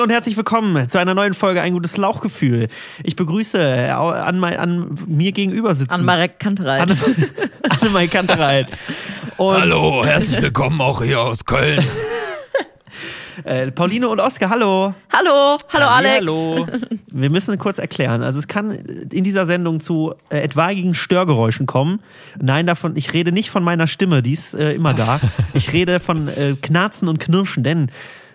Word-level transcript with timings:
Hallo 0.00 0.06
und 0.06 0.14
herzlich 0.14 0.38
willkommen 0.38 0.88
zu 0.88 0.96
einer 0.96 1.12
neuen 1.12 1.34
Folge 1.34 1.60
Ein 1.60 1.74
gutes 1.74 1.98
Lauchgefühl. 1.98 2.68
Ich 3.04 3.16
begrüße 3.16 3.60
äh, 3.60 3.90
an, 3.90 4.38
mein, 4.38 4.56
an 4.56 4.98
mir 5.06 5.30
gegenüber 5.32 5.74
sitzen. 5.74 5.92
An 5.92 6.06
Marek 6.06 6.38
Kantereit. 6.38 6.80
Anne, 6.80 6.96
Annemal 7.68 8.08
Kantereit. 8.08 8.66
Und, 9.36 9.60
Hallo, 9.60 10.02
herzlich 10.02 10.40
willkommen 10.40 10.80
auch 10.80 11.02
hier 11.02 11.20
aus 11.20 11.44
Köln. 11.44 11.84
Äh, 13.44 13.70
Pauline 13.70 14.06
und 14.08 14.20
Oskar, 14.20 14.50
hallo. 14.50 14.92
Hallo, 15.10 15.56
hallo 15.72 15.86
Alex. 15.86 16.16
Hallo. 16.16 16.66
Wir 17.10 17.30
müssen 17.30 17.56
kurz 17.56 17.78
erklären. 17.78 18.22
Also 18.22 18.38
es 18.38 18.48
kann 18.48 18.72
in 18.72 19.24
dieser 19.24 19.46
Sendung 19.46 19.80
zu 19.80 20.12
äh, 20.28 20.40
etwaigen 20.40 20.94
Störgeräuschen 20.94 21.64
kommen. 21.64 22.00
Nein, 22.38 22.66
davon, 22.66 22.96
ich 22.96 23.14
rede 23.14 23.32
nicht 23.32 23.50
von 23.50 23.62
meiner 23.62 23.86
Stimme, 23.86 24.22
die 24.22 24.32
ist 24.32 24.52
äh, 24.52 24.72
immer 24.72 24.92
da. 24.92 25.20
Ich 25.54 25.72
rede 25.72 26.00
von 26.00 26.28
äh, 26.28 26.56
Knarzen 26.60 27.08
und 27.08 27.18
Knirschen, 27.18 27.62
denn 27.62 27.90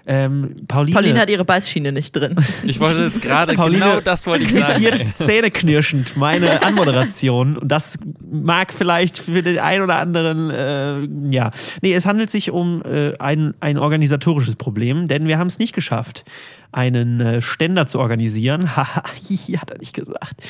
ähm, 0.08 0.56
Pauline, 0.68 0.96
Pauline 0.96 1.20
hat 1.20 1.30
ihre 1.30 1.46
Beißschiene 1.46 1.92
nicht 1.92 2.16
drin. 2.16 2.36
Ich 2.64 2.80
wollte 2.80 3.02
es 3.02 3.22
gerade, 3.22 3.54
Pauline 3.54 3.80
genau 3.80 4.00
das 4.00 4.26
wollte 4.28 4.44
ich 4.44 4.54
sagen. 4.54 5.14
zähneknirschend 5.16 6.18
meine 6.18 6.64
Anmoderation. 6.64 7.58
Und 7.58 7.72
das 7.72 7.98
mag 8.22 8.74
vielleicht 8.74 9.18
für 9.18 9.44
den 9.44 9.60
einen 9.60 9.84
oder 9.84 9.98
anderen, 9.98 10.50
äh, 10.50 11.34
ja. 11.34 11.52
Nee, 11.82 11.94
es 11.94 12.06
handelt 12.06 12.32
sich 12.32 12.52
um 12.52 12.82
äh, 12.84 13.14
ein, 13.20 13.54
ein 13.60 13.78
organisatorisches 13.78 14.56
Problem, 14.56 15.08
denn 15.08 15.28
wir 15.28 15.38
haben 15.38 15.48
es 15.48 15.60
nicht 15.60 15.74
geschafft, 15.74 16.26
einen 16.72 17.22
äh, 17.22 17.42
Ständer 17.42 17.88
zu 17.88 18.00
organisieren. 18.00 18.76
Haha, 18.76 19.04
hihi, 19.28 19.58
hat 19.58 19.72
er 19.72 19.78
nicht 19.80 19.94
gesagt. 19.94 20.42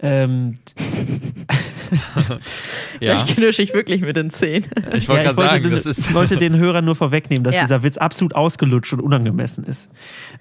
Ähm, 0.00 0.54
Ja, 3.00 3.18
Vielleicht 3.24 3.36
knirsche 3.36 3.62
ich 3.62 3.74
wirklich 3.74 4.00
mit 4.00 4.16
den 4.16 4.30
Zähnen. 4.30 4.68
ich 4.94 5.08
wollte 5.08 5.24
ja, 5.24 5.32
gerade 5.32 5.48
sagen, 5.48 5.62
den, 5.64 5.72
das 5.72 5.86
ist. 5.86 6.08
ich 6.08 6.14
wollte 6.14 6.36
den 6.36 6.56
Hörern 6.56 6.84
nur 6.84 6.94
vorwegnehmen, 6.94 7.44
dass 7.44 7.54
Ja. 7.54 7.62
dieser 7.62 7.82
Witz 7.82 7.96
absolut 7.98 8.34
ausgelutscht 8.34 8.92
und 8.94 9.00
unangemessen 9.00 9.64
ist. 9.64 9.90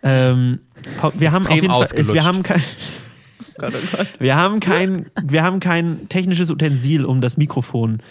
Ähm, 0.03 0.59
wir 1.17 1.31
haben 1.31 1.45
auf 1.45 1.51
Extrem 1.51 1.55
jeden 1.55 1.73
Fall, 1.73 2.13
wir 2.15 2.23
haben 2.23 2.43
kein, 2.43 2.63
Gott, 3.57 3.73
oh 3.75 3.97
Gott. 3.97 4.07
wir 4.19 4.35
haben 4.35 4.59
kein, 4.59 5.05
wir 5.21 5.43
haben 5.43 5.59
kein 5.59 6.07
technisches 6.09 6.49
Utensil, 6.49 7.05
um 7.05 7.21
das 7.21 7.37
Mikrofon 7.37 8.01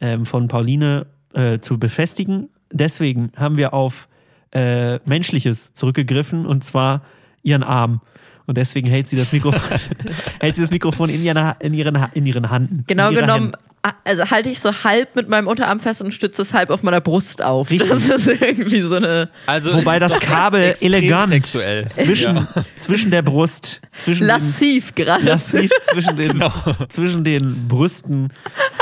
ähm, 0.00 0.26
von 0.26 0.48
Pauline 0.48 1.06
äh, 1.32 1.58
zu 1.58 1.78
befestigen. 1.78 2.48
Deswegen 2.72 3.32
haben 3.36 3.56
wir 3.56 3.72
auf 3.74 4.08
äh, 4.52 4.98
Menschliches 5.06 5.72
zurückgegriffen 5.72 6.46
und 6.46 6.64
zwar 6.64 7.02
ihren 7.42 7.62
Arm. 7.62 8.00
Und 8.46 8.58
deswegen 8.58 8.88
hält 8.88 9.08
sie 9.08 9.16
das 9.16 9.32
Mikrofon, 9.32 9.60
hält 10.40 10.56
sie 10.56 10.62
das 10.62 10.70
Mikrofon 10.70 11.08
in, 11.10 11.22
ihrer, 11.24 11.56
in, 11.60 11.72
ihren, 11.74 11.98
in 12.14 12.26
ihren 12.26 12.50
Handen. 12.50 12.84
Genau 12.86 13.10
genommen, 13.10 13.52
Hand. 13.82 13.94
also 14.04 14.30
halte 14.30 14.50
ich 14.50 14.60
so 14.60 14.70
halb 14.84 15.16
mit 15.16 15.28
meinem 15.30 15.46
Unterarm 15.48 15.80
fest 15.80 16.02
und 16.02 16.12
stütze 16.12 16.42
es 16.42 16.52
halb 16.52 16.68
auf 16.70 16.82
meiner 16.82 17.00
Brust 17.00 17.42
auf. 17.42 17.70
Richtig. 17.70 17.88
Das 17.88 18.06
ist 18.08 18.26
irgendwie 18.28 18.82
so 18.82 18.96
eine 18.96 19.30
Also 19.46 19.72
Wobei 19.74 19.98
das 19.98 20.18
Kabel 20.20 20.74
elegant 20.80 21.28
sexuell. 21.28 21.88
zwischen, 21.88 22.36
Ja. 22.36 22.46
zwischen 22.76 23.10
der 23.10 23.22
Brust, 23.22 23.80
zwischen 23.98 24.24
den, 24.24 24.28
lassiv 24.28 24.94
gerade. 24.94 25.24
lassiv 25.24 25.70
zwischen 25.82 26.16
den, 26.16 26.32
Genau. 26.32 26.52
zwischen 26.88 27.24
den 27.24 27.66
Brüsten. 27.68 28.30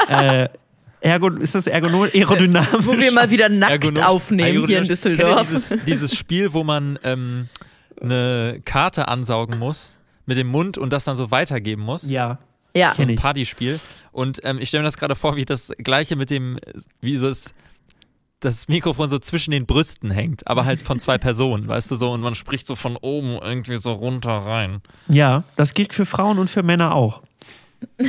Äh, 0.08 0.48
Ergo, 1.04 1.28
ist 1.30 1.54
das 1.56 1.66
ergonom 1.66 2.08
aerodynamisch? 2.14 2.68
Wo 2.86 2.96
wir 2.96 3.10
mal 3.10 3.28
wieder 3.28 3.48
nackt 3.48 3.72
Ergonom- 3.84 4.02
aufnehmen 4.04 4.66
hier 4.68 4.78
in. 4.78 4.84
Düsseldorf. 4.88 5.36
Kennt 5.36 5.50
dieses, 5.50 5.74
dieses 5.84 6.16
Spiel, 6.16 6.52
wo 6.52 6.62
man 6.62 6.96
ähm, 7.02 7.48
eine 8.02 8.60
Karte 8.64 9.08
ansaugen 9.08 9.58
muss 9.58 9.96
mit 10.26 10.38
dem 10.38 10.48
Mund 10.48 10.78
und 10.78 10.92
das 10.92 11.04
dann 11.04 11.16
so 11.16 11.30
weitergeben 11.30 11.82
muss? 11.82 12.08
Ja. 12.08 12.38
Ja, 12.74 12.92
Kenn 12.92 13.10
Ein. 13.10 13.16
Partyspiel. 13.16 13.80
Und 14.12 14.40
ähm, 14.44 14.58
ich 14.58 14.68
stelle 14.68 14.82
mir 14.82 14.86
das 14.88 14.96
gerade 14.96 15.14
vor, 15.14 15.36
wie 15.36 15.44
das 15.44 15.72
gleiche 15.78 16.16
mit 16.16 16.30
dem, 16.30 16.58
wie 17.00 17.18
so 17.18 17.28
es 17.28 17.52
das 18.40 18.66
Mikrofon 18.68 19.08
so 19.08 19.18
zwischen 19.18 19.52
den 19.52 19.66
Brüsten 19.66 20.10
hängt, 20.10 20.46
aber 20.46 20.64
halt 20.64 20.82
von 20.82 20.98
zwei 20.98 21.18
Personen, 21.18 21.68
weißt 21.68 21.90
du 21.90 21.96
so, 21.96 22.12
und 22.12 22.22
man 22.22 22.34
spricht 22.34 22.66
so 22.66 22.74
von 22.74 22.96
oben 22.96 23.38
irgendwie 23.40 23.76
so 23.76 23.92
runter 23.92 24.32
rein. 24.32 24.80
Ja, 25.08 25.44
das 25.56 25.74
gilt 25.74 25.92
für 25.92 26.06
Frauen 26.06 26.38
und 26.38 26.48
für 26.48 26.62
Männer 26.62 26.94
auch. 26.94 27.22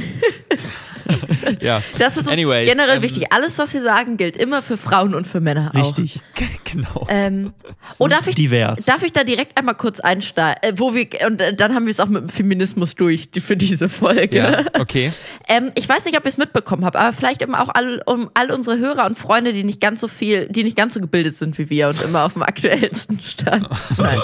Ja, 1.61 1.81
das 1.99 2.17
ist 2.17 2.27
Anyways, 2.27 2.69
generell 2.69 2.97
ähm, 2.97 3.03
wichtig. 3.03 3.31
Alles, 3.31 3.57
was 3.59 3.73
wir 3.73 3.81
sagen, 3.81 4.17
gilt 4.17 4.35
immer 4.37 4.61
für 4.61 4.77
Frauen 4.77 5.13
und 5.15 5.27
für 5.27 5.39
Männer 5.39 5.71
auch. 5.73 5.79
Richtig. 5.79 6.19
genau. 6.63 7.07
Ähm, 7.09 7.53
oh, 7.99 8.07
darf 8.07 8.27
ich, 8.27 8.35
divers. 8.35 8.83
darf 8.85 9.03
ich 9.03 9.11
da 9.11 9.23
direkt 9.23 9.57
einmal 9.57 9.75
kurz 9.75 9.99
einsteigen? 9.99 10.61
Äh, 10.61 10.73
wo 10.77 10.93
wir, 10.93 11.07
und 11.27 11.39
äh, 11.41 11.53
dann 11.53 11.73
haben 11.75 11.85
wir 11.85 11.91
es 11.91 11.99
auch 11.99 12.07
mit 12.07 12.23
dem 12.23 12.29
Feminismus 12.29 12.95
durch 12.95 13.31
die, 13.31 13.41
für 13.41 13.55
diese 13.55 13.89
Folge. 13.89 14.35
Ja, 14.37 14.63
okay. 14.79 15.13
Ähm, 15.47 15.71
ich 15.75 15.87
weiß 15.87 16.05
nicht, 16.05 16.17
ob 16.17 16.25
ihr 16.25 16.29
es 16.29 16.37
mitbekommen 16.37 16.85
habt, 16.85 16.95
aber 16.95 17.13
vielleicht 17.13 17.41
eben 17.41 17.55
auch 17.55 17.69
all, 17.69 18.01
um 18.05 18.29
all 18.33 18.51
unsere 18.51 18.77
Hörer 18.79 19.05
und 19.05 19.17
Freunde, 19.17 19.53
die 19.53 19.63
nicht 19.63 19.79
ganz 19.81 20.01
so 20.01 20.07
viel, 20.07 20.47
die 20.49 20.63
nicht 20.63 20.75
ganz 20.77 20.93
so 20.95 20.99
gebildet 21.01 21.37
sind 21.37 21.57
wie 21.57 21.69
wir 21.69 21.89
und 21.89 22.01
immer 22.01 22.23
auf 22.23 22.33
dem 22.33 22.43
aktuellsten 22.43 23.19
Stand. 23.21 23.67
Nein. 23.97 24.19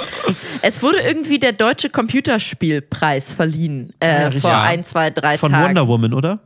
Es 0.62 0.82
wurde 0.82 1.00
irgendwie 1.00 1.40
der 1.40 1.52
deutsche 1.54 1.90
Computerspielpreis 1.90 3.34
verliehen 3.34 3.94
Ja, 4.02 4.08
äh, 4.10 4.24
richtig. 4.26 4.42
vor 4.42 4.52
Ja. 4.52 4.62
ein, 4.64 4.84
zwei, 4.84 5.10
drei 5.10 5.38
Von 5.38 5.52
Tagen. 5.52 5.70
Wonder 5.70 5.88
Woman, 5.88 6.14
oder? 6.14 6.40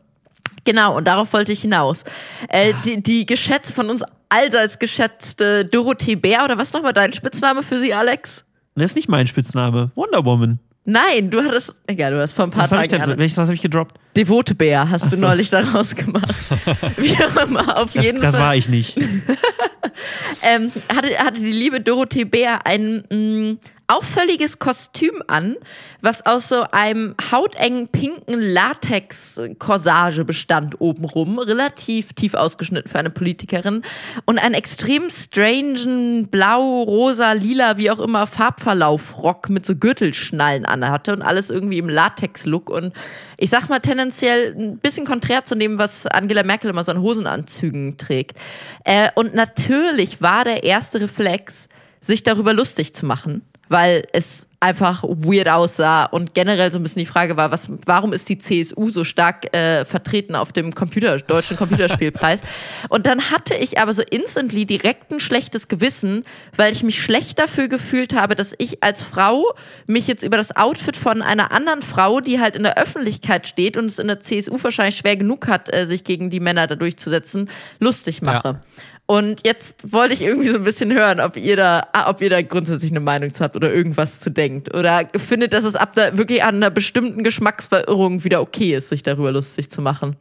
Genau, 0.65 0.95
und 0.95 1.05
darauf 1.07 1.33
wollte 1.33 1.51
ich 1.51 1.61
hinaus. 1.61 2.03
Äh, 2.49 2.73
die, 2.85 3.01
die 3.03 3.25
geschätzt 3.25 3.73
von 3.73 3.89
uns 3.89 4.03
allseits 4.29 4.79
geschätzte 4.79 5.65
Dorothee 5.65 6.15
Bär, 6.15 6.43
oder 6.45 6.57
was 6.57 6.73
nochmal 6.73 6.93
dein 6.93 7.13
Spitzname 7.13 7.63
für 7.63 7.79
sie, 7.79 7.93
Alex? 7.93 8.43
Das 8.75 8.91
ist 8.91 8.95
nicht 8.95 9.09
mein 9.09 9.27
Spitzname. 9.27 9.91
Wonder 9.95 10.25
Woman. 10.25 10.59
Nein, 10.85 11.29
du 11.31 11.41
hattest, 11.41 11.73
egal, 11.87 12.11
du 12.11 12.19
hast 12.19 12.33
vor 12.33 12.43
ein 12.45 12.51
paar 12.51 12.63
Was 12.63 12.71
habe 12.73 12.81
ich 12.83 12.89
Tagen 12.89 13.09
denn? 13.11 13.17
Welches 13.17 13.37
habe 13.37 13.53
ich 13.53 13.61
gedroppt? 13.61 13.95
Devote 14.17 14.53
Bär 14.53 14.89
hast 14.89 15.11
du 15.13 15.15
so. 15.15 15.25
neulich 15.25 15.49
daraus 15.49 15.95
gemacht. 15.95 16.27
Wie 16.97 17.15
auch 17.23 17.47
immer, 17.47 17.77
auf 17.77 17.93
Das, 17.93 18.03
jeden 18.03 18.19
das 18.21 18.35
Fall. 18.35 18.43
war 18.47 18.55
ich 18.57 18.67
nicht. 18.67 18.97
ähm, 20.41 20.71
hatte, 20.93 21.17
hatte 21.19 21.39
die 21.39 21.51
liebe 21.51 21.79
Dorothee 21.79 22.25
Bär 22.25 22.65
ein 22.65 23.03
mh, 23.09 23.57
auffälliges 23.87 24.59
Kostüm 24.59 25.21
an, 25.27 25.55
was 26.01 26.25
aus 26.25 26.49
so 26.49 26.65
einem 26.71 27.15
hautengen 27.31 27.87
pinken 27.89 28.39
Latex-Corsage 28.39 30.25
bestand 30.25 30.79
obenrum, 30.79 31.39
relativ 31.39 32.13
tief 32.13 32.33
ausgeschnitten 32.33 32.89
für 32.89 32.99
eine 32.99 33.09
Politikerin 33.09 33.83
und 34.25 34.39
einen 34.39 34.55
extrem 34.55 35.09
strangen 35.09 36.27
blau, 36.27 36.83
rosa, 36.83 37.33
lila, 37.33 37.77
wie 37.77 37.91
auch 37.91 37.99
immer 37.99 38.27
Farbverlauf-Rock 38.27 39.49
mit 39.49 39.65
so 39.65 39.75
Gürtelschnallen 39.75 40.65
anhatte 40.65 41.13
und 41.13 41.21
alles 41.21 41.49
irgendwie 41.49 41.77
im 41.77 41.89
Latex-Look 41.89 42.69
und 42.69 42.93
ich 43.37 43.49
sag 43.49 43.69
mal 43.69 43.79
tendenziell 43.79 44.55
ein 44.57 44.77
bisschen 44.77 45.05
konträr 45.05 45.43
zu 45.43 45.55
dem, 45.55 45.77
was 45.77 46.07
Angela 46.07 46.43
Merkel 46.43 46.69
immer 46.69 46.83
so 46.83 46.91
an 46.91 47.01
Hosenanzügen 47.01 47.97
trägt. 47.97 48.37
Äh, 48.85 49.09
und 49.15 49.35
natürlich 49.35 50.21
war 50.21 50.43
der 50.43 50.63
erste 50.63 51.01
Reflex, 51.01 51.67
sich 52.01 52.23
darüber 52.23 52.53
lustig 52.53 52.93
zu 52.93 53.05
machen, 53.05 53.43
weil 53.73 54.07
es 54.13 54.47
einfach 54.59 55.03
weird 55.03 55.49
aussah 55.49 56.05
und 56.05 56.35
generell 56.35 56.71
so 56.71 56.77
ein 56.77 56.83
bisschen 56.83 56.99
die 56.99 57.07
Frage 57.07 57.35
war, 57.35 57.51
was, 57.51 57.67
warum 57.85 58.13
ist 58.13 58.29
die 58.29 58.37
CSU 58.37 58.87
so 58.89 59.03
stark 59.03 59.53
äh, 59.53 59.83
vertreten 59.83 60.35
auf 60.35 60.53
dem 60.53 60.75
Computer, 60.75 61.17
deutschen 61.17 61.57
Computerspielpreis? 61.57 62.41
Und 62.89 63.05
dann 63.05 63.31
hatte 63.31 63.55
ich 63.55 63.79
aber 63.79 63.93
so 63.93 64.03
instantly 64.03 64.65
direkt 64.65 65.11
ein 65.11 65.19
schlechtes 65.19 65.67
Gewissen, 65.67 66.23
weil 66.55 66.71
ich 66.71 66.83
mich 66.83 67.01
schlecht 67.01 67.39
dafür 67.39 67.67
gefühlt 67.67 68.13
habe, 68.13 68.35
dass 68.35 68.53
ich 68.57 68.81
als 68.83 69.01
Frau 69.01 69.43
mich 69.85 70.07
jetzt 70.07 70.23
über 70.23 70.37
das 70.37 70.55
Outfit 70.55 70.95
von 70.95 71.21
einer 71.21 71.51
anderen 71.51 71.81
Frau, 71.81 72.21
die 72.21 72.39
halt 72.39 72.55
in 72.55 72.63
der 72.63 72.77
Öffentlichkeit 72.77 73.47
steht 73.47 73.75
und 73.75 73.87
es 73.87 73.99
in 73.99 74.07
der 74.07 74.21
CSU 74.21 74.57
wahrscheinlich 74.61 74.95
schwer 74.95 75.17
genug 75.17 75.47
hat, 75.47 75.73
äh, 75.75 75.87
sich 75.87 76.05
gegen 76.05 76.29
die 76.29 76.39
Männer 76.39 76.67
da 76.67 76.75
durchzusetzen, 76.75 77.49
lustig 77.79 78.21
mache. 78.21 78.47
Ja. 78.47 78.61
Und 79.05 79.45
jetzt 79.45 79.91
wollte 79.91 80.13
ich 80.13 80.21
irgendwie 80.21 80.49
so 80.49 80.55
ein 80.55 80.63
bisschen 80.63 80.93
hören, 80.93 81.19
ob 81.19 81.35
ihr 81.35 81.57
da, 81.57 81.87
ah, 81.91 82.09
ob 82.09 82.21
ihr 82.21 82.29
da 82.29 82.41
grundsätzlich 82.41 82.91
eine 82.91 83.01
Meinung 83.01 83.33
zu 83.33 83.43
habt 83.43 83.55
oder 83.55 83.73
irgendwas 83.73 84.21
zu 84.21 84.31
denkt. 84.31 84.73
Oder 84.73 85.07
findet, 85.17 85.51
dass 85.51 85.65
es 85.65 85.75
ab 85.75 85.91
da 85.93 86.17
wirklich 86.17 86.43
an 86.43 86.55
einer 86.55 86.69
bestimmten 86.69 87.23
Geschmacksverirrung 87.23 88.23
wieder 88.23 88.41
okay 88.41 88.75
ist, 88.75 88.89
sich 88.89 89.03
darüber 89.03 89.33
lustig 89.33 89.69
zu 89.69 89.81
machen. 89.81 90.15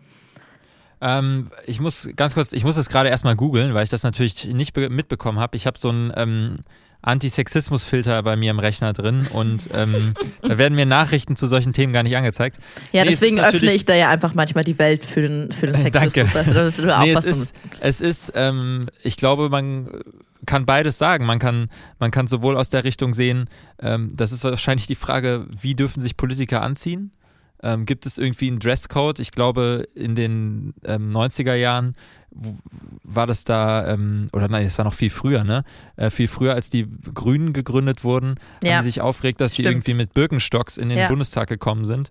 Ähm, 1.00 1.50
ich 1.64 1.80
muss 1.80 2.08
ganz 2.16 2.34
kurz, 2.34 2.52
ich 2.52 2.64
muss 2.64 2.74
das 2.74 2.88
gerade 2.88 3.08
erstmal 3.08 3.36
googeln, 3.36 3.72
weil 3.72 3.84
ich 3.84 3.90
das 3.90 4.02
natürlich 4.02 4.46
nicht 4.46 4.72
be- 4.72 4.90
mitbekommen 4.90 5.38
habe. 5.38 5.56
Ich 5.56 5.66
habe 5.66 5.78
so 5.78 5.88
einen 5.88 6.12
ähm, 6.16 6.56
Antisexismus-Filter 7.02 8.22
bei 8.22 8.36
mir 8.36 8.50
im 8.50 8.58
Rechner 8.58 8.92
drin 8.92 9.26
und 9.32 9.68
ähm, 9.72 10.12
da 10.42 10.58
werden 10.58 10.74
mir 10.74 10.86
Nachrichten 10.86 11.36
zu 11.36 11.46
solchen 11.46 11.72
Themen 11.72 11.92
gar 11.92 12.02
nicht 12.02 12.16
angezeigt. 12.16 12.58
Ja, 12.92 13.04
Nee, 13.04 13.12
es 13.12 13.20
deswegen 13.20 13.40
öffne 13.40 13.72
ich 13.74 13.84
da 13.84 13.94
ja 13.94 14.08
einfach 14.10 14.34
manchmal 14.34 14.64
die 14.64 14.78
Welt 14.78 15.04
für 15.04 15.22
den, 15.22 15.52
für 15.52 15.66
den 15.66 15.74
Äh, 15.74 15.90
Sexismus. 15.90 16.12
danke. 16.14 16.34
Weißt 16.34 16.76
du, 16.78 16.98
nee, 17.00 17.12
es 17.12 17.24
ist, 17.24 17.54
es 17.80 18.00
ist, 18.00 18.32
ähm, 18.34 18.88
ich 19.02 19.16
glaube, 19.16 19.48
man 19.48 19.88
kann 20.46 20.66
beides 20.66 20.98
sagen. 20.98 21.24
Man 21.26 21.38
kann, 21.38 21.68
man 21.98 22.10
kann 22.10 22.26
sowohl 22.26 22.56
aus 22.56 22.68
der 22.68 22.84
Richtung 22.84 23.14
sehen, 23.14 23.48
ähm, 23.80 24.12
das 24.16 24.32
ist 24.32 24.44
wahrscheinlich 24.44 24.86
die 24.86 24.94
Frage, 24.94 25.46
wie 25.50 25.74
dürfen 25.74 26.00
sich 26.00 26.16
Politiker 26.16 26.62
anziehen? 26.62 27.12
Ähm, 27.62 27.86
gibt 27.86 28.06
es 28.06 28.18
irgendwie 28.18 28.48
einen 28.48 28.58
Dresscode? 28.58 29.20
Ich 29.20 29.30
glaube, 29.30 29.86
in 29.94 30.16
den 30.16 30.74
ähm, 30.84 31.12
90er 31.16 31.54
Jahren 31.54 31.94
war 33.04 33.26
das 33.26 33.44
da, 33.44 33.86
ähm, 33.92 34.28
oder 34.32 34.48
nein, 34.48 34.64
es 34.64 34.78
war 34.78 34.84
noch 34.84 34.94
viel 34.94 35.10
früher, 35.10 35.44
ne? 35.44 35.64
Äh, 35.96 36.10
viel 36.10 36.28
früher, 36.28 36.54
als 36.54 36.70
die 36.70 36.86
Grünen 37.14 37.52
gegründet 37.52 38.04
wurden, 38.04 38.36
Ja. 38.62 38.76
haben 38.76 38.82
die 38.84 38.90
sich 38.90 39.00
aufgeregt, 39.00 39.40
dass 39.40 39.52
die 39.52 39.62
Stimmt. 39.62 39.74
irgendwie 39.74 39.94
mit 39.94 40.14
Birkenstocks 40.14 40.76
in 40.78 40.88
den 40.88 40.98
Ja. 40.98 41.08
Bundestag 41.08 41.48
gekommen 41.48 41.84
sind. 41.84 42.10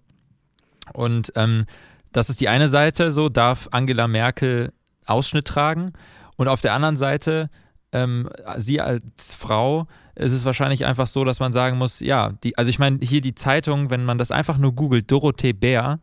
Und 0.93 1.31
ähm, 1.35 1.65
das 2.11 2.29
ist 2.29 2.41
die 2.41 2.49
eine 2.49 2.67
Seite, 2.67 3.11
so 3.11 3.29
darf 3.29 3.67
Angela 3.71 4.07
Merkel 4.07 4.73
Ausschnitt 5.05 5.45
tragen. 5.45 5.93
Und 6.37 6.47
auf 6.47 6.61
der 6.61 6.73
anderen 6.73 6.97
Seite 6.97 7.49
ähm, 7.93 8.29
sie 8.57 8.79
als 8.79 9.33
Frau 9.33 9.87
ist 10.15 10.31
es 10.33 10.45
wahrscheinlich 10.45 10.85
einfach 10.85 11.07
so, 11.07 11.23
dass 11.25 11.39
man 11.39 11.51
sagen 11.51 11.77
muss, 11.77 11.99
ja, 11.99 12.33
die, 12.43 12.57
also 12.57 12.69
ich 12.69 12.79
meine, 12.79 12.99
hier 13.01 13.21
die 13.21 13.35
Zeitung, 13.35 13.89
wenn 13.89 14.05
man 14.05 14.17
das 14.17 14.31
einfach 14.31 14.57
nur 14.57 14.73
googelt, 14.73 15.09
Dorothee 15.11 15.53
Bär, 15.53 15.99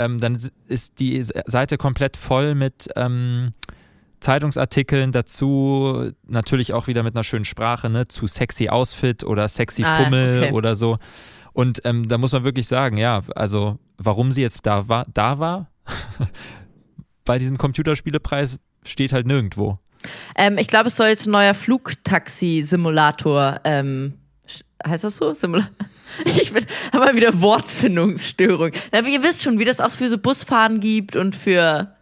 ähm, 0.00 0.18
dann 0.18 0.38
ist 0.66 0.98
die 0.98 1.22
Seite 1.22 1.76
komplett 1.76 2.16
voll 2.16 2.54
mit 2.54 2.88
ähm, 2.96 3.52
Zeitungsartikeln 4.20 5.12
dazu, 5.12 6.12
natürlich 6.26 6.72
auch 6.72 6.86
wieder 6.86 7.02
mit 7.02 7.14
einer 7.14 7.24
schönen 7.24 7.44
Sprache, 7.44 7.88
ne, 7.88 8.08
zu 8.08 8.26
sexy 8.26 8.68
Outfit 8.68 9.24
oder 9.24 9.48
sexy 9.48 9.82
Ah, 9.84 9.96
Fummel 9.96 10.44
okay. 10.44 10.52
oder 10.52 10.74
so. 10.74 10.98
Und 11.52 11.80
ähm, 11.84 12.08
da 12.08 12.18
muss 12.18 12.32
man 12.32 12.44
wirklich 12.44 12.66
sagen, 12.66 12.96
ja, 12.96 13.22
also 13.34 13.78
warum 13.98 14.32
sie 14.32 14.42
jetzt 14.42 14.66
da 14.66 14.88
war, 14.88 15.06
da 15.12 15.38
war 15.38 15.70
bei 17.24 17.38
diesem 17.38 17.58
Computerspielepreis 17.58 18.58
steht 18.84 19.12
halt 19.12 19.26
nirgendwo. 19.26 19.78
Ähm, 20.36 20.58
ich 20.58 20.68
glaube, 20.68 20.88
es 20.88 20.96
soll 20.96 21.08
jetzt 21.08 21.26
ein 21.26 21.32
neuer 21.32 21.54
Flugtaxi-Simulator, 21.54 23.60
ähm, 23.64 24.14
heißt 24.86 25.04
das 25.04 25.16
so? 25.16 25.34
Simula 25.34 25.68
ich 26.40 26.52
bin, 26.52 26.66
habe 26.92 27.04
mal 27.06 27.16
wieder 27.16 27.40
Wortfindungsstörung. 27.40 28.72
Aber 28.92 29.08
ihr 29.08 29.22
wisst 29.22 29.42
schon, 29.42 29.58
wie 29.58 29.64
das 29.64 29.80
auch 29.80 29.90
für 29.90 30.08
so 30.08 30.18
Busfahren 30.18 30.80
gibt 30.80 31.16
und 31.16 31.34
für. 31.36 31.94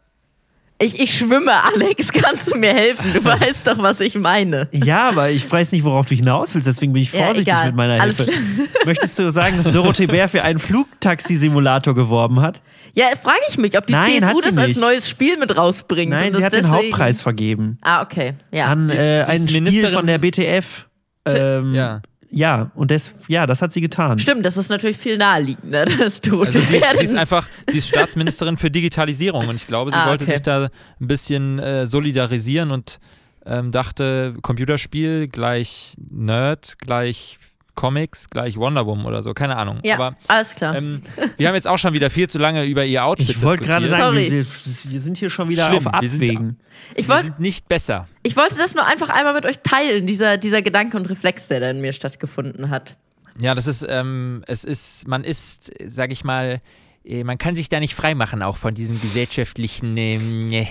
Ich, 0.80 1.00
ich 1.00 1.12
schwimme, 1.18 1.52
Alex, 1.74 2.08
kannst 2.12 2.52
du 2.52 2.56
mir 2.56 2.72
helfen? 2.72 3.12
Du 3.12 3.24
weißt 3.24 3.66
doch, 3.66 3.78
was 3.78 3.98
ich 3.98 4.14
meine. 4.14 4.68
Ja, 4.72 5.08
aber 5.08 5.28
ich 5.30 5.50
weiß 5.50 5.72
nicht, 5.72 5.82
worauf 5.82 6.06
du 6.06 6.14
hinaus 6.14 6.54
willst, 6.54 6.68
deswegen 6.68 6.92
bin 6.92 7.02
ich 7.02 7.12
Ja, 7.12 7.24
vorsichtig 7.24 7.52
egal. 7.52 7.66
mit 7.66 7.74
meiner 7.74 8.00
Alles 8.00 8.18
Hilfe. 8.18 8.32
Möchtest 8.84 9.18
du 9.18 9.30
sagen, 9.32 9.56
dass 9.56 9.72
Dorothee 9.72 10.06
Bär 10.06 10.28
für 10.28 10.42
einen 10.44 10.60
Flugtaxi-Simulator 10.60 11.94
geworben 11.96 12.40
hat? 12.40 12.62
Ja, 12.94 13.06
frage 13.20 13.40
ich 13.48 13.58
mich, 13.58 13.76
ob 13.76 13.86
die 13.88 13.92
Nein, 13.92 14.20
CSU 14.22 14.40
das 14.40 14.56
als 14.56 14.68
nicht. 14.68 14.80
neues 14.80 15.08
Spiel 15.08 15.36
mit 15.36 15.56
rausbringt. 15.56 16.10
Nein, 16.10 16.30
und 16.32 16.38
sie 16.38 16.44
hat 16.44 16.52
den 16.52 16.62
deswegen- 16.62 16.76
Hauptpreis 16.76 17.20
vergeben. 17.20 17.78
Ah, 17.82 18.02
okay. 18.02 18.34
Ja. 18.52 18.66
An 18.66 18.88
äh, 18.88 19.24
ein 19.26 19.48
Spiel 19.48 19.60
Ministerin- 19.62 19.92
von 19.94 20.06
der 20.06 20.18
BTF. 20.18 20.86
Ähm, 21.26 21.74
Ja. 21.74 22.02
Ja, 22.30 22.70
und 22.74 22.90
das, 22.90 23.14
ja, 23.28 23.46
das 23.46 23.62
hat 23.62 23.72
sie 23.72 23.80
getan. 23.80 24.18
Stimmt, 24.18 24.44
das 24.44 24.56
ist 24.56 24.68
natürlich 24.68 24.96
viel 24.98 25.16
naheliegender, 25.16 25.84
dass 25.98 26.20
du 26.20 26.42
Also 26.42 26.58
sie 26.58 26.76
ist, 26.76 26.98
sie 26.98 27.04
ist 27.04 27.14
einfach, 27.14 27.48
sie 27.70 27.78
ist 27.78 27.88
Staatsministerin 27.88 28.56
für 28.56 28.70
Digitalisierung 28.70 29.48
und 29.48 29.56
ich 29.56 29.66
glaube, 29.66 29.90
sie 29.90 29.96
Ah, 29.96 30.08
wollte 30.08 30.24
okay. 30.24 30.34
sich 30.34 30.42
da 30.42 30.64
ein 31.00 31.06
bisschen 31.06 31.58
äh, 31.58 31.86
solidarisieren 31.86 32.70
und 32.70 32.98
ähm, 33.46 33.72
dachte, 33.72 34.34
Computerspiel 34.42 35.28
gleich 35.28 35.94
Nerd, 36.10 36.78
gleich 36.78 37.38
Comics, 37.78 38.28
gleich 38.28 38.56
Wonder 38.56 38.86
Woman 38.86 39.06
oder 39.06 39.22
so, 39.22 39.34
keine 39.34 39.56
Ahnung. 39.56 39.78
ja, 39.84 39.94
Aber 39.94 40.16
alles 40.26 40.56
klar. 40.56 40.74
ähm, 40.74 41.02
wir 41.36 41.46
haben 41.46 41.54
jetzt 41.54 41.68
auch 41.68 41.78
schon 41.78 41.92
wieder 41.92 42.10
viel 42.10 42.28
zu 42.28 42.36
lange 42.38 42.64
über 42.64 42.84
ihr 42.84 43.04
Outfit 43.04 43.30
Ich 43.30 43.40
wollte 43.40 43.62
gerade 43.64 43.86
sagen, 43.86 44.02
Sorry. 44.02 44.32
wir, 44.32 44.44
wir, 44.44 45.00
sind 45.00 45.16
hier 45.16 45.30
schon 45.30 45.48
wieder 45.48 45.68
Schlimm, 45.68 45.86
auf 45.86 46.00
wir 46.02 46.08
sind- 46.08 46.22
Abwägen. 46.22 46.60
ich, 46.96 47.08
wir 47.08 47.22
sind 47.22 47.38
nicht 47.38 47.68
besser. 47.68 48.08
ich 48.24 48.36
wollte 48.36 48.56
das 48.56 48.74
nur 48.74 48.84
einfach 48.84 49.10
einmal 49.10 49.32
mit 49.32 49.46
euch 49.46 49.60
teilen, 49.62 50.08
dieser, 50.08 50.38
dieser 50.38 50.60
Gedanke 50.60 50.96
und 50.96 51.08
Reflex, 51.08 51.46
der 51.46 51.60
da 51.60 51.70
in 51.70 51.80
mir 51.80 51.92
stattgefunden 51.92 52.70
hat. 52.70 52.96
Ja, 53.40 53.54
das 53.54 53.68
ist, 53.68 53.86
ähm, 53.88 54.42
es 54.48 54.64
ist, 54.64 55.06
man 55.06 55.22
ist, 55.22 55.70
sag 55.86 56.10
ich 56.10 56.24
mal, 56.24 56.58
äh, 57.04 57.22
man 57.22 57.38
kann 57.38 57.54
sich 57.54 57.68
da 57.68 57.78
nicht 57.78 57.94
freimachen, 57.94 58.42
auch 58.42 58.56
von 58.56 58.74
diesen 58.74 59.00
gesellschaftlichen 59.00 59.96
ähm, 59.96 60.52
äh, 60.52 60.66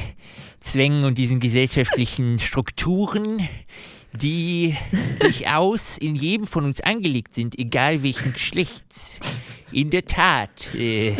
Zwängen 0.59 1.05
und 1.05 1.17
diesen 1.17 1.39
gesellschaftlichen 1.39 2.39
Strukturen, 2.41 3.47
die 4.21 4.75
durchaus 5.19 5.97
in 5.97 6.15
jedem 6.15 6.47
von 6.47 6.65
uns 6.65 6.81
angelegt 6.81 7.35
sind, 7.35 7.57
egal 7.57 8.03
welchen 8.03 8.33
Geschlechts. 8.33 9.19
In 9.71 9.89
der 9.89 10.05
Tat. 10.05 10.73
Äh, 10.75 11.13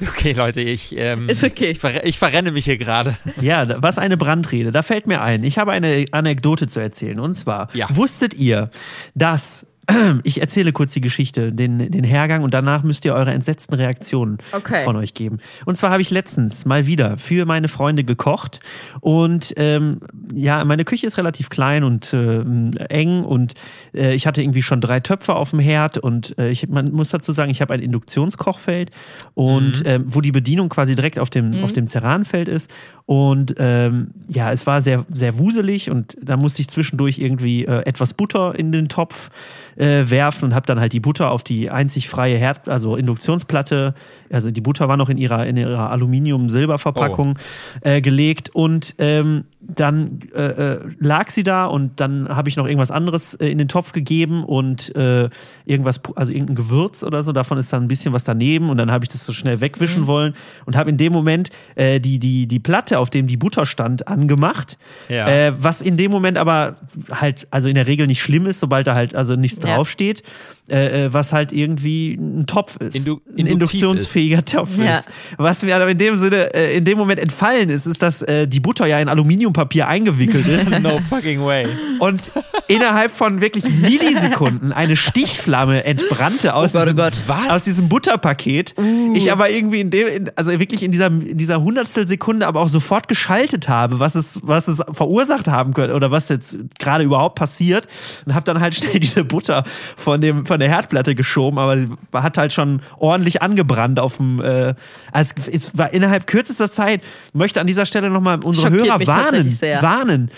okay, 0.00 0.32
Leute, 0.32 0.62
ich, 0.62 0.96
ähm, 0.96 1.28
Ist 1.28 1.44
okay. 1.44 1.72
ich, 1.72 1.78
verre 1.78 2.00
ich 2.04 2.18
verrenne 2.18 2.50
mich 2.50 2.64
hier 2.64 2.78
gerade. 2.78 3.16
Ja, 3.40 3.82
was 3.82 3.98
eine 3.98 4.16
Brandrede. 4.16 4.72
Da 4.72 4.82
fällt 4.82 5.06
mir 5.06 5.20
ein, 5.20 5.44
ich 5.44 5.58
habe 5.58 5.72
eine 5.72 6.06
Anekdote 6.12 6.66
zu 6.68 6.80
erzählen. 6.80 7.20
Und 7.20 7.34
zwar, 7.34 7.68
Ja. 7.74 7.86
wusstet 7.90 8.32
ihr, 8.34 8.70
dass, 9.14 9.66
ich 10.24 10.40
erzähle 10.40 10.72
kurz 10.72 10.92
die 10.92 11.00
Geschichte, 11.00 11.52
den, 11.52 11.90
den 11.90 12.04
Hergang 12.04 12.42
und 12.42 12.52
danach 12.54 12.82
müsst 12.82 13.04
ihr 13.04 13.14
eure 13.14 13.32
entsetzten 13.32 13.74
Reaktionen 13.74 14.38
Okay. 14.52 14.84
von 14.84 14.96
euch 14.96 15.14
geben. 15.14 15.38
Und 15.64 15.78
zwar 15.78 15.90
habe 15.90 16.02
ich 16.02 16.10
letztens 16.10 16.64
mal 16.64 16.86
wieder 16.86 17.16
für 17.16 17.46
meine 17.46 17.68
Freunde 17.68 18.04
gekocht. 18.04 18.60
Und 19.00 19.54
ähm, 19.56 20.00
ja, 20.34 20.64
meine 20.64 20.84
Küche 20.84 21.06
ist 21.06 21.16
relativ 21.18 21.48
klein 21.48 21.84
und 21.84 22.12
äh, 22.12 22.40
eng. 22.88 23.24
Und 23.24 23.54
äh, 23.94 24.14
ich 24.14 24.26
hatte 24.26 24.42
irgendwie 24.42 24.62
schon 24.62 24.80
drei 24.80 25.00
Töpfe 25.00 25.34
auf 25.34 25.50
dem 25.50 25.60
Herd. 25.60 25.98
Und 25.98 26.38
äh, 26.38 26.50
ich, 26.50 26.68
man 26.68 26.92
muss 26.92 27.10
dazu 27.10 27.32
sagen, 27.32 27.50
ich 27.50 27.60
habe 27.60 27.74
ein 27.74 27.80
Induktionskochfeld. 27.80 28.90
Und 29.34 29.82
ähm, 29.86 30.04
wo 30.06 30.20
die 30.20 30.32
Bedienung 30.32 30.68
quasi 30.68 30.94
direkt 30.94 31.18
auf 31.18 31.30
dem, 31.30 31.64
auf 31.64 31.72
dem 31.72 31.86
Ceranfeld 31.86 32.48
ist 32.48 32.70
und 33.08 33.54
ähm, 33.56 34.08
ja, 34.28 34.52
es 34.52 34.66
war 34.66 34.82
sehr, 34.82 35.06
sehr 35.10 35.38
wuselig 35.38 35.90
und 35.90 36.14
da 36.22 36.36
musste 36.36 36.60
ich 36.60 36.68
zwischendurch 36.68 37.18
irgendwie 37.18 37.64
äh, 37.64 37.80
etwas 37.86 38.12
Butter 38.12 38.54
in 38.54 38.70
den 38.70 38.88
Topf 38.88 39.30
äh, 39.76 40.10
werfen 40.10 40.44
und 40.50 40.54
habe 40.54 40.66
dann 40.66 40.78
halt 40.78 40.92
die 40.92 41.00
Butter 41.00 41.30
auf 41.30 41.42
die 41.42 41.70
einzig 41.70 42.06
freie 42.06 42.36
Herd, 42.36 42.68
also 42.68 42.96
Induktionsplatte, 42.96 43.94
also 44.30 44.50
die 44.50 44.60
Butter 44.60 44.88
war 44.88 44.98
noch 44.98 45.08
in 45.08 45.16
ihrer, 45.16 45.46
in 45.46 45.56
ihrer 45.56 45.88
Aluminium-Silber-Verpackung 45.90 47.38
äh, 47.80 48.02
gelegt 48.02 48.50
und 48.50 48.94
ähm, 48.98 49.44
dann 49.68 50.20
äh, 50.34 50.42
äh, 50.74 50.80
lag 50.98 51.28
sie 51.28 51.42
da 51.42 51.66
und 51.66 52.00
dann 52.00 52.28
habe 52.28 52.48
ich 52.48 52.56
noch 52.56 52.66
irgendwas 52.66 52.90
anderes 52.90 53.34
äh, 53.34 53.48
in 53.48 53.58
den 53.58 53.68
Topf 53.68 53.92
gegeben 53.92 54.42
und 54.42 54.94
äh, 54.96 55.28
irgendwas, 55.66 56.00
also 56.16 56.32
irgendein 56.32 56.56
Gewürz 56.56 57.04
oder 57.04 57.22
so, 57.22 57.32
davon 57.32 57.58
ist 57.58 57.70
dann 57.72 57.84
ein 57.84 57.88
bisschen 57.88 58.14
was 58.14 58.24
daneben 58.24 58.70
und 58.70 58.78
dann 58.78 58.90
habe 58.90 59.04
ich 59.04 59.10
das 59.10 59.26
so 59.26 59.32
schnell 59.34 59.60
wegwischen 59.60 60.06
wollen 60.06 60.34
und 60.64 60.74
habe 60.74 60.88
in 60.88 60.96
dem 60.96 61.12
Moment 61.12 61.50
äh, 61.74 62.00
die, 62.00 62.18
die, 62.18 62.46
die 62.46 62.58
Platte, 62.60 62.98
auf 62.98 63.10
dem 63.10 63.26
die 63.26 63.36
Butter 63.36 63.66
stand, 63.66 64.08
angemacht. 64.08 64.78
Ja. 65.10 65.28
Äh, 65.28 65.52
was 65.62 65.82
in 65.82 65.98
dem 65.98 66.10
Moment 66.10 66.38
aber 66.38 66.76
halt, 67.10 67.46
also 67.50 67.68
in 67.68 67.74
der 67.74 67.86
Regel 67.86 68.06
nicht 68.06 68.22
schlimm 68.22 68.46
ist, 68.46 68.60
sobald 68.60 68.86
da 68.86 68.94
halt 68.94 69.14
also 69.14 69.36
nichts 69.36 69.58
Ja. 69.62 69.74
draufsteht, 69.76 70.22
äh, 70.70 71.06
äh, 71.06 71.12
was 71.12 71.32
halt 71.32 71.52
irgendwie 71.52 72.14
ein 72.14 72.46
Topf 72.46 72.76
ist. 72.76 72.96
Indu- 72.96 73.20
ein 73.38 73.46
induktionsfähiger 73.46 74.44
Topf 74.44 74.78
Ja. 74.78 74.98
ist. 74.98 75.08
Was 75.36 75.62
mir 75.62 75.74
aber 75.76 75.88
in 75.88 75.98
dem 75.98 76.16
Sinne, 76.16 76.54
äh, 76.54 76.76
in 76.76 76.84
dem 76.84 76.98
Moment 76.98 77.20
entfallen 77.20 77.68
ist, 77.68 77.86
ist, 77.86 78.02
dass 78.02 78.22
äh, 78.22 78.46
die 78.46 78.60
Butter 78.60 78.86
ja 78.86 78.98
in 79.00 79.08
Aluminiumpapier 79.08 79.88
eingewickelt 79.88 80.46
ist. 80.46 80.78
No 80.80 81.00
fucking 81.08 81.44
way. 81.44 81.66
und 82.00 82.30
innerhalb 82.68 83.10
von 83.10 83.40
wirklich 83.40 83.64
Millisekunden 83.68 84.72
eine 84.72 84.96
Stichflamme 84.96 85.84
entbrannte 85.84 86.54
aus, 86.54 86.70
Oh 86.70 86.78
Gott, 86.78 86.80
oh 86.80 86.84
diesem, 86.84 86.96
Gott. 86.96 87.12
Was? 87.26 87.50
aus 87.50 87.64
diesem 87.64 87.88
Butterpaket. 87.88 88.74
Ich 89.14 89.32
aber 89.32 89.50
irgendwie 89.50 89.80
in 89.80 89.90
dem, 89.90 90.06
in, 90.08 90.30
also 90.36 90.50
wirklich 90.58 90.82
in 90.82 90.92
dieser, 90.92 91.06
in 91.06 91.36
dieser 91.38 91.62
Hundertstel 91.62 92.06
Sekunde 92.06 92.46
aber 92.46 92.60
auch 92.60 92.68
sofort 92.68 93.08
geschaltet 93.08 93.68
habe, 93.68 93.98
was 94.00 94.14
es, 94.14 94.40
was 94.42 94.68
es 94.68 94.82
verursacht 94.92 95.48
haben 95.48 95.74
könnte 95.74 95.94
oder 95.94 96.10
was 96.10 96.28
jetzt 96.28 96.58
gerade 96.78 97.04
überhaupt 97.04 97.36
passiert 97.36 97.86
und 98.26 98.34
habe 98.34 98.44
dann 98.44 98.60
halt 98.60 98.74
schnell 98.74 99.00
diese 99.00 99.24
Butter 99.24 99.64
von 99.96 100.20
dem, 100.20 100.46
von 100.46 100.57
der 100.58 100.68
Herdplatte 100.68 101.14
geschoben, 101.14 101.58
aber 101.58 101.76
die 101.76 101.88
hat 102.12 102.38
halt 102.38 102.52
schon 102.52 102.80
ordentlich 102.98 103.42
angebrannt 103.42 104.00
auf 104.00 104.16
dem, 104.16 104.40
äh, 104.40 104.74
also 105.12 105.34
es, 105.50 105.76
war 105.76 105.92
innerhalb 105.92 106.26
kürzester 106.26 106.70
Zeit, 106.70 107.02
möchte 107.32 107.60
an 107.60 107.66
dieser 107.66 107.86
Stelle 107.86 108.10
nochmal 108.10 108.40
unsere 108.42 108.68
Schockiert 108.68 108.86
Hörer 108.86 109.06
warnen, 109.06 109.60
warnen. 109.60 110.30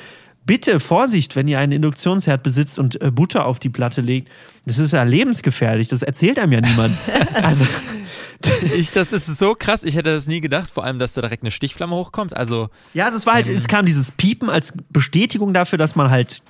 Bitte 0.47 0.81
Vorsicht, 0.81 1.37
wenn 1.37 1.47
ihr 1.49 1.59
einen 1.59 1.73
Induktionsherd 1.73 2.43
besitzt 2.43 2.79
und 2.79 3.01
äh, 3.01 3.11
Butter 3.11 3.45
auf 3.47 3.59
die 3.59 3.69
Platte 3.69 4.01
legt. 4.01 4.29
Das 4.67 4.79
ist 4.79 4.93
ja 4.93 5.03
lebensgefährlich. 5.03 5.89
Das 5.89 6.03
erzählt 6.03 6.39
einem 6.39 6.53
ja 6.53 6.61
niemand. 6.61 6.97
also, 7.35 7.67
Ich, 8.75 8.93
das 8.93 9.13
ist 9.13 9.27
so 9.27 9.55
krass, 9.55 9.85
ich 9.85 9.97
hätte 9.97 10.11
das 10.11 10.27
nie 10.27 10.41
gedacht, 10.41 10.71
vor 10.71 10.85
allem, 10.85 10.99
dass 10.99 11.13
da 11.13 11.21
direkt 11.21 11.43
eine 11.43 11.51
Stichflamme 11.51 11.95
hochkommt. 11.95 12.35
Also, 12.35 12.69
ja, 12.95 13.05
also 13.05 13.19
es 13.19 13.27
war 13.27 13.35
halt, 13.35 13.47
es 13.47 13.69
kam 13.69 13.85
dieses 13.85 14.13
Piepen 14.13 14.49
als 14.49 14.73
Bestätigung 14.91 15.53
dafür, 15.53 15.79
dass 15.79 15.95
man 15.95 16.11
halt 16.11 16.43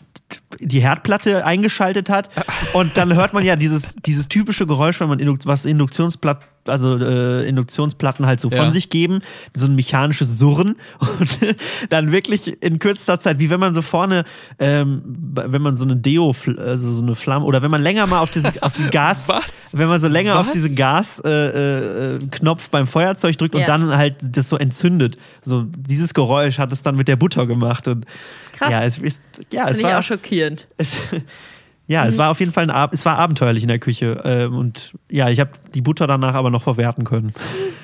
die 0.58 0.80
Herdplatte 0.80 1.44
eingeschaltet 1.46 2.10
hat. 2.10 2.28
Und 2.72 2.96
dann 2.96 3.14
hört 3.14 3.32
man 3.32 3.44
ja 3.44 3.54
dieses, 3.54 3.94
dieses 4.04 4.26
typische 4.28 4.66
Geräusch, 4.66 4.98
wenn 5.00 5.08
man 5.08 5.20
Induk 5.20 5.38
was 5.44 5.64
Induktionsplatt, 5.64 6.40
also 6.66 6.98
äh, 6.98 7.48
Induktionsplatten 7.48 8.26
halt 8.26 8.40
so 8.40 8.50
Ja. 8.50 8.64
von 8.64 8.72
sich 8.72 8.90
geben, 8.90 9.20
so 9.54 9.66
ein 9.66 9.76
mechanisches 9.76 10.38
Surren 10.38 10.74
und 10.98 11.38
dann 11.88 12.10
wirklich 12.10 12.62
in 12.62 12.80
kürzester 12.80 13.20
Zeit, 13.20 13.38
wie 13.38 13.48
wenn 13.48 13.60
man 13.60 13.74
so 13.74 13.82
vorne, 13.82 14.24
ähm, 14.58 15.02
wenn 15.06 15.62
man 15.62 15.76
so 15.76 15.84
eine 15.84 15.94
Deo, 15.96 16.34
also 16.58 16.92
so 16.94 17.02
eine 17.02 17.14
Flamme, 17.14 17.44
oder 17.46 17.62
wenn 17.62 17.70
man 17.70 17.80
länger 17.82 18.06
mal 18.08 18.18
auf 18.18 18.30
diesen, 18.32 18.50
auf 18.60 18.72
die 18.72 18.88
Gas, 18.90 19.28
Was? 19.30 19.70
wenn 19.72 19.88
man 19.88 20.00
so 20.00 20.08
länger 20.08 20.38
auf 20.38 20.46
Was? 20.46 20.52
diesen 20.52 20.74
Gasknopf 20.74 21.24
äh, 21.30 22.14
äh, 22.16 22.18
Knopf 22.32 22.70
beim 22.70 22.86
Feuerzeug 22.88 23.38
drückt 23.38 23.54
und 23.54 23.60
Ja. 23.60 23.66
dann 23.68 23.96
halt 23.96 24.16
das 24.20 24.48
so 24.48 24.56
entzündet. 24.56 25.16
So 25.44 25.64
dieses 25.76 26.12
Geräusch 26.12 26.58
hat 26.58 26.72
es 26.72 26.82
dann 26.82 26.96
mit 26.96 27.06
der 27.06 27.16
Butter 27.16 27.46
gemacht 27.46 27.86
und 27.86 28.04
Krass. 28.60 28.70
ja, 28.72 28.84
es 28.84 28.98
ist 28.98 29.22
ja, 29.52 29.62
das 29.62 29.70
es 29.72 29.76
finde 29.78 29.88
ich 29.88 29.94
war 29.94 29.98
auch 29.98 30.04
schockierend. 30.04 30.66
es, 30.76 30.98
ja, 31.86 32.06
es 32.06 32.18
war 32.18 32.30
auf 32.30 32.38
jeden 32.40 32.52
Fall 32.52 32.64
ein 32.64 32.70
Ab 32.70 32.92
es 32.92 33.04
war 33.06 33.18
abenteuerlich 33.18 33.62
in 33.64 33.68
der 33.68 33.78
Küche 33.78 34.20
ähm, 34.24 34.54
und 34.56 34.92
ja, 35.10 35.28
ich 35.30 35.40
habe 35.40 35.50
die 35.74 35.80
Butter 35.80 36.06
danach 36.06 36.34
aber 36.34 36.50
noch 36.50 36.62
verwerten 36.62 37.04
können. 37.04 37.32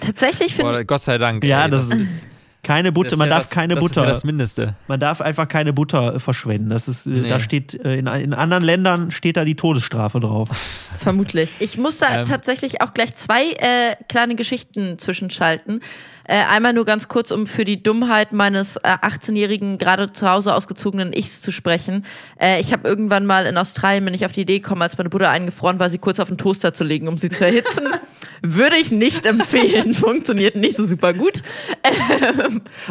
Tatsächlich 0.01 0.55
finde 0.55 0.85
Gott 0.85 1.01
sei 1.03 1.19
Dank. 1.19 1.43
Ja, 1.45 1.65
ey, 1.65 1.71
das 1.71 1.89
das 1.89 1.99
ist 1.99 2.27
Keine 2.63 2.91
Butter, 2.93 3.11
Das 3.11 3.13
ist 3.15 3.19
man 3.21 3.29
ja 3.29 3.35
darf 3.37 3.45
das, 3.45 3.51
keine 3.51 3.75
das 3.75 3.83
Butter. 3.83 4.01
Ist 4.03 4.07
ja 4.07 4.13
das 4.13 4.25
Mindeste. 4.25 4.77
Man 4.89 4.99
darf 5.01 5.21
einfach 5.21 5.47
keine 5.49 5.73
Butter 5.73 6.17
äh, 6.17 6.21
verschwenden. 6.21 6.69
Das 6.69 6.89
ist, 6.89 7.07
äh, 7.07 7.11
Nee. 7.11 7.29
da 7.29 7.39
steht, 7.39 7.75
äh, 7.85 7.97
in, 7.97 8.07
in 8.09 8.35
anderen 8.35 8.65
Ländern 8.65 9.11
steht 9.13 9.37
da 9.37 9.45
die 9.45 9.55
Todesstrafe 9.55 10.19
drauf. 10.21 10.49
Vermutlich. 10.99 11.51
Ich 11.61 11.79
muss 11.79 11.99
da 11.99 12.21
Ähm. 12.21 12.25
tatsächlich 12.27 12.81
auch 12.83 12.93
gleich 12.93 13.15
zwei 13.15 13.53
äh, 13.53 13.95
kleine 14.09 14.35
Geschichten 14.35 14.99
zwischenschalten. 14.99 15.81
Äh, 16.29 16.43
einmal 16.45 16.73
nur 16.73 16.85
ganz 16.85 17.09
kurz, 17.09 17.31
um 17.31 17.47
für 17.47 17.65
die 17.65 17.83
Dummheit 17.83 18.33
meines 18.33 18.77
äh, 18.77 18.81
18-jährigen, 18.83 19.79
gerade 19.79 20.13
zu 20.13 20.29
Hause 20.29 20.55
ausgezogenen 20.55 21.13
Ichs 21.13 21.41
zu 21.41 21.53
sprechen. 21.53 22.05
Äh, 22.41 22.61
ich 22.61 22.73
habe 22.73 22.89
irgendwann 22.89 23.27
mal 23.27 23.47
in 23.47 23.57
Australien 23.57 24.05
bin 24.05 24.15
ich 24.15 24.25
auf 24.25 24.33
die 24.33 24.41
Idee 24.41 24.59
gekommen, 24.59 24.83
als 24.83 24.99
meine 24.99 25.11
Butter 25.11 25.31
eingefroren 25.31 25.79
war, 25.79 25.89
sie 25.89 25.99
kurz 25.99 26.19
auf 26.19 26.29
den 26.29 26.39
Toaster 26.39 26.75
zu 26.75 26.83
legen, 26.83 27.07
um 27.07 27.19
sie 27.19 27.31
zu 27.31 27.45
erhitzen. 27.45 27.85
Würde 28.43 28.77
ich 28.77 28.91
nicht 28.91 29.27
empfehlen. 29.27 29.95
Funktioniert 29.95 30.57
nicht 30.57 30.77
so 30.77 30.87
super 30.87 31.13
gut. 31.13 31.43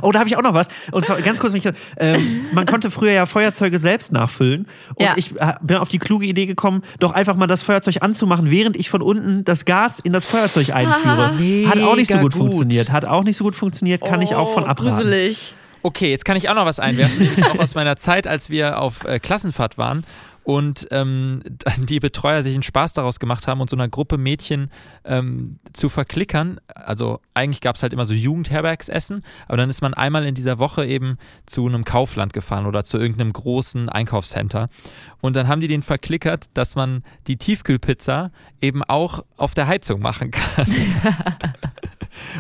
Oh, 0.02 0.12
da 0.12 0.20
habe 0.20 0.30
ich 0.30 0.38
auch 0.38 0.42
noch 0.42 0.54
was. 0.54 0.68
Und 0.92 1.06
zwar 1.06 1.22
ganz 1.22 1.40
kurz, 1.40 1.54
ähm, 1.98 2.42
man 2.54 2.66
konnte 2.66 2.92
früher 2.92 3.12
ja 3.12 3.25
Feuerzeuge 3.25 3.80
selbst 3.80 4.12
nachfüllen. 4.12 4.68
Und 4.96 5.06
Ja. 5.06 5.14
ich 5.18 5.40
äh, 5.40 5.54
bin 5.62 5.78
auf 5.78 5.90
die 5.90 6.00
kluge 6.00 6.25
Idee 6.25 6.46
gekommen, 6.46 6.84
doch 7.00 7.14
einfach 7.14 7.36
mal 7.36 7.48
das 7.48 7.62
Feuerzeug 7.62 7.98
anzumachen, 8.02 8.52
während 8.52 8.75
ich 8.75 8.90
von 8.90 9.02
unten 9.02 9.44
das 9.44 9.66
Gas 9.66 10.00
in 10.00 10.14
das 10.14 10.25
Feuerzeug 10.25 10.72
einführe. 10.74 11.34
Hat 11.70 11.80
auch 11.82 11.96
nicht 11.96 12.08
so 12.10 12.16
Mega 12.18 12.22
gut, 12.24 12.34
gut. 12.34 12.42
funktioniert. 12.42 12.92
Hat 12.92 13.06
auch 13.06 13.24
nicht 13.24 13.38
so 13.38 13.44
gut 13.44 13.56
funktioniert, 13.56 14.04
kann 14.04 14.22
ich 14.22 14.36
auch 14.36 14.54
von 14.54 14.64
Oh, 14.64 14.68
abraten. 14.68 14.98
Gruselig. 14.98 15.54
Okay, 15.84 16.10
jetzt 16.10 16.25
kann 16.25 16.36
ich 16.36 16.50
auch 16.50 16.56
noch 16.56 16.66
was 16.66 16.80
einwerfen, 16.80 17.30
auch 17.44 17.60
aus 17.60 17.75
meiner 17.75 17.96
Zeit, 17.96 18.25
als 18.25 18.50
wir 18.50 18.82
auf 18.82 19.04
äh, 19.06 19.20
Klassenfahrt 19.20 19.78
waren 19.78 20.04
und 20.46 20.88
ähm, 20.92 21.42
die 21.78 22.00
Betreuer 22.00 22.44
sich 22.44 22.54
einen 22.54 22.64
Spaß 22.64 22.94
daraus 22.94 23.20
gemacht 23.20 23.48
haben 23.48 23.62
und 23.62 23.70
so 23.70 23.75
einer 23.75 23.90
Gruppe 23.90 24.18
Mädchen 24.18 24.70
ähm, 25.04 25.60
zu 25.74 25.90
verklickern. 25.90 26.60
Also 26.74 27.20
eigentlich 27.34 27.62
gab 27.62 27.75
es 27.75 27.84
halt 27.84 27.94
immer 27.94 28.06
so 28.06 28.14
Jugendherbergsessen, 28.14 29.24
aber 29.48 29.58
dann 29.58 29.70
ist 29.70 29.82
man 29.82 29.94
einmal 29.96 30.25
in 30.25 30.36
dieser 30.36 30.60
Woche 30.60 30.86
eben 30.86 31.18
zu 31.48 31.66
einem 31.66 31.84
Kaufland 31.84 32.32
gefahren 32.32 32.68
oder 32.68 32.84
zu 32.84 32.98
irgendeinem 32.98 33.34
großen 33.34 33.90
Einkaufscenter. 33.90 34.70
Und 35.20 35.36
dann 35.36 35.48
haben 35.48 35.62
die 35.62 35.68
den 35.68 35.82
verklickert, 35.82 36.46
dass 36.54 36.75
man 36.75 37.04
die 37.25 37.38
Tiefkühlpizza 37.38 38.32
eben 38.62 38.84
auch 38.84 39.25
auf 39.38 39.56
der 39.56 39.66
Heizung 39.66 40.00
machen 40.00 40.30
kann. 40.30 40.68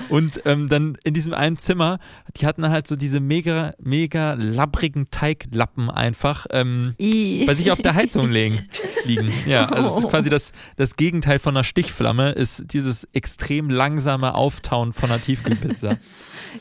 Und 0.09 0.41
ähm, 0.45 0.69
dann 0.69 0.97
in 1.03 1.13
diesem 1.13 1.33
einen 1.33 1.57
Zimmer, 1.57 1.99
die 2.37 2.45
hatten 2.45 2.67
halt 2.69 2.87
so 2.87 2.95
diese 2.95 3.19
mega, 3.19 3.73
mega 3.79 4.33
labbrigen 4.33 5.09
Teiglappen 5.09 5.89
einfach 5.89 6.45
ähm, 6.51 6.95
bei 6.97 7.53
sich 7.53 7.71
auf 7.71 7.81
der 7.81 7.95
Heizung 7.95 8.29
liegen. 8.29 8.67
liegen. 9.05 9.31
Ja, 9.45 9.65
also 9.67 9.87
es 9.87 9.97
ist 9.97 10.09
quasi 10.09 10.29
das, 10.29 10.51
das 10.77 10.95
Gegenteil 10.95 11.39
von 11.39 11.55
einer 11.55 11.63
Stichflamme, 11.63 12.31
ist 12.31 12.73
dieses 12.73 13.07
extrem 13.13 13.69
langsame 13.69 14.33
Auftauen 14.35 14.93
von 14.93 15.11
einer 15.11 15.21
Tiefkühlpizza. 15.21 15.97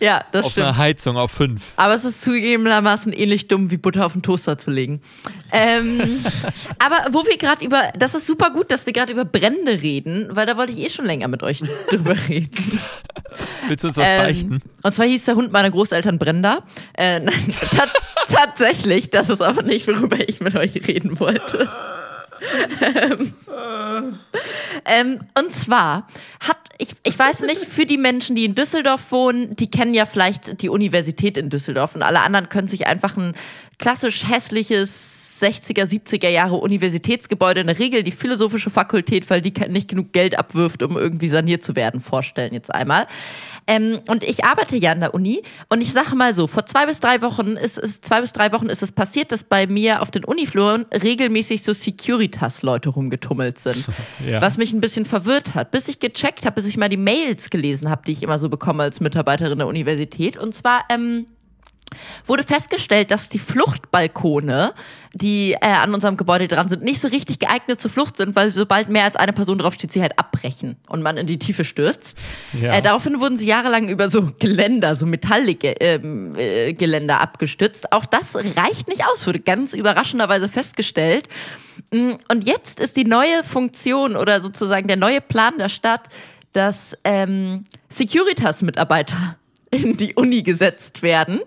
Ja, 0.01 0.25
das 0.33 0.47
auf 0.47 0.53
stimmt. 0.53 0.67
einer 0.67 0.77
Heizung 0.77 1.17
auf 1.17 1.31
fünf. 1.31 1.63
Aber 1.77 1.95
es 1.95 2.05
ist 2.05 2.23
zugegebenermaßen 2.25 3.13
ähnlich 3.13 3.49
dumm, 3.49 3.71
wie 3.71 3.77
Butter 3.77 4.07
auf 4.07 4.13
den 4.13 4.23
Toaster 4.23 4.59
zu 4.59 4.71
legen. 4.71 5.01
Ähm, 5.53 6.01
aber 6.79 7.09
wo 7.13 7.25
wir 7.25 7.37
gerade 7.39 7.65
über, 7.65 7.93
das 7.99 8.15
ist 8.15 8.27
super 8.27 8.51
gut, 8.51 8.71
dass 8.71 8.87
wir 8.87 8.93
gerade 8.93 9.13
über 9.13 9.25
Brände 9.25 9.83
reden, 9.83 10.29
weil 10.31 10.47
da 10.47 10.57
wollte 10.57 10.73
ich 10.73 10.79
eh 10.79 10.89
schon 10.91 11.07
länger 11.07 11.29
mit 11.29 11.43
euch 11.43 11.61
drüber 11.91 12.17
reden. 12.29 12.81
Willst 13.69 13.85
du 13.85 13.89
uns 13.89 13.97
was 13.97 14.11
Ähm, 14.11 14.17
beichten? 14.19 14.61
Und 14.83 14.95
zwar 14.95 15.07
hieß 15.07 15.25
der 15.25 15.37
Hund 15.37 15.53
meiner 15.53 15.71
Großeltern 15.71 16.19
Brenda. 16.19 16.63
Äh, 16.95 17.21
nein, 17.21 17.53
ta 17.77 17.85
tatsächlich, 18.33 19.11
das 19.11 19.29
ist 19.31 19.43
aber 19.43 19.63
nicht, 19.63 19.87
worüber 19.87 20.19
ich 20.29 20.41
mit 20.41 20.55
euch 20.57 20.75
reden 20.87 21.19
wollte. 21.21 21.69
Ähm, 24.87 25.21
und 25.39 25.55
zwar 25.55 26.09
hat, 26.41 26.59
ich, 26.79 26.91
ich 27.05 27.19
weiß 27.19 27.43
nicht, 27.43 27.65
für 27.65 27.87
die 27.87 27.97
Menschen, 27.97 28.37
die 28.37 28.45
in 28.45 28.55
Düsseldorf 28.55 29.13
wohnen, 29.13 29.57
die 29.57 29.71
kennen 29.71 29.95
ja 29.95 30.05
vielleicht 30.05 30.61
die 30.61 30.69
Universität 30.69 31.37
in 31.37 31.49
Düsseldorf 31.49 31.95
und 31.95 32.03
alle 32.03 32.21
anderen 32.21 32.49
können 32.49 32.69
sich 32.69 32.87
einfach 32.87 33.17
ein 33.17 33.35
klassisch 33.79 34.29
hässliches 34.29 35.34
60er, 35.41 35.85
70er 35.85 36.29
Jahre 36.29 36.57
Universitätsgebäude, 36.57 37.61
in 37.61 37.67
der 37.67 37.79
Regel 37.79 38.03
die 38.03 38.13
philosophische 38.13 38.71
Fakultät, 38.71 39.29
weil 39.31 39.41
die 39.41 39.53
nicht 39.69 39.89
genug 39.89 40.13
Geld 40.13 40.39
abwirft, 40.39 40.83
um 40.83 40.97
irgendwie 40.97 41.29
saniert 41.29 41.63
zu 41.63 41.77
werden, 41.77 42.01
vorstellen 42.01 42.53
jetzt 42.53 42.75
einmal. 42.75 43.07
Ähm, 43.67 44.01
und 44.09 44.25
ich 44.25 44.45
arbeite 44.45 44.77
ja 44.77 44.93
an 44.93 45.01
der 45.01 45.15
Uni 45.15 45.43
und 45.69 45.81
ich 45.81 45.93
sage 45.93 46.15
mal 46.15 46.35
so, 46.35 46.47
vor 46.47 46.67
zwei 46.67 46.87
bis 46.87 47.01
drei 47.01 47.23
Wochen 47.23 47.57
ist 47.57 47.79
es, 47.79 48.01
zwei 48.01 48.21
bis 48.21 48.33
drei 48.33 48.53
Wochen 48.53 48.67
ist 48.67 48.83
es 48.83 48.93
passiert, 48.93 49.33
dass 49.33 49.43
bei 49.43 49.67
mir 49.67 50.03
auf 50.03 50.11
den 50.11 50.25
Unifluren 50.25 50.85
regelmäßig 50.93 51.63
so 51.63 51.73
Securitas-Leute 51.73 52.91
rumgetummelt 52.91 53.59
sind. 53.59 53.85
Ja. 54.25 54.41
Was 54.41 54.57
mich 54.59 54.73
ein 54.73 54.81
bisschen 54.81 55.05
verwirrt 55.05 55.55
hat, 55.55 55.71
bis 55.71 55.89
ich 55.89 55.99
gecheckt 55.99 56.47
habe, 56.47 56.55
bis 56.55 56.67
ich 56.67 56.77
mal 56.77 56.89
die 56.89 56.97
Mails 56.97 57.51
gelesen 57.51 57.91
habe, 57.91 58.03
die 58.07 58.13
ich 58.13 58.23
immer 58.23 58.39
so 58.39 58.49
bekomme 58.49 58.83
als 58.83 59.01
Mitarbeiterin 59.01 59.59
der 59.59 59.67
Universität. 59.67 60.37
Und 60.37 60.55
zwar, 60.55 60.85
ähm, 60.89 61.27
wurde 62.27 62.43
festgestellt, 62.43 63.11
dass 63.11 63.29
die 63.29 63.39
Fluchtbalkone, 63.39 64.75
die 65.13 65.53
äh, 65.53 65.59
an 65.61 65.95
unserem 65.95 66.17
Gebäude 66.17 66.49
dran 66.49 66.69
sind, 66.69 66.83
nicht 66.83 67.01
so 67.01 67.09
richtig 67.09 67.39
geeignet 67.39 67.81
zur 67.81 67.91
Flucht 67.91 68.17
sind, 68.17 68.35
weil 68.37 68.53
sobald 68.53 68.89
mehr 68.89 69.05
als 69.05 69.17
eine 69.17 69.33
Person 69.33 69.59
draufsteht, 69.59 69.93
sie 69.93 70.03
halt 70.03 70.19
abbrechen 70.19 70.77
und 70.89 71.03
man 71.03 71.17
in 71.17 71.27
die 71.27 71.39
Tiefe 71.39 71.65
stürzt. 71.65 72.19
Ja. 72.53 72.75
Äh, 72.75 72.83
daraufhin 72.83 73.21
wurden 73.21 73.39
sie 73.39 73.47
jahrelang 73.47 73.89
über 73.89 74.11
so 74.11 74.33
Geländer, 74.39 74.97
so 74.97 75.07
Metallgeländer 75.07 75.81
ähm, 75.81 76.35
äh, 76.37 76.73
Geländer 76.73 77.21
abgestützt. 77.21 77.93
Auch 77.93 78.07
das 78.07 78.35
reicht 78.35 78.89
nicht 78.89 79.03
aus, 79.07 79.27
wurde 79.27 79.41
ganz 79.41 79.73
überraschenderweise 79.73 80.49
festgestellt. 80.49 81.29
Mm, 81.91 82.13
Und 82.29 82.45
jetzt 82.45 82.81
ist 82.81 82.97
die 82.97 83.05
neue 83.05 83.45
Funktion 83.45 84.17
oder 84.17 84.41
sozusagen 84.41 84.89
der 84.89 84.97
neue 84.97 85.21
Plan 85.21 85.59
der 85.59 85.69
Stadt, 85.69 86.09
dass 86.53 86.97
ähm, 87.05 87.65
Securitas-Mitarbeiter 87.89 89.37
in 89.71 89.97
die 89.97 90.15
Uni 90.15 90.43
gesetzt 90.43 91.03
werden, 91.03 91.41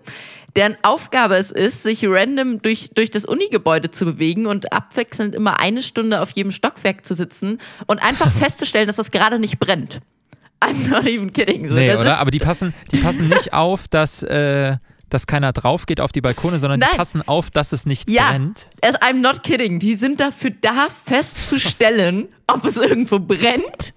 deren 0.58 0.76
Aufgabe 0.82 1.36
es 1.38 1.52
ist, 1.52 1.84
sich 1.84 2.04
random 2.04 2.62
durch, 2.62 2.90
durch 2.94 3.12
das 3.12 3.24
Unigebäude 3.24 3.92
zu 3.92 4.04
bewegen 4.06 4.48
und 4.48 4.74
abwechselnd 4.74 5.36
immer 5.36 5.60
eine 5.60 5.82
Stunde 5.84 6.20
auf 6.22 6.32
jedem 6.32 6.52
Stockwerk 6.52 7.06
zu 7.06 7.14
sitzen 7.14 7.60
und 7.86 8.00
einfach 8.04 8.32
festzustellen, 8.38 8.88
dass 8.88 8.98
das 8.98 9.12
gerade 9.12 9.40
nicht 9.40 9.60
brennt. 9.60 10.02
I'm 10.60 10.90
not 10.90 11.06
even 11.06 11.32
kidding. 11.32 11.68
So, 11.70 11.76
Nee, 11.76 11.96
oder? 11.96 12.20
Aber 12.20 12.32
die 12.32 12.40
passen, 12.40 12.74
die 12.92 12.98
passen 12.98 13.28
nicht 13.30 13.54
auf, 13.54 13.88
dass, 13.88 14.24
äh, 14.24 14.78
dass 15.10 15.28
keiner 15.28 15.54
drauf 15.54 15.86
geht 15.86 16.02
auf 16.02 16.12
die 16.12 16.22
Balkone, 16.22 16.58
sondern 16.58 16.80
Nein. 16.80 16.90
die 16.92 16.98
passen 16.98 17.22
auf, 17.28 17.52
dass 17.52 17.72
es 17.72 17.86
nicht 17.86 18.10
Ja, 18.10 18.30
brennt. 18.32 18.68
I'm 18.82 19.22
not 19.22 19.44
kidding. 19.44 19.78
Die 19.78 19.94
sind 19.96 20.20
dafür 20.20 20.50
da, 20.60 20.88
festzustellen, 21.06 22.28
ob 22.48 22.66
es 22.66 22.78
irgendwo 22.78 23.20
brennt. 23.20 23.94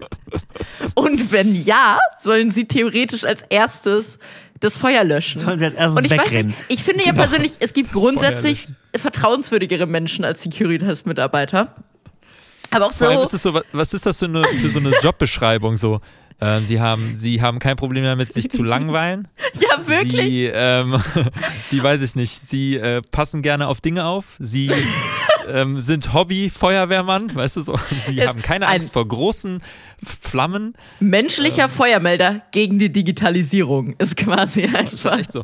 Und 0.93 1.31
wenn 1.31 1.55
ja, 1.55 1.97
sollen 2.19 2.51
sie 2.51 2.65
theoretisch 2.65 3.23
als 3.23 3.41
erstes 3.49 4.19
das 4.61 4.77
Feuer 4.77 5.03
löschen. 5.03 5.39
Sollen 5.41 5.59
sie 5.59 5.65
als 5.65 5.73
erstes 5.73 5.97
Und 5.97 6.05
ich 6.05 6.11
weiß 6.11 6.19
wegrennen. 6.25 6.47
nicht, 6.47 6.59
ich 6.69 6.83
finde 6.83 7.03
ja 7.05 7.11
persönlich, 7.13 7.53
es 7.59 7.73
gibt 7.73 7.91
grundsätzlich 7.91 8.67
vertrauenswürdigere 8.95 9.85
Menschen 9.87 10.23
als 10.23 10.41
Securitas-Mitarbeiter. 10.43 11.75
Aber 12.69 12.85
auch 12.85 12.91
so. 12.93 13.03
Vor 13.05 13.13
allem 13.13 13.23
ist 13.23 13.33
es 13.33 13.43
so, 13.43 13.53
wa- 13.53 13.63
was 13.73 13.93
ist 13.93 14.05
das 14.05 14.17
für, 14.19 14.25
eine, 14.25 14.43
für 14.45 14.69
so 14.69 14.79
eine 14.79 14.91
Jobbeschreibung 15.01 15.75
so? 15.77 15.99
Ähm, 16.43 16.63
sie, 16.65 16.79
haben, 16.79 17.15
sie 17.15 17.41
haben 17.41 17.59
kein 17.59 17.75
Problem 17.75 18.03
damit, 18.03 18.33
sich 18.33 18.49
zu 18.49 18.63
langweilen. 18.63 19.27
ja, 19.55 19.87
wirklich. 19.87 20.25
Sie, 20.25 20.45
ähm, 20.45 20.99
sie 21.67 21.83
weiß 21.83 22.01
ich 22.01 22.15
nicht, 22.15 22.31
sie 22.31 22.77
äh, 22.77 23.01
passen 23.11 23.41
gerne 23.43 23.67
auf 23.67 23.81
Dinge 23.81 24.05
auf. 24.05 24.37
Sie 24.39 24.71
ähm, 25.49 25.79
sind 25.79 26.13
Hobby-Feuerwehrmann, 26.13 27.33
weißt 27.35 27.57
du 27.57 27.61
so. 27.63 27.79
Sie 28.05 28.19
Es- 28.19 28.27
haben 28.27 28.41
keine 28.41 28.67
ein- 28.67 28.81
Angst 28.81 28.93
vor 28.93 29.07
großen 29.07 29.61
Flammen. 30.03 30.75
Menschlicher 30.99 31.69
Feuermelder 31.69 32.41
gegen 32.51 32.79
die 32.79 32.91
Digitalisierung 32.91 33.95
ist 33.97 34.17
quasi 34.17 34.63
einfach. 34.65 34.93
ist 34.93 35.05
echt 35.05 35.31
so 35.31 35.43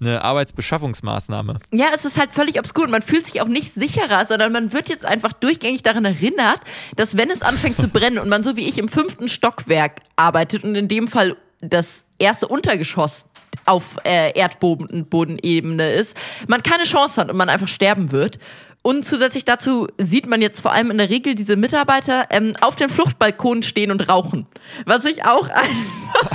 eine 0.00 0.22
Arbeitsbeschaffungsmaßnahme. 0.24 1.58
Ja, 1.72 1.88
es 1.94 2.04
ist 2.06 2.18
halt 2.18 2.30
völlig 2.32 2.58
obskur 2.58 2.84
und 2.84 2.90
man 2.90 3.02
fühlt 3.02 3.26
sich 3.26 3.42
auch 3.42 3.48
nicht 3.48 3.74
sicherer, 3.74 4.24
sondern 4.24 4.50
man 4.52 4.72
wird 4.72 4.88
jetzt 4.88 5.04
einfach 5.04 5.32
durchgängig 5.34 5.82
daran 5.82 6.06
erinnert, 6.06 6.60
dass 6.96 7.16
wenn 7.18 7.30
es 7.30 7.42
anfängt 7.42 7.76
zu 7.78 7.88
brennen 7.88 8.18
und 8.18 8.28
man 8.30 8.42
so 8.42 8.56
wie 8.56 8.66
ich 8.68 8.78
im 8.78 8.88
fünften 8.88 9.28
Stockwerk 9.28 10.00
arbeitet 10.16 10.64
und 10.64 10.74
in 10.74 10.88
dem 10.88 11.06
Fall 11.06 11.36
das 11.60 12.02
erste 12.18 12.48
Untergeschoss 12.48 13.26
auf 13.66 13.84
äh, 14.04 14.32
Erdbodenebene 14.38 15.90
ist, 15.92 16.16
man 16.48 16.62
keine 16.62 16.84
Chance 16.84 17.20
hat 17.20 17.30
und 17.30 17.36
man 17.36 17.48
einfach 17.50 17.68
sterben 17.68 18.10
wird. 18.12 18.38
Und 18.82 19.04
zusätzlich 19.04 19.44
dazu 19.44 19.88
sieht 19.98 20.26
man 20.26 20.40
jetzt 20.40 20.60
vor 20.60 20.72
allem 20.72 20.90
in 20.90 20.98
der 20.98 21.10
Regel 21.10 21.34
diese 21.34 21.56
Mitarbeiter 21.56 22.26
ähm, 22.30 22.54
auf 22.62 22.76
den 22.76 22.88
Fluchtbalkonen 22.88 23.62
stehen 23.62 23.90
und 23.90 24.08
rauchen. 24.08 24.46
Was 24.86 25.04
ich 25.04 25.24
auch 25.24 25.48
einfach 25.48 26.30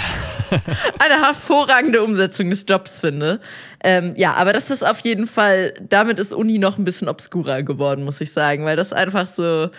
eine 0.99 1.25
hervorragende 1.25 2.03
Umsetzung 2.03 2.51
des 2.51 2.65
Jobs 2.67 2.99
finde. 2.99 3.39
Ähm, 3.83 4.13
ja, 4.15 4.35
aber 4.35 4.53
das 4.53 4.69
ist 4.69 4.85
auf 4.85 4.99
jeden 4.99 5.25
Fall, 5.25 5.73
damit 5.81 6.19
ist 6.19 6.33
Uni 6.33 6.59
noch 6.59 6.77
ein 6.77 6.85
bisschen 6.85 7.09
obskurer 7.09 7.63
geworden, 7.63 8.03
muss 8.03 8.21
ich 8.21 8.31
sagen, 8.31 8.63
weil 8.63 8.75
das 8.75 8.93
einfach 8.93 9.27
so, 9.27 9.69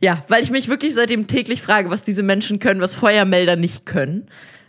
ja, 0.00 0.24
weil 0.28 0.42
ich 0.42 0.50
mich 0.50 0.68
wirklich 0.68 0.94
seitdem 0.94 1.26
täglich 1.26 1.60
frage, 1.60 1.90
was 1.90 2.02
diese 2.02 2.22
Menschen 2.22 2.60
können, 2.60 2.80
was 2.80 2.94
Feuermelder 2.94 3.56
nicht 3.56 3.84
können. 3.84 4.26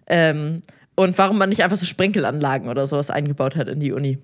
Ähm, 0.08 0.62
und 0.96 1.18
warum 1.18 1.38
man 1.38 1.50
nicht 1.50 1.64
einfach 1.64 1.78
so 1.78 1.86
Sprenkelanlagen 1.86 2.68
oder 2.68 2.86
sowas 2.86 3.10
eingebaut 3.10 3.56
hat 3.56 3.70
in 3.70 3.80
die 3.80 3.94
Uni. 3.94 4.20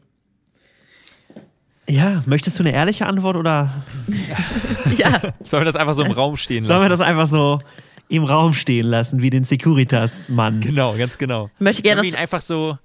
Ja, 1.90 2.24
möchtest 2.26 2.60
du 2.60 2.64
eine 2.64 2.74
ehrliche 2.74 3.06
Antwort 3.06 3.38
oder 3.38 3.72
Ja, 4.98 5.22
Sollen 5.44 5.62
wir 5.62 5.66
das 5.66 5.76
einfach 5.76 5.94
so 5.94 6.04
im 6.04 6.12
Raum 6.12 6.38
stehen 6.38 6.64
lassen? 6.64 6.68
sollen 6.68 6.82
wir 6.82 6.90
das 6.90 7.02
einfach 7.02 7.28
so 7.28 7.60
im 8.10 8.24
Raum 8.24 8.54
stehen 8.54 8.86
lassen, 8.86 9.22
wie 9.22 9.30
den 9.30 9.44
Securitas-Mann? 9.46 10.62
Genau, 10.62 10.96
ganz 10.98 11.18
genau. 11.18 11.50
ich 11.56 11.62
möchte 11.62 11.82
gerne, 11.82 12.02
Können 12.02 12.12
wir 12.12 12.18
ihn 12.18 12.22
einfach 12.22 12.42
so 12.42 12.78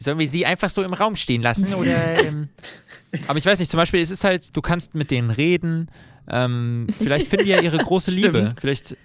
sollen 0.00 0.18
wir 0.18 0.28
sie 0.28 0.46
einfach 0.46 0.70
so 0.70 0.82
im 0.82 0.94
Raum 0.94 1.14
stehen 1.16 1.42
lassen? 1.42 1.74
Oder, 1.74 2.24
ähm, 2.24 2.48
aber 3.28 3.38
ich 3.38 3.46
weiß 3.46 3.58
nicht, 3.58 3.70
zum 3.70 3.78
Beispiel, 3.78 4.00
es 4.00 4.10
ist 4.10 4.24
halt, 4.24 4.56
du 4.56 4.62
kannst 4.62 4.94
mit 4.94 5.10
denen 5.10 5.30
reden, 5.30 5.90
ähm, 6.28 6.86
vielleicht 6.98 7.28
finden 7.28 7.44
die 7.44 7.50
ja 7.52 7.60
ihre 7.60 7.78
große 7.78 8.10
Liebe. 8.10 8.54
Vielleicht, 8.58 8.96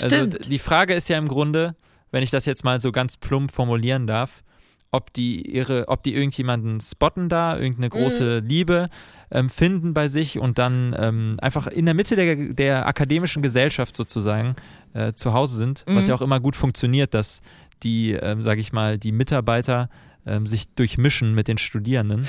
also 0.00 0.16
Stimmt. 0.16 0.50
die 0.50 0.58
Frage 0.58 0.94
ist 0.94 1.08
ja 1.08 1.18
im 1.18 1.28
Grunde, 1.28 1.76
wenn 2.10 2.22
ich 2.22 2.30
das 2.30 2.46
jetzt 2.46 2.64
mal 2.64 2.80
so 2.80 2.90
ganz 2.90 3.16
plump 3.16 3.52
formulieren 3.52 4.06
darf, 4.06 4.42
ob 4.92 5.12
die 5.12 5.48
ihre, 5.48 5.88
ob 5.88 6.02
die 6.02 6.14
irgendjemanden 6.14 6.80
spotten 6.80 7.28
da, 7.28 7.56
irgendeine 7.56 7.90
große 7.90 8.38
Liebe 8.40 8.88
ähm, 9.30 9.48
finden 9.48 9.94
bei 9.94 10.08
sich 10.08 10.38
und 10.38 10.58
dann 10.58 10.96
ähm, 10.98 11.36
einfach 11.40 11.66
in 11.68 11.84
der 11.84 11.94
Mitte 11.94 12.16
der, 12.16 12.34
der 12.36 12.86
akademischen 12.86 13.42
Gesellschaft 13.42 13.96
sozusagen 13.96 14.56
äh, 14.92 15.12
zu 15.12 15.32
Hause 15.32 15.56
sind, 15.58 15.84
was 15.86 16.08
ja 16.08 16.14
auch 16.14 16.22
immer 16.22 16.40
gut 16.40 16.56
funktioniert, 16.56 17.14
dass 17.14 17.40
die, 17.82 18.12
ähm, 18.12 18.42
sage 18.42 18.60
ich 18.60 18.72
mal, 18.72 18.98
die 18.98 19.12
Mitarbeiter 19.12 19.88
ähm, 20.26 20.46
sich 20.46 20.68
durchmischen 20.74 21.34
mit 21.34 21.48
den 21.48 21.58
Studierenden. 21.58 22.26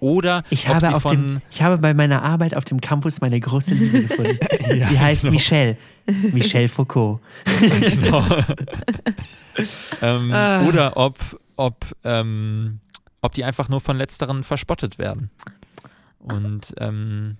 Oder 0.00 0.44
Ich 0.48 0.66
habe, 0.66 0.94
auf 0.94 1.04
dem, 1.04 1.40
ich 1.50 1.62
habe 1.62 1.76
bei 1.78 1.92
meiner 1.92 2.22
Arbeit 2.22 2.54
auf 2.54 2.64
dem 2.64 2.80
Campus 2.80 3.20
meine 3.20 3.38
große 3.38 3.74
Liebe 3.74 4.02
gefunden. 4.02 4.38
Sie 4.88 4.98
heißt 4.98 5.22
genau. 5.22 5.34
Michelle. 5.34 5.76
Michelle 6.32 6.68
Foucault. 6.68 7.20
Genau. 7.60 8.24
ähm, 10.02 10.32
Ah. 10.32 10.62
Oder 10.66 10.96
ob, 10.96 11.18
ob, 11.60 11.94
ähm, 12.04 12.80
ob 13.20 13.34
die 13.34 13.44
einfach 13.44 13.68
nur 13.68 13.80
von 13.80 13.98
letzteren 13.98 14.42
verspottet 14.44 14.98
werden. 14.98 15.30
Und 16.18 16.74
ähm, 16.78 17.36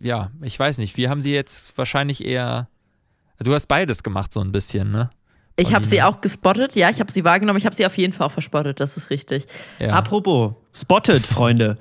ja, 0.00 0.30
ich 0.40 0.58
weiß 0.58 0.78
nicht. 0.78 0.96
Wir 0.96 1.10
haben 1.10 1.20
sie 1.20 1.32
jetzt 1.32 1.76
wahrscheinlich 1.76 2.24
eher. 2.24 2.68
Du 3.38 3.52
hast 3.54 3.66
beides 3.66 4.02
gemacht, 4.02 4.32
so 4.32 4.40
ein 4.40 4.52
bisschen, 4.52 4.90
ne? 4.90 5.10
Ich 5.56 5.74
habe 5.74 5.84
sie 5.84 6.00
auch 6.02 6.22
gespottet, 6.22 6.74
ja, 6.74 6.88
ich 6.88 6.98
habe 6.98 7.12
sie 7.12 7.24
wahrgenommen, 7.24 7.58
ich 7.58 7.66
habe 7.66 7.74
sie 7.74 7.84
auf 7.84 7.98
jeden 7.98 8.12
Fall 8.14 8.28
auch 8.28 8.32
verspottet, 8.32 8.80
das 8.80 8.96
ist 8.96 9.10
richtig. 9.10 9.46
Ja. 9.78 9.90
Apropos, 9.90 10.54
spotted, 10.72 11.26
Freunde. 11.26 11.76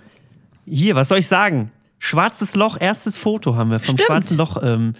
Hier, 0.65 0.95
was 0.95 1.07
soll 1.07 1.19
ich 1.19 1.27
sagen? 1.27 1.71
Schwarzes 1.97 2.55
Loch, 2.55 2.77
erstes 2.79 3.15
Foto 3.15 3.55
haben 3.55 3.71
wir 3.71 3.79
vom 3.79 3.95
Stimmt. 3.95 4.07
schwarzen 4.07 4.37
Loch. 4.37 4.61
Ähm, 4.61 4.93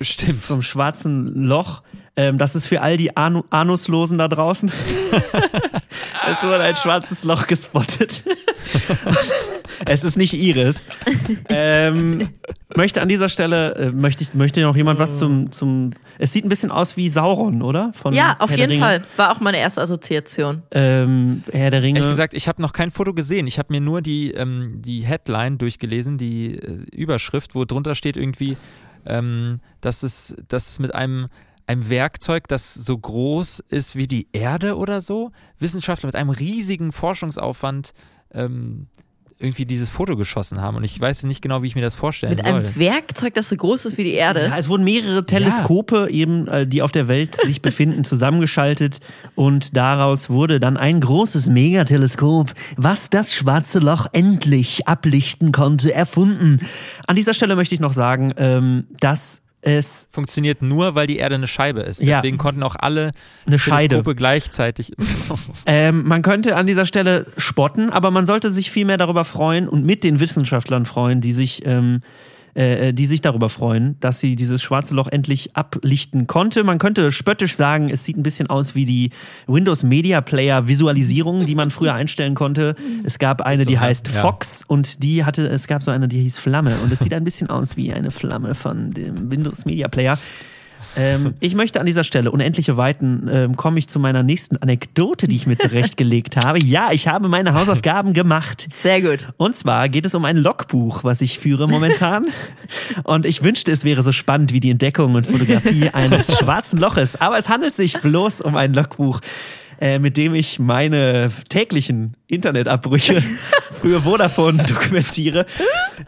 Stimmt. 0.00 0.42
vom 0.42 0.62
schwarzen 0.62 1.26
Loch. 1.26 1.82
Ähm, 2.18 2.38
das 2.38 2.54
ist 2.56 2.66
für 2.66 2.80
all 2.80 2.96
die 2.96 3.16
Anu 3.16 3.44
Anuslosen 3.50 4.16
da 4.16 4.28
draußen. 4.28 4.70
es 6.32 6.42
wurde 6.42 6.62
ein 6.62 6.76
schwarzes 6.76 7.24
Loch 7.24 7.46
gespottet. 7.46 8.22
es 9.86 10.04
ist 10.04 10.16
nicht 10.16 10.32
Iris. 10.32 10.86
Ähm, 11.48 12.30
möchte 12.74 13.02
an 13.02 13.08
dieser 13.08 13.28
Stelle, 13.28 13.74
äh, 13.74 13.90
möchte, 13.92 14.22
ich, 14.22 14.34
möchte 14.34 14.62
noch 14.62 14.76
jemand 14.76 14.98
was 14.98 15.18
zum, 15.18 15.52
zum. 15.52 15.92
Es 16.18 16.32
sieht 16.32 16.44
ein 16.44 16.48
bisschen 16.48 16.70
aus 16.70 16.96
wie 16.96 17.08
Sauron, 17.08 17.60
oder? 17.60 17.92
Von 17.92 18.14
Ja, 18.14 18.36
auf 18.38 18.50
Herr 18.50 18.56
jeden. 18.56 18.80
Fall. 18.80 19.02
War 19.16 19.32
auch 19.36 19.40
meine 19.40 19.58
erste 19.58 19.82
Assoziation. 19.82 20.62
Ähm, 20.70 21.42
Herr 21.52 21.70
der 21.70 21.82
Ringe. 21.82 21.98
Ehrlich 21.98 22.12
gesagt, 22.12 22.32
ich 22.32 22.48
habe 22.48 22.62
noch 22.62 22.72
kein 22.72 22.90
Foto 22.90 23.12
gesehen. 23.12 23.46
Ich 23.46 23.58
habe 23.58 23.72
mir 23.72 23.80
nur 23.80 24.00
die, 24.00 24.30
ähm, 24.32 24.80
die 24.80 25.04
Headline 25.04 25.58
durchgelesen, 25.58 26.16
die 26.16 26.54
äh, 26.54 26.78
Überschrift, 26.92 27.54
wo 27.54 27.66
drunter 27.66 27.94
steht 27.94 28.16
irgendwie, 28.16 28.56
ähm, 29.04 29.60
dass, 29.80 30.02
es, 30.02 30.34
dass 30.48 30.70
es 30.70 30.78
mit 30.78 30.94
einem, 30.94 31.28
einem 31.66 31.88
Werkzeug, 31.88 32.48
das 32.48 32.74
so 32.74 32.96
groß 32.96 33.60
ist 33.68 33.96
wie 33.96 34.06
die 34.06 34.28
Erde 34.32 34.76
oder 34.76 35.00
so, 35.00 35.32
Wissenschaftler 35.58 36.08
mit 36.08 36.16
einem 36.16 36.30
riesigen 36.30 36.92
Forschungsaufwand 36.92 37.92
ähm, 38.32 38.86
irgendwie 39.38 39.66
dieses 39.66 39.90
Foto 39.90 40.16
geschossen 40.16 40.62
haben. 40.62 40.78
Und 40.78 40.84
ich 40.84 40.98
weiß 40.98 41.24
nicht 41.24 41.42
genau, 41.42 41.62
wie 41.62 41.66
ich 41.66 41.74
mir 41.74 41.82
das 41.82 41.94
vorstellen 41.94 42.36
Mit 42.36 42.44
soll. 42.44 42.54
einem 42.54 42.76
Werkzeug, 42.76 43.34
das 43.34 43.50
so 43.50 43.56
groß 43.56 43.84
ist 43.84 43.98
wie 43.98 44.04
die 44.04 44.14
Erde. 44.14 44.46
Ja, 44.46 44.56
es 44.56 44.68
wurden 44.68 44.84
mehrere 44.84 45.26
Teleskope 45.26 46.08
eben, 46.10 46.48
äh, 46.48 46.66
die 46.66 46.80
auf 46.80 46.90
der 46.90 47.06
Welt 47.06 47.34
sich 47.36 47.60
befinden, 47.60 48.04
zusammengeschaltet 48.04 49.00
und 49.34 49.76
daraus 49.76 50.30
wurde 50.30 50.58
dann 50.58 50.78
ein 50.78 51.00
großes 51.00 51.50
Megateleskop, 51.50 52.52
was 52.76 53.10
das 53.10 53.34
schwarze 53.34 53.78
Loch 53.78 54.06
endlich 54.12 54.88
ablichten 54.88 55.52
konnte, 55.52 55.92
erfunden. 55.92 56.60
An 57.06 57.16
dieser 57.16 57.34
Stelle 57.34 57.56
möchte 57.56 57.74
ich 57.74 57.80
noch 57.80 57.92
sagen, 57.92 58.32
ähm, 58.38 58.86
dass 59.00 59.42
es 59.62 60.08
Funktioniert 60.12 60.62
nur, 60.62 60.94
weil 60.94 61.06
die 61.06 61.16
Erde 61.16 61.34
eine 61.34 61.46
Scheibe 61.46 61.80
ist. 61.80 62.00
Ja. 62.00 62.16
Deswegen 62.16 62.38
konnten 62.38 62.62
auch 62.62 62.76
alle 62.78 63.12
eine 63.46 63.58
Scheide. 63.58 63.88
Teleskope 63.88 64.14
gleichzeitig. 64.14 64.92
Ähm, 65.68 66.04
man 66.04 66.22
könnte 66.22 66.56
an 66.56 66.66
dieser 66.66 66.86
Stelle 66.86 67.26
spotten, 67.36 67.90
aber 67.90 68.10
man 68.10 68.24
sollte 68.24 68.52
sich 68.52 68.70
viel 68.70 68.84
mehr 68.84 68.98
darüber 68.98 69.24
freuen 69.24 69.68
und 69.68 69.84
mit 69.84 70.04
den 70.04 70.20
Wissenschaftlern 70.20 70.86
freuen, 70.86 71.20
die 71.20 71.32
sich, 71.32 71.66
ähm, 71.66 72.02
äh, 72.56 72.92
die 72.92 73.06
sich 73.06 73.20
darüber 73.20 73.48
freuen, 73.48 73.96
dass 74.00 74.18
sie 74.18 74.34
dieses 74.34 74.62
schwarze 74.62 74.94
Loch 74.94 75.08
endlich 75.08 75.54
ablichten 75.56 76.26
konnte. 76.26 76.64
Man 76.64 76.78
könnte 76.78 77.12
spöttisch 77.12 77.54
sagen, 77.54 77.90
es 77.90 78.04
sieht 78.04 78.16
ein 78.16 78.22
bisschen 78.22 78.48
aus 78.48 78.74
wie 78.74 78.86
die 78.86 79.10
Windows 79.46 79.82
Media 79.82 80.22
Player 80.22 80.66
Visualisierung, 80.66 81.44
die 81.44 81.54
man 81.54 81.70
früher 81.70 81.92
einstellen 81.94 82.34
konnte. 82.34 82.74
Es 83.04 83.18
gab 83.18 83.42
eine, 83.42 83.64
so, 83.64 83.68
die 83.68 83.78
heißt 83.78 84.08
Ja. 84.08 84.22
Fox 84.22 84.64
und 84.66 85.02
die 85.02 85.24
hatte, 85.24 85.46
es 85.48 85.66
gab 85.66 85.82
so 85.82 85.90
eine, 85.90 86.08
die 86.08 86.20
hieß 86.22 86.38
Flamme 86.38 86.76
und 86.82 86.90
es 86.90 87.00
sieht 87.00 87.12
ein 87.12 87.24
bisschen 87.24 87.50
aus 87.50 87.76
wie 87.76 87.92
eine 87.92 88.10
Flamme 88.10 88.54
von 88.54 88.90
dem 88.92 89.30
Windows 89.30 89.66
Media 89.66 89.88
Player. 89.88 90.18
Ähm, 90.96 91.34
ich 91.40 91.54
möchte 91.54 91.80
an 91.80 91.86
dieser 91.86 92.04
Stelle, 92.04 92.30
unendliche 92.30 92.76
Weiten, 92.76 93.28
ähm, 93.30 93.56
komme 93.56 93.78
ich 93.78 93.88
zu 93.88 93.98
meiner 93.98 94.22
nächsten 94.22 94.56
Anekdote, 94.56 95.28
die 95.28 95.36
ich 95.36 95.46
mir 95.46 95.56
zurechtgelegt 95.56 96.36
habe. 96.44 96.62
Ja, 96.62 96.90
ich 96.92 97.08
habe 97.08 97.28
meine 97.28 97.54
Hausaufgaben 97.54 98.12
gemacht. 98.12 98.68
Sehr 98.74 99.02
gut. 99.02 99.28
Und 99.36 99.56
zwar 99.56 99.88
geht 99.88 100.06
es 100.06 100.14
um 100.14 100.24
ein 100.24 100.36
Logbuch, 100.36 101.04
was 101.04 101.20
ich 101.20 101.38
führe 101.38 101.68
momentan. 101.68 102.26
Und 103.04 103.26
ich 103.26 103.42
wünschte, 103.42 103.70
es 103.70 103.84
wäre 103.84 104.02
so 104.02 104.12
spannend 104.12 104.52
wie 104.52 104.60
die 104.60 104.70
Entdeckung 104.70 105.14
und 105.14 105.26
Fotografie 105.26 105.90
eines 105.92 106.36
schwarzen 106.36 106.78
Loches. 106.78 107.20
Aber 107.20 107.38
es 107.38 107.48
handelt 107.48 107.74
sich 107.74 108.00
bloß 108.00 108.40
um 108.40 108.56
ein 108.56 108.74
Logbuch, 108.74 109.20
äh, 109.80 109.98
mit 109.98 110.16
dem 110.16 110.34
ich 110.34 110.58
meine 110.58 111.30
täglichen 111.48 112.16
Internetabbrüche 112.26 113.22
für 113.80 114.00
Vodafone 114.02 114.64
dokumentiere. 114.64 115.46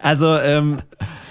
Also, 0.02 0.38
ähm, 0.38 0.78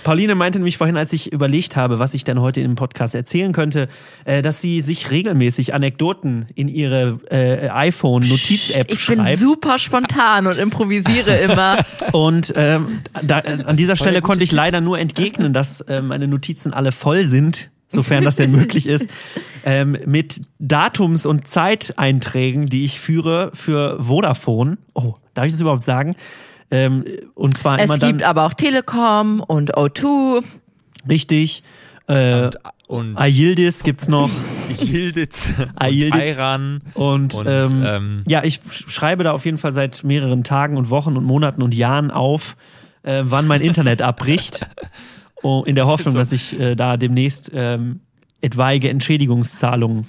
Pauline 0.08 0.36
meinte 0.36 0.58
nämlich 0.58 0.78
vorhin, 0.78 0.96
als 0.96 1.12
ich 1.12 1.34
überlegt 1.34 1.76
habe, 1.76 2.00
was 2.00 2.13
ich 2.13 2.24
denn 2.24 2.39
heute 2.39 2.62
im 2.62 2.76
Podcast 2.76 3.13
erzählen 3.13 3.52
könnte, 3.52 3.89
äh, 4.24 4.41
dass 4.41 4.62
sie 4.62 4.80
sich 4.80 5.12
regelmäßig 5.12 5.74
Anekdoten 5.74 6.46
in 6.56 6.70
ihre 6.70 7.20
äh, 7.30 7.67
iPhone-Notiz-App 7.67 8.89
Ich 8.89 9.06
bin 9.06 9.17
schreibt. 9.17 9.39
super 9.39 9.78
spontan 9.80 10.48
und 10.48 10.58
improvisiere 10.58 11.36
immer. 11.39 11.84
Und 12.13 12.54
ähm, 12.56 13.02
da, 13.22 13.39
äh, 13.41 13.63
an 13.65 13.76
dieser 13.76 13.98
Stelle 13.98 14.22
konnte 14.22 14.46
ich 14.46 14.54
leider 14.54 14.80
nur 14.80 14.98
entgegnen, 14.98 15.52
dass 15.52 15.82
äh, 15.82 16.02
meine 16.02 16.30
Notizen 16.30 16.72
alle 16.72 16.93
voll 16.93 17.26
sind, 17.26 17.70
sofern 17.89 18.24
das 18.24 18.38
denn 18.38 18.52
möglich 18.52 18.88
ist, 18.88 19.10
ähm, 19.65 19.98
mit 20.06 20.41
Datums- 20.58 21.26
und 21.26 21.50
Zeiteinträgen, 21.50 22.67
die 22.67 22.86
ich 22.86 22.98
führe 22.98 23.52
für 23.54 24.02
Vodafone. 24.02 24.78
Oh, 24.93 25.15
darf 25.34 25.48
ich 25.48 25.52
das 25.52 25.60
überhaupt 25.60 25.84
sagen? 25.84 26.15
Ähm, 26.69 27.06
und 27.34 27.58
zwar 27.58 27.80
Es 27.80 27.86
immer 27.86 27.97
gibt 27.97 28.21
dann 28.21 28.27
aber 28.30 28.45
auch 28.45 28.53
Telekom 28.53 29.39
und 29.39 29.75
O2. 29.75 30.43
richtig. 31.08 31.63
Äh, 32.08 32.49
und 32.88 33.17
Ayildis 33.17 33.84
gibt's 33.84 34.08
noch 34.08 34.30
Yildiz 34.82 35.49
Ayildiz. 35.75 36.13
und 36.13 36.21
Ayran. 36.21 36.82
und, 36.93 37.34
Und, 37.36 37.47
ähm, 37.47 37.84
ähm, 37.86 38.21
ja, 38.27 38.43
ich 38.45 38.62
sch- 38.69 38.89
schreibe 38.89 39.23
da 39.25 39.34
auf 39.34 39.43
jeden 39.45 39.58
Fall 39.58 39.73
seit 39.73 40.03
mehreren 40.06 40.43
Tagen 40.45 40.77
und 40.77 40.89
Wochen 40.89 41.17
und 41.17 41.25
Monaten 41.25 41.62
und 41.62 41.73
Jahren 41.75 42.12
auf, 42.12 42.56
äh, 43.03 43.23
wann 43.25 43.45
mein 43.47 43.60
Internet 43.62 44.01
abbricht, 44.01 44.65
oh, 45.43 45.63
in 45.67 45.75
der 45.75 45.86
Hoffnung, 45.88 46.13
so. 46.13 46.19
dass 46.19 46.32
ich 46.32 46.58
äh, 46.60 46.75
da 46.75 46.95
demnächst 46.95 47.51
ähm, 47.53 47.99
etwaige 48.41 48.89
Entschädigungszahlungen 48.89 50.08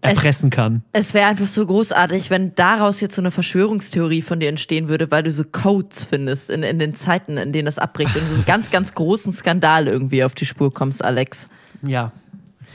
erpressen 0.00 0.50
kann. 0.50 0.82
Es 0.92 1.14
wäre 1.14 1.28
einfach 1.28 1.48
so 1.48 1.66
großartig, 1.66 2.30
wenn 2.30 2.54
daraus 2.54 3.00
jetzt 3.00 3.16
so 3.16 3.22
eine 3.22 3.30
Verschwörungstheorie 3.30 4.22
von 4.22 4.40
dir 4.40 4.48
entstehen 4.48 4.88
würde, 4.88 5.10
weil 5.10 5.22
du 5.22 5.32
so 5.32 5.44
Codes 5.44 6.04
findest 6.04 6.50
in, 6.50 6.62
in 6.62 6.78
den 6.78 6.94
Zeiten, 6.94 7.36
in 7.36 7.52
denen 7.52 7.66
das 7.66 7.78
abbricht 7.78 8.14
und 8.14 8.22
so 8.28 8.34
einen 8.34 8.44
ganz, 8.44 8.70
ganz 8.70 8.94
großen 8.94 9.32
Skandal 9.32 9.88
irgendwie 9.88 10.24
auf 10.24 10.34
die 10.34 10.46
Spur 10.46 10.72
kommst, 10.72 11.04
Alex. 11.04 11.48
Ja. 11.82 12.12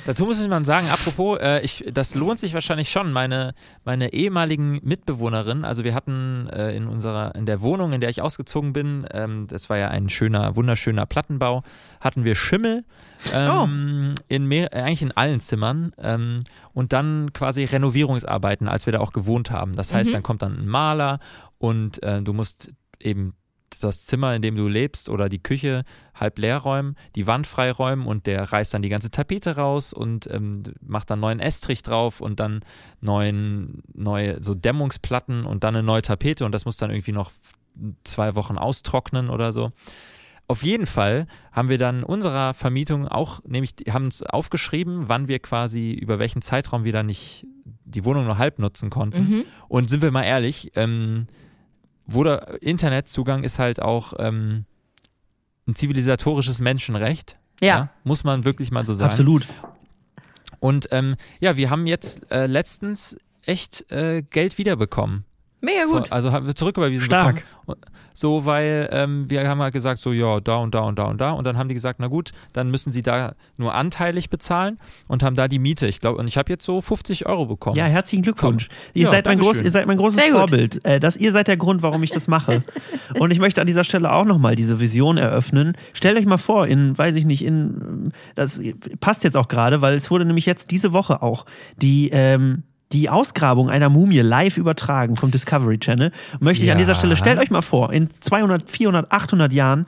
Dazu 0.06 0.26
muss 0.26 0.46
man 0.48 0.66
sagen, 0.66 0.88
apropos, 0.90 1.40
äh, 1.40 1.62
ich, 1.62 1.86
das 1.94 2.14
lohnt 2.16 2.40
sich 2.40 2.54
wahrscheinlich 2.54 2.90
schon. 2.90 3.14
Meine, 3.14 3.54
meine 3.86 4.14
ehemaligen 4.14 4.80
Mitbewohnerin, 4.84 5.64
also 5.64 5.84
wir 5.84 5.94
hatten 5.96 6.48
äh, 6.52 6.76
in 6.76 6.88
unserer, 6.88 7.36
in 7.36 7.46
der 7.46 7.62
Wohnung, 7.62 7.94
in 7.94 8.02
der 8.02 8.10
ich 8.10 8.22
ausgezogen 8.22 8.74
bin, 8.74 9.08
ähm, 9.12 9.48
das 9.48 9.70
war 9.70 9.78
ja 9.78 9.88
ein 9.88 10.10
schöner, 10.10 10.56
wunderschöner 10.56 11.06
Plattenbau, 11.06 11.64
hatten 12.02 12.24
wir 12.26 12.36
Schimmel 12.36 12.84
ähm, 13.34 14.14
in 14.28 14.46
mehr, 14.48 14.74
äh, 14.74 14.82
eigentlich 14.82 15.02
in 15.04 15.12
allen 15.14 15.40
Zimmern 15.40 15.94
ähm, 15.98 16.44
und 16.74 16.92
dann 16.92 17.32
quasi 17.34 17.64
Renovierungsarbeiten, 17.64 18.68
als 18.68 18.86
wir 18.86 18.94
da 18.94 19.00
auch 19.00 19.14
gewohnt 19.14 19.52
haben. 19.52 19.76
Das 19.76 19.94
heißt, 19.94 20.10
Mhm. 20.10 20.14
dann 20.14 20.24
kommt 20.24 20.42
dann 20.42 20.58
ein 20.60 20.68
Maler 20.68 21.20
und 21.60 22.04
äh, 22.04 22.22
du 22.22 22.34
musst 22.34 22.74
eben 23.00 23.36
das 23.80 24.06
Zimmer, 24.06 24.36
in 24.36 24.42
dem 24.42 24.56
du 24.56 24.68
lebst 24.68 25.10
oder 25.10 25.30
die 25.30 25.42
Küche 25.42 25.84
halb 26.14 26.38
leer 26.40 26.58
räumen, 26.58 26.96
die 27.16 27.28
Wand 27.28 27.48
freiräumen 27.48 28.06
und 28.06 28.28
der 28.28 28.52
reißt 28.52 28.74
dann 28.74 28.82
die 28.82 28.90
ganze 28.90 29.12
Tapete 29.12 29.56
raus 29.56 29.94
und 29.94 30.30
ähm, 30.32 30.64
macht 30.82 31.10
dann 31.10 31.20
neuen 31.20 31.40
Estrich 31.40 31.84
drauf 31.84 32.22
und 32.22 32.40
dann 32.40 32.62
neuen, 33.02 33.84
neue 33.94 34.44
so 34.44 34.54
Dämmungsplatten 34.54 35.46
und 35.46 35.64
dann 35.64 35.76
eine 35.76 35.84
neue 35.84 36.02
Tapete 36.02 36.46
und 36.46 36.52
das 36.52 36.66
muss 36.66 36.78
dann 36.78 36.92
irgendwie 36.92 37.12
noch 37.12 37.32
zwei 38.04 38.36
Wochen 38.36 38.58
austrocknen 38.58 39.30
oder 39.30 39.52
so. 39.52 39.72
auf 40.48 40.64
jeden 40.64 40.86
Fall 40.86 41.28
haben 41.52 41.70
wir 41.70 41.78
dann 41.78 42.04
unserer 42.04 42.54
Vermietung 42.54 43.08
auch, 43.08 43.42
nämlich 43.46 43.74
haben 43.90 44.06
uns 44.06 44.22
aufgeschrieben, 44.22 45.08
wann 45.08 45.28
wir 45.28 45.40
quasi, 45.40 45.92
über 45.94 46.20
welchen 46.20 46.42
Zeitraum 46.42 46.84
wir 46.84 46.94
dann 46.94 47.08
nicht 47.08 47.46
die 47.86 48.06
Wohnung 48.06 48.26
nur 48.26 48.38
halb 48.38 48.60
nutzen 48.60 48.90
konnten. 48.90 49.30
Mhm. 49.30 49.46
Und 49.68 49.90
sind 49.90 50.02
wir 50.02 50.12
mal 50.12 50.24
ehrlich, 50.24 50.72
ähm, 50.76 51.28
wurde 52.06 52.58
Internetzugang 52.62 53.44
ist 53.44 53.60
halt 53.60 53.82
auch 53.82 54.14
ähm, 54.18 54.66
ein 55.68 55.76
zivilisatorisches 55.76 56.60
Menschenrecht. 56.60 57.38
Ja. 57.62 57.90
Muss 58.04 58.24
man 58.24 58.46
wirklich 58.46 58.72
mal 58.72 58.86
so 58.86 58.94
sagen. 58.94 59.10
Absolut. 59.10 59.48
Und 60.60 60.88
ähm, 60.92 61.16
ja, 61.40 61.58
wir 61.58 61.70
haben 61.70 61.88
jetzt 61.88 62.32
äh, 62.32 62.46
letztens 62.48 63.18
echt 63.46 63.90
äh, 63.92 64.22
Geld 64.22 64.58
wiederbekommen. 64.58 65.26
Mega 65.64 65.86
gut. 65.86 66.12
Also 66.12 66.34
haben 66.34 66.46
wir 66.46 66.56
zurücküberwiesen 66.56 67.06
Stark. 67.06 67.44
bekommen. 67.66 67.80
So, 68.14 68.46
weil 68.46 68.90
ähm, 68.92 69.30
wir 69.30 69.48
haben 69.48 69.62
halt 69.62 69.74
gesagt, 69.74 70.00
so 70.00 70.12
ja, 70.12 70.40
da 70.42 70.58
und 70.58 70.76
da 70.76 70.82
und 70.82 71.00
da 71.00 71.06
und 71.06 71.20
da. 71.22 71.32
Und 71.32 71.46
dann 71.46 71.58
haben 71.58 71.70
die 71.70 71.74
gesagt, 71.74 72.00
na 72.00 72.08
gut, 72.08 72.32
dann 72.52 72.70
müssen 72.70 72.92
sie 72.92 73.02
da 73.02 73.34
nur 73.58 73.74
anteilig 73.74 74.30
bezahlen 74.30 74.78
und 75.08 75.24
haben 75.24 75.36
da 75.36 75.48
die 75.48 75.58
Miete. 75.60 75.88
Ich 75.88 76.02
glaube, 76.02 76.20
und 76.20 76.28
ich 76.28 76.38
habe 76.38 76.52
jetzt 76.52 76.66
so 76.66 76.82
50 76.82 77.26
Euro 77.26 77.46
bekommen. 77.46 77.78
Ja, 77.78 77.86
herzlichen 77.86 78.22
Glückwunsch. 78.22 78.68
Ihr, 78.94 79.06
Ja, 79.06 79.10
seid 79.10 79.26
mein 79.26 79.40
groß, 79.40 79.62
ihr 79.62 79.72
seid 79.72 79.88
mein 79.88 79.98
großes. 79.98 80.22
Vorbild. 80.22 80.86
Äh, 80.86 81.00
das, 81.00 81.16
ihr 81.16 81.32
seid 81.32 81.48
der 81.48 81.58
Grund, 81.58 81.82
warum 81.82 82.04
ich 82.04 82.12
das 82.12 82.28
mache. 82.28 82.64
Und 83.20 83.32
ich 83.32 83.40
möchte 83.40 83.62
an 83.62 83.68
dieser 83.68 83.86
Stelle 83.86 84.12
auch 84.12 84.26
nochmal 84.26 84.56
diese 84.56 84.82
Vision 84.82 85.18
eröffnen. 85.18 85.78
Stellt 85.94 86.18
euch 86.20 86.26
mal 86.26 86.38
vor, 86.38 86.68
in, 86.68 86.98
weiß 86.98 87.16
ich 87.16 87.26
nicht, 87.26 87.44
in, 87.44 88.12
das 88.36 88.62
passt 89.00 89.24
jetzt 89.24 89.38
auch 89.38 89.48
gerade, 89.48 89.82
weil 89.82 89.96
es 89.96 90.12
wurde 90.12 90.26
nämlich 90.26 90.46
jetzt 90.46 90.72
diese 90.72 90.92
Woche 90.94 91.22
auch 91.22 91.46
die, 91.78 92.10
ähm, 92.12 92.64
die 92.94 93.10
Ausgrabung 93.10 93.70
einer 93.70 93.90
Mumie 93.90 94.20
live 94.20 94.58
übertragen 94.58 95.16
vom 95.16 95.32
Discovery 95.32 95.80
Channel. 95.80 96.12
Möchte 96.40 96.64
ich 96.64 96.72
an 96.72 96.78
Ja. 96.78 96.84
dieser 96.84 96.96
Stelle, 96.96 97.16
stellt 97.16 97.40
euch 97.40 97.50
mal 97.52 97.62
vor, 97.64 97.92
in 97.92 98.10
200, 98.14 98.70
400, 98.70 99.12
800 99.12 99.52
Jahren 99.52 99.86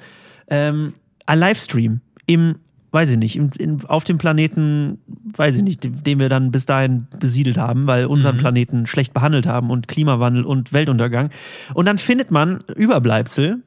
ähm, 0.50 0.94
ein 1.26 1.40
Livestream 1.40 2.02
im, 2.26 2.56
weiß 2.92 3.12
ich 3.12 3.18
nicht, 3.18 3.36
im, 3.36 3.50
in, 3.58 3.86
auf 3.86 4.04
dem 4.04 4.18
Planeten, 4.18 5.00
weiß 5.36 5.58
ich 5.58 5.64
nicht, 5.64 5.84
den, 5.84 6.04
den 6.04 6.20
wir 6.20 6.30
dann 6.30 6.52
bis 6.52 6.66
dahin 6.66 7.08
besiedelt 7.20 7.58
haben, 7.58 7.88
weil 7.88 8.06
unseren 8.06 8.38
Planeten 8.38 8.86
schlecht 8.88 9.14
behandelt 9.14 9.46
haben 9.48 9.70
und 9.70 9.88
Klimawandel 9.88 10.44
und 10.44 10.74
Weltuntergang. 10.74 11.30
Und 11.74 11.86
dann 11.86 11.98
findet 11.98 12.32
man 12.32 12.64
Überbleibsel 12.76 13.62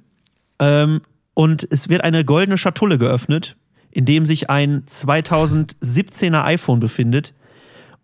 ähm, 0.59 1.01
und 1.35 1.67
es 1.71 1.89
wird 1.89 2.03
eine 2.03 2.25
goldene 2.25 2.59
Schatulle 2.59 2.99
geöffnet, 2.99 3.57
in 3.91 4.05
dem 4.05 4.27
sich 4.27 4.51
ein 4.51 4.83
2017er 4.87 6.45
iPhone 6.45 6.81
befindet 6.81 7.35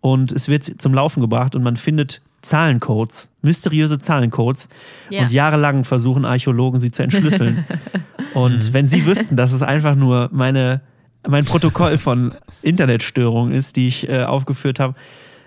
und 0.05 0.31
es 0.31 0.49
wird 0.49 0.65
zum 0.79 0.93
Laufen 0.93 1.19
gebracht 1.19 1.55
und 1.55 1.63
man 1.63 1.77
findet 1.77 2.21
Zahlencodes, 2.43 3.31
mysteriöse 3.41 3.97
Zahlencodes 3.97 4.69
Ja. 5.09 5.23
und 5.23 5.31
jahrelang 5.31 5.83
versuchen 5.83 6.25
Archäologen 6.25 6.79
sie 6.79 6.91
zu 6.91 7.01
entschlüsseln. 7.01 7.65
und 8.35 8.71
wenn 8.71 8.87
sie 8.87 9.07
wüssten, 9.07 9.35
dass 9.35 9.51
es 9.51 9.63
einfach 9.63 9.95
nur 9.95 10.29
meine, 10.31 10.81
mein 11.27 11.43
Protokoll 11.43 11.97
von 11.97 12.35
Internetstörungen 12.61 13.51
ist, 13.51 13.77
die 13.77 13.87
ich 13.87 14.07
äh, 14.07 14.21
aufgeführt 14.21 14.79
habe. 14.79 14.93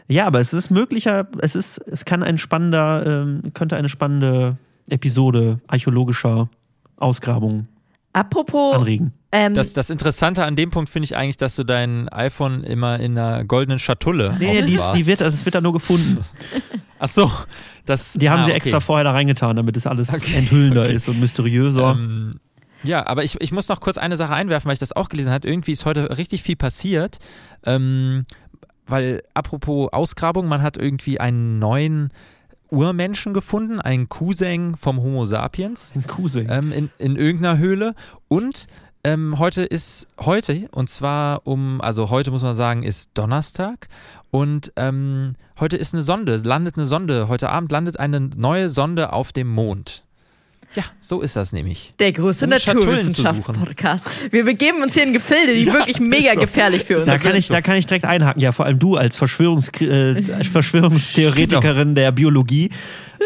Ja, 0.09 0.27
aber 0.27 0.41
es 0.41 0.53
ist 0.53 0.71
möglicher, 0.71 1.29
es 1.39 1.55
ist, 1.55 1.79
es 1.87 2.05
kann 2.05 2.25
ein 2.25 2.37
spannender, 2.37 3.07
ähm, 3.07 3.53
könnte 3.55 3.77
eine 3.77 3.89
spannende 3.89 4.57
Episode 4.91 5.61
archäologischer 5.69 6.49
Ausgrabungen 6.97 7.69
Apropos, 8.13 8.75
anregen. 8.75 9.13
Ähm, 9.33 9.55
Das, 9.55 9.73
das 9.73 9.91
Interessante 9.91 10.45
an 10.45 10.57
dem 10.57 10.71
Punkt 10.71 10.91
finde 10.91 11.05
ich 11.05 11.17
eigentlich, 11.17 11.37
dass 11.37 11.57
du 11.57 11.65
dein 11.65 12.09
iPhone 12.09 12.65
immer 12.65 12.99
in 12.99 13.19
einer 13.19 13.45
goldenen 13.45 13.79
Schatulle 13.79 14.37
Nee, 14.39 14.63
die, 14.63 14.75
ist, 14.75 14.91
die 14.93 15.07
wird, 15.07 15.21
das 15.21 15.45
wird 15.45 15.55
da 15.55 15.61
nur 15.61 15.73
gefunden. 15.73 16.25
Ach 16.99 17.09
so, 17.09 17.31
das. 17.87 18.15
Die 18.15 18.29
haben 18.31 18.41
ah, 18.41 18.45
sie 18.45 18.51
okay. 18.51 18.59
extra 18.59 18.81
vorher 18.81 19.05
da 19.05 19.13
reingetan, 19.13 19.57
damit 19.57 19.77
es 19.77 19.87
alles 19.87 20.13
Okay, 20.13 20.35
enthüllender 20.35 20.85
okay. 20.85 20.95
ist 20.95 21.09
und 21.09 21.21
mysteriöser. 21.21 21.93
Ähm, 21.93 22.41
ja, 22.83 23.07
aber 23.07 23.25
ich, 23.25 23.41
ich 23.41 23.53
muss 23.53 23.69
noch 23.69 23.81
kurz 23.81 23.99
eine 23.99 24.17
Sache 24.17 24.35
einwerfen, 24.35 24.69
weil 24.69 24.75
ich 24.75 24.79
das 24.79 24.95
auch 24.95 25.09
gelesen 25.09 25.33
habe. 25.33 25.49
Irgendwie 25.49 25.73
ist 25.73 25.85
heute 25.85 26.17
richtig 26.17 26.43
viel 26.43 26.57
passiert. 26.57 27.19
Ähm, 27.65 28.25
weil, 28.87 29.23
apropos 29.35 29.93
Ausgrabung, 29.93 30.49
man 30.49 30.63
hat 30.63 30.77
irgendwie 30.77 31.21
einen 31.21 31.59
neuen 31.59 32.11
Urmenschen 32.71 33.35
gefunden, 33.35 33.81
einen 33.81 34.09
Cousin 34.09 34.77
vom 34.77 34.99
Homo 34.99 35.27
sapiens 35.27 35.93
Ein 35.95 36.07
Cousin. 36.07 36.49
ähm, 36.51 36.73
in, 36.73 36.91
in 36.99 37.17
irgendeiner 37.17 37.59
Höhle. 37.59 37.95
Und 38.29 38.67
ähm, 39.09 39.39
heute 39.39 39.63
ist 39.63 40.07
heute, 40.21 40.69
und 40.71 40.91
zwar 40.91 41.47
um, 41.47 41.81
also 41.81 42.11
heute 42.11 42.31
muss 42.31 42.43
man 42.43 42.55
sagen, 42.55 42.83
ist 42.83 43.11
Donnerstag. 43.15 43.89
Und 44.31 44.71
ähm, 44.77 45.35
heute 45.59 45.79
ist 45.79 45.95
eine 45.95 46.03
Sonde, 46.03 46.37
landet 46.37 46.77
eine 46.77 46.85
Sonde, 46.85 47.29
heute 47.29 47.49
Abend 47.49 47.73
landet 47.73 47.99
eine 47.99 48.21
neue 48.21 48.69
Sonde 48.69 49.15
auf 49.15 49.33
dem 49.33 49.49
Mond. 49.49 50.05
Ja, 50.75 50.85
so 51.01 51.21
ist 51.23 51.35
das 51.37 51.53
nämlich. 51.53 51.95
der 51.99 52.19
um 52.19 52.33
zu 52.33 52.47
Naturwissenschaftspodcast. 52.47 54.07
Wir 54.31 54.45
begeben 54.45 54.83
uns 54.83 54.95
hier 54.95 55.05
in 55.05 55.13
Gefilde, 55.13 55.55
die 55.55 55.67
wirklich 55.67 55.99
mega 55.99 56.35
so. 56.35 56.41
gefährlich 56.41 56.85
für 56.85 56.97
uns 56.97 57.07
da, 57.07 57.19
kann 57.19 57.33
sind. 57.33 57.39
ich, 57.39 57.49
da 57.49 57.61
kann 57.61 57.77
ich 57.77 57.87
direkt 57.87 58.05
einhaken. 58.05 58.41
Ja, 58.41 58.53
vor 58.53 58.67
allem 58.67 58.79
du 58.79 58.97
als 58.97 59.17
Verschwörungs 59.17 59.69
äh, 59.81 60.23
Verschwörungstheoretikerin 60.45 61.95
der 61.95 62.13
Biologie 62.13 62.71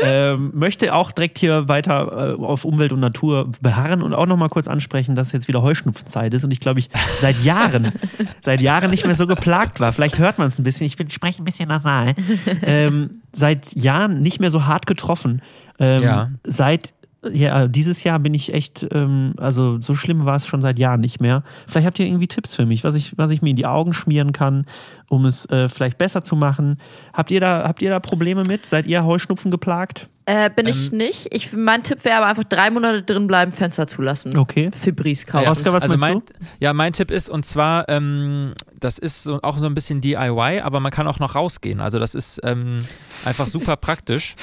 ähm, 0.00 0.50
möchte 0.54 0.94
auch 0.94 1.12
direkt 1.12 1.38
hier 1.38 1.68
weiter 1.68 2.36
äh, 2.38 2.42
auf 2.42 2.64
Umwelt 2.64 2.92
und 2.92 3.00
Natur 3.00 3.50
beharren 3.60 4.02
und 4.02 4.14
auch 4.14 4.26
nochmal 4.26 4.48
kurz 4.48 4.68
ansprechen, 4.68 5.14
dass 5.14 5.32
jetzt 5.32 5.48
wieder 5.48 5.62
Heuschnupfenzeit 5.62 6.32
ist 6.34 6.44
und 6.44 6.50
ich 6.50 6.60
glaube, 6.60 6.80
ich 6.80 6.88
seit 7.20 7.42
Jahren, 7.44 7.92
seit 8.40 8.60
Jahren 8.60 8.90
nicht 8.90 9.04
mehr 9.04 9.14
so 9.14 9.26
geplagt 9.26 9.80
war. 9.80 9.92
Vielleicht 9.92 10.18
hört 10.18 10.38
man 10.38 10.48
es 10.48 10.58
ein 10.58 10.62
bisschen, 10.62 10.86
ich 10.86 10.96
bin, 10.96 11.10
spreche 11.10 11.42
ein 11.42 11.44
bisschen 11.44 11.68
nasal. 11.68 12.14
Ähm, 12.64 13.22
seit 13.32 13.74
Jahren 13.74 14.20
nicht 14.20 14.40
mehr 14.40 14.50
so 14.50 14.66
hart 14.66 14.86
getroffen. 14.86 15.42
Ähm, 15.78 16.02
Ja. 16.02 16.30
Seit 16.44 16.94
ja, 17.30 17.68
dieses 17.68 18.02
Jahr 18.02 18.18
bin 18.18 18.34
ich 18.34 18.52
echt, 18.52 18.86
ähm, 18.92 19.34
also 19.36 19.80
so 19.80 19.94
schlimm 19.94 20.24
war 20.24 20.34
es 20.36 20.46
schon 20.46 20.60
seit 20.60 20.78
Jahren 20.78 21.00
nicht 21.00 21.20
mehr. 21.20 21.44
Vielleicht 21.68 21.86
habt 21.86 21.98
ihr 22.00 22.06
irgendwie 22.06 22.26
Tipps 22.26 22.54
für 22.54 22.66
mich, 22.66 22.82
was 22.82 22.94
ich, 22.96 23.16
was 23.16 23.30
ich 23.30 23.42
mir 23.42 23.50
in 23.50 23.56
die 23.56 23.66
Augen 23.66 23.92
schmieren 23.94 24.32
kann, 24.32 24.66
um 25.08 25.24
es 25.24 25.46
äh, 25.46 25.68
vielleicht 25.68 25.98
besser 25.98 26.24
zu 26.24 26.34
machen. 26.34 26.78
Habt 27.12 27.30
ihr 27.30 27.40
da, 27.40 27.64
habt 27.64 27.80
ihr 27.80 27.90
da 27.90 28.00
Probleme 28.00 28.42
mit? 28.48 28.66
Seid 28.66 28.86
ihr 28.86 29.04
Heuschnupfen 29.04 29.50
geplagt? 29.50 30.08
Äh, 30.24 30.50
bin 30.50 30.66
ich 30.66 30.90
Ähm, 30.90 30.98
nicht. 30.98 31.28
Ich, 31.30 31.52
mein 31.52 31.82
Tipp 31.82 32.04
wäre 32.04 32.18
aber 32.18 32.26
einfach 32.26 32.44
drei 32.44 32.70
Monate 32.70 33.02
drin 33.02 33.26
bleiben, 33.26 33.52
Fenster 33.52 33.86
zulassen. 33.86 34.36
Okay. 34.36 34.70
Fibris 34.80 35.26
kaufen. 35.26 35.44
Ja. 35.44 35.50
Oskar, 35.50 35.72
was 35.72 35.84
also 35.84 35.96
mein, 35.98 36.14
meinst 36.14 36.32
Ja, 36.60 36.72
mein 36.72 36.92
Tipp 36.92 37.10
ist, 37.10 37.28
und 37.28 37.44
zwar, 37.44 37.88
ähm, 37.88 38.52
das 38.78 38.98
ist 38.98 39.24
so, 39.24 39.40
auch 39.42 39.58
so 39.58 39.66
ein 39.66 39.74
bisschen 39.74 40.00
DIY, 40.00 40.60
aber 40.60 40.80
man 40.80 40.90
kann 40.92 41.06
auch 41.06 41.18
noch 41.18 41.34
rausgehen. 41.34 41.80
Also 41.80 41.98
das 41.98 42.14
ist 42.14 42.40
ähm, 42.44 42.84
einfach 43.24 43.46
super 43.48 43.76
praktisch. 43.76 44.34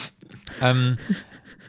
ähm, 0.60 0.94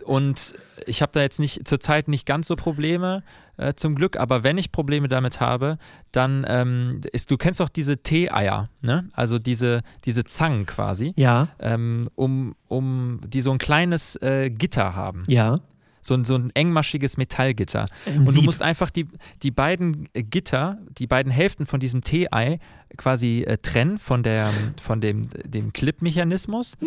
und 0.08 0.56
ich 0.86 1.02
habe 1.02 1.12
da 1.14 1.22
jetzt 1.22 1.40
nicht 1.40 1.68
zurzeit 1.68 2.08
nicht 2.08 2.26
ganz 2.26 2.48
so 2.48 2.56
Probleme, 2.56 3.24
äh, 3.58 3.74
zum 3.76 3.96
Glück, 3.96 4.18
aber 4.18 4.44
wenn 4.44 4.58
ich 4.58 4.72
Probleme 4.72 5.08
damit 5.08 5.40
habe, 5.40 5.78
dann 6.12 6.46
ähm, 6.48 7.02
ist, 7.12 7.32
du 7.32 7.38
kennst 7.38 7.60
doch 7.60 7.70
diese 7.70 7.98
Tee-Eier, 7.98 8.70
ne? 8.82 9.10
Also 9.14 9.40
diese, 9.40 9.82
diese 10.06 10.24
Zangen 10.24 10.66
quasi, 10.66 11.14
Ja, 11.16 11.50
ähm, 11.60 12.10
um, 12.16 12.56
um 12.68 13.20
die 13.28 13.42
so 13.42 13.52
ein 13.52 13.58
kleines 13.58 14.16
äh, 14.22 14.50
Gitter 14.50 14.96
haben. 14.96 15.24
ja. 15.28 15.60
So 16.08 16.14
ein, 16.14 16.26
so 16.26 16.36
ein 16.36 16.52
engmaschiges 16.56 17.18
Metallgitter. 17.18 17.86
Ein 18.06 18.28
Und 18.28 18.36
du 18.36 18.42
musst 18.42 18.62
einfach 18.62 18.90
die, 18.90 19.08
die 19.44 19.52
beiden 19.52 20.08
Gitter, 20.14 20.78
die 20.98 21.06
beiden 21.06 21.32
Hälften 21.32 21.66
von 21.66 21.80
diesem 21.80 22.02
T-Ei 22.02 22.60
quasi 22.96 23.44
äh, 23.44 23.58
trennen 23.58 24.00
von, 24.00 24.24
der, 24.24 24.52
von 24.82 25.02
dem, 25.02 25.28
dem 25.44 25.74
Clip-Mechanismus. 25.74 26.78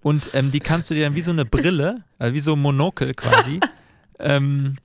Und 0.00 0.30
ähm, 0.32 0.50
die 0.50 0.60
kannst 0.60 0.90
du 0.90 0.94
dir 0.94 1.04
dann 1.04 1.14
wie 1.14 1.20
so 1.20 1.30
eine 1.30 1.44
Brille, 1.44 2.04
äh, 2.18 2.32
wie 2.32 2.40
so 2.40 2.54
ein 2.54 2.60
Monokel 2.60 3.12
quasi, 3.12 3.60
ähm, 4.18 4.76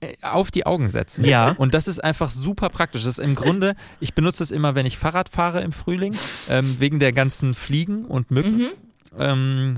äh, 0.00 0.14
auf 0.22 0.50
die 0.50 0.64
Augen 0.64 0.88
setzen. 0.88 1.24
Ja. 1.24 1.50
Und 1.50 1.74
das 1.74 1.88
ist 1.88 2.02
einfach 2.02 2.30
super 2.30 2.70
praktisch. 2.70 3.04
Das 3.04 3.18
ist 3.18 3.24
im 3.24 3.34
Grunde, 3.34 3.74
ich 4.00 4.14
benutze 4.14 4.42
es 4.42 4.50
immer, 4.50 4.74
wenn 4.74 4.86
ich 4.86 4.96
Fahrrad 4.96 5.28
fahre 5.28 5.60
im 5.62 5.72
Frühling, 5.72 6.16
ähm, 6.48 6.76
wegen 6.78 7.00
der 7.00 7.12
ganzen 7.12 7.54
Fliegen 7.54 8.06
und 8.06 8.30
Mücken. 8.30 8.56
Mhm. 8.56 8.72
Ähm, 9.18 9.76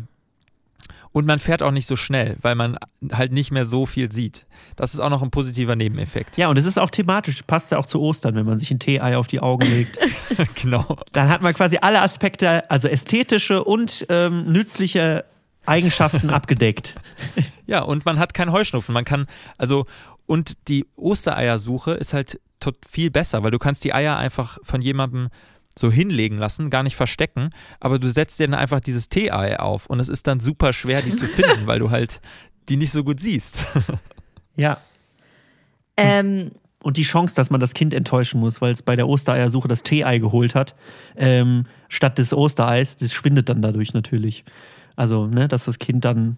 und 1.19 1.27
man 1.27 1.41
fährt 1.41 1.65
auch 1.65 1.73
nicht 1.73 1.89
so 1.89 1.97
schnell, 1.97 2.37
weil 2.43 2.55
man 2.55 2.79
halt 3.11 3.33
nicht 3.33 3.51
mehr 3.51 3.67
so 3.67 3.87
viel 3.87 4.13
sieht. 4.13 4.47
Das 4.77 4.95
ist 4.95 5.01
auch 5.01 5.11
noch 5.11 5.21
ein 5.21 5.33
positiver 5.33 5.75
Nebeneffekt. 5.75 6.37
Ja, 6.37 6.47
und 6.47 6.57
es 6.57 6.65
ist 6.65 6.79
auch 6.79 6.91
thematisch, 6.91 7.43
passt 7.43 7.73
ja 7.73 7.79
auch 7.79 7.87
zu 7.87 8.01
Ostern, 8.01 8.37
wenn 8.37 8.47
man 8.47 8.61
sich 8.61 8.71
ein 8.71 8.79
Tee-Ei 8.79 9.17
auf 9.17 9.27
die 9.27 9.41
Augen 9.41 9.67
legt. 9.67 9.99
genau. 10.63 10.97
Dann 11.11 11.29
hat 11.29 11.43
man 11.43 11.55
quasi 11.55 11.79
alle 11.83 12.03
Aspekte, 12.03 12.71
also 12.71 12.87
ästhetische 12.87 13.65
und 13.65 14.07
ähm, 14.11 14.45
nützliche 14.53 15.25
Eigenschaften 15.67 16.31
abgedeckt. 16.31 16.95
Ja, 17.67 17.83
und 17.83 18.07
man 18.07 18.21
hat 18.21 18.33
keinen 18.33 18.53
Heuschnupfen. 18.53 18.93
Man 18.93 19.05
kann, 19.05 19.27
also, 19.57 19.87
und 20.27 20.69
die 20.69 20.87
Ostereiersuche 20.95 21.95
ist 21.95 22.13
halt 22.13 22.41
viel 22.89 23.11
besser, 23.11 23.43
weil 23.43 23.51
du 23.51 23.59
kannst 23.59 23.83
die 23.83 23.93
Eier 23.93 24.17
einfach 24.17 24.59
von 24.63 24.81
jemandem 24.83 25.31
so 25.79 25.91
hinlegen 25.91 26.39
lassen, 26.39 26.71
gar 26.71 26.83
nicht 26.83 26.97
verstecken, 26.97 27.51
aber 27.81 27.99
du 27.99 28.09
setzt 28.09 28.39
dir 28.39 28.47
dann 28.47 28.59
einfach 28.59 28.81
dieses 28.81 29.09
Tee-Ei 29.09 29.59
auf 29.59 29.87
und 29.87 30.01
es 30.01 30.09
ist 30.09 30.27
dann 30.27 30.41
super 30.41 30.73
schwer, 30.73 31.03
die 31.03 31.13
zu 31.13 31.27
finden, 31.29 31.67
weil 31.67 31.79
du 31.79 31.91
halt 31.91 32.21
die 32.69 32.77
nicht 32.77 32.91
so 32.91 33.05
gut 33.05 33.21
siehst. 33.21 33.65
Ja. 34.57 34.79
Ähm, 36.01 36.53
Und 36.81 36.97
die 36.97 37.03
Chance, 37.03 37.35
dass 37.35 37.51
man 37.51 37.59
das 37.59 37.75
Kind 37.75 37.93
enttäuschen 37.93 38.39
muss, 38.39 38.61
weil 38.61 38.71
es 38.71 38.83
bei 38.83 38.95
der 38.95 39.09
Ostereiersuche 39.09 39.67
das 39.67 39.83
Tee-Ei 39.83 40.19
geholt 40.19 40.55
hat, 40.55 40.77
ähm, 41.17 41.67
statt 41.89 42.19
des 42.19 42.33
Ostereis, 42.33 42.95
das 42.95 43.13
schwindet 43.13 43.49
dann 43.49 43.63
dadurch 43.63 43.95
natürlich. 43.95 44.45
Also, 44.95 45.27
ne, 45.27 45.49
dass 45.49 45.65
das 45.65 45.81
Kind 45.81 46.05
dann, 46.05 46.37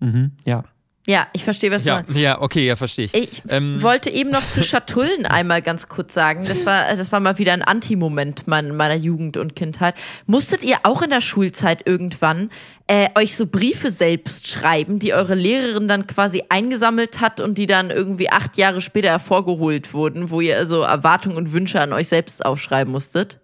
mhm, 0.00 0.30
ja. 0.46 0.64
Ja, 1.04 1.26
ich 1.32 1.42
verstehe, 1.42 1.68
was 1.70 1.82
du 1.82 1.88
Ja, 1.88 1.94
meinst. 1.96 2.16
ja, 2.16 2.40
okay, 2.40 2.64
ja, 2.64 2.76
verstehe 2.76 3.06
ich. 3.06 3.14
Ich 3.14 3.42
Ähm, 3.48 3.82
wollte 3.82 4.08
eben 4.08 4.30
noch 4.30 4.48
zu 4.48 4.62
Schatullen 4.62 5.26
einmal 5.26 5.60
ganz 5.60 5.88
kurz 5.88 6.14
sagen. 6.14 6.44
Das 6.46 6.64
war, 6.64 6.94
das 6.94 7.10
war 7.10 7.18
mal 7.18 7.38
wieder 7.38 7.52
ein 7.52 7.62
Anti-Moment 7.62 8.46
mein, 8.46 8.76
meiner 8.76 8.94
Jugend 8.94 9.36
und 9.36 9.56
Kindheit. 9.56 9.96
Musstet 10.26 10.62
ihr 10.62 10.76
auch 10.84 11.02
in 11.02 11.10
der 11.10 11.20
Schulzeit 11.20 11.84
irgendwann 11.88 12.50
äh, 12.86 13.08
euch 13.16 13.36
so 13.36 13.46
Briefe 13.46 13.90
selbst 13.90 14.46
schreiben, 14.46 15.00
die 15.00 15.12
eure 15.12 15.34
Lehrerin 15.34 15.88
dann 15.88 16.06
quasi 16.06 16.44
eingesammelt 16.48 17.20
hat 17.20 17.40
und 17.40 17.58
die 17.58 17.66
dann 17.66 17.90
irgendwie 17.90 18.30
acht 18.30 18.56
Jahre 18.56 18.80
später 18.80 19.08
hervorgeholt 19.08 19.92
wurden, 19.94 20.30
wo 20.30 20.40
ihr 20.40 20.56
also 20.56 20.82
Erwartungen 20.82 21.36
und 21.36 21.52
Wünsche 21.52 21.80
an 21.80 21.92
euch 21.92 22.06
selbst 22.06 22.44
aufschreiben 22.44 22.92
musstet? 22.92 23.40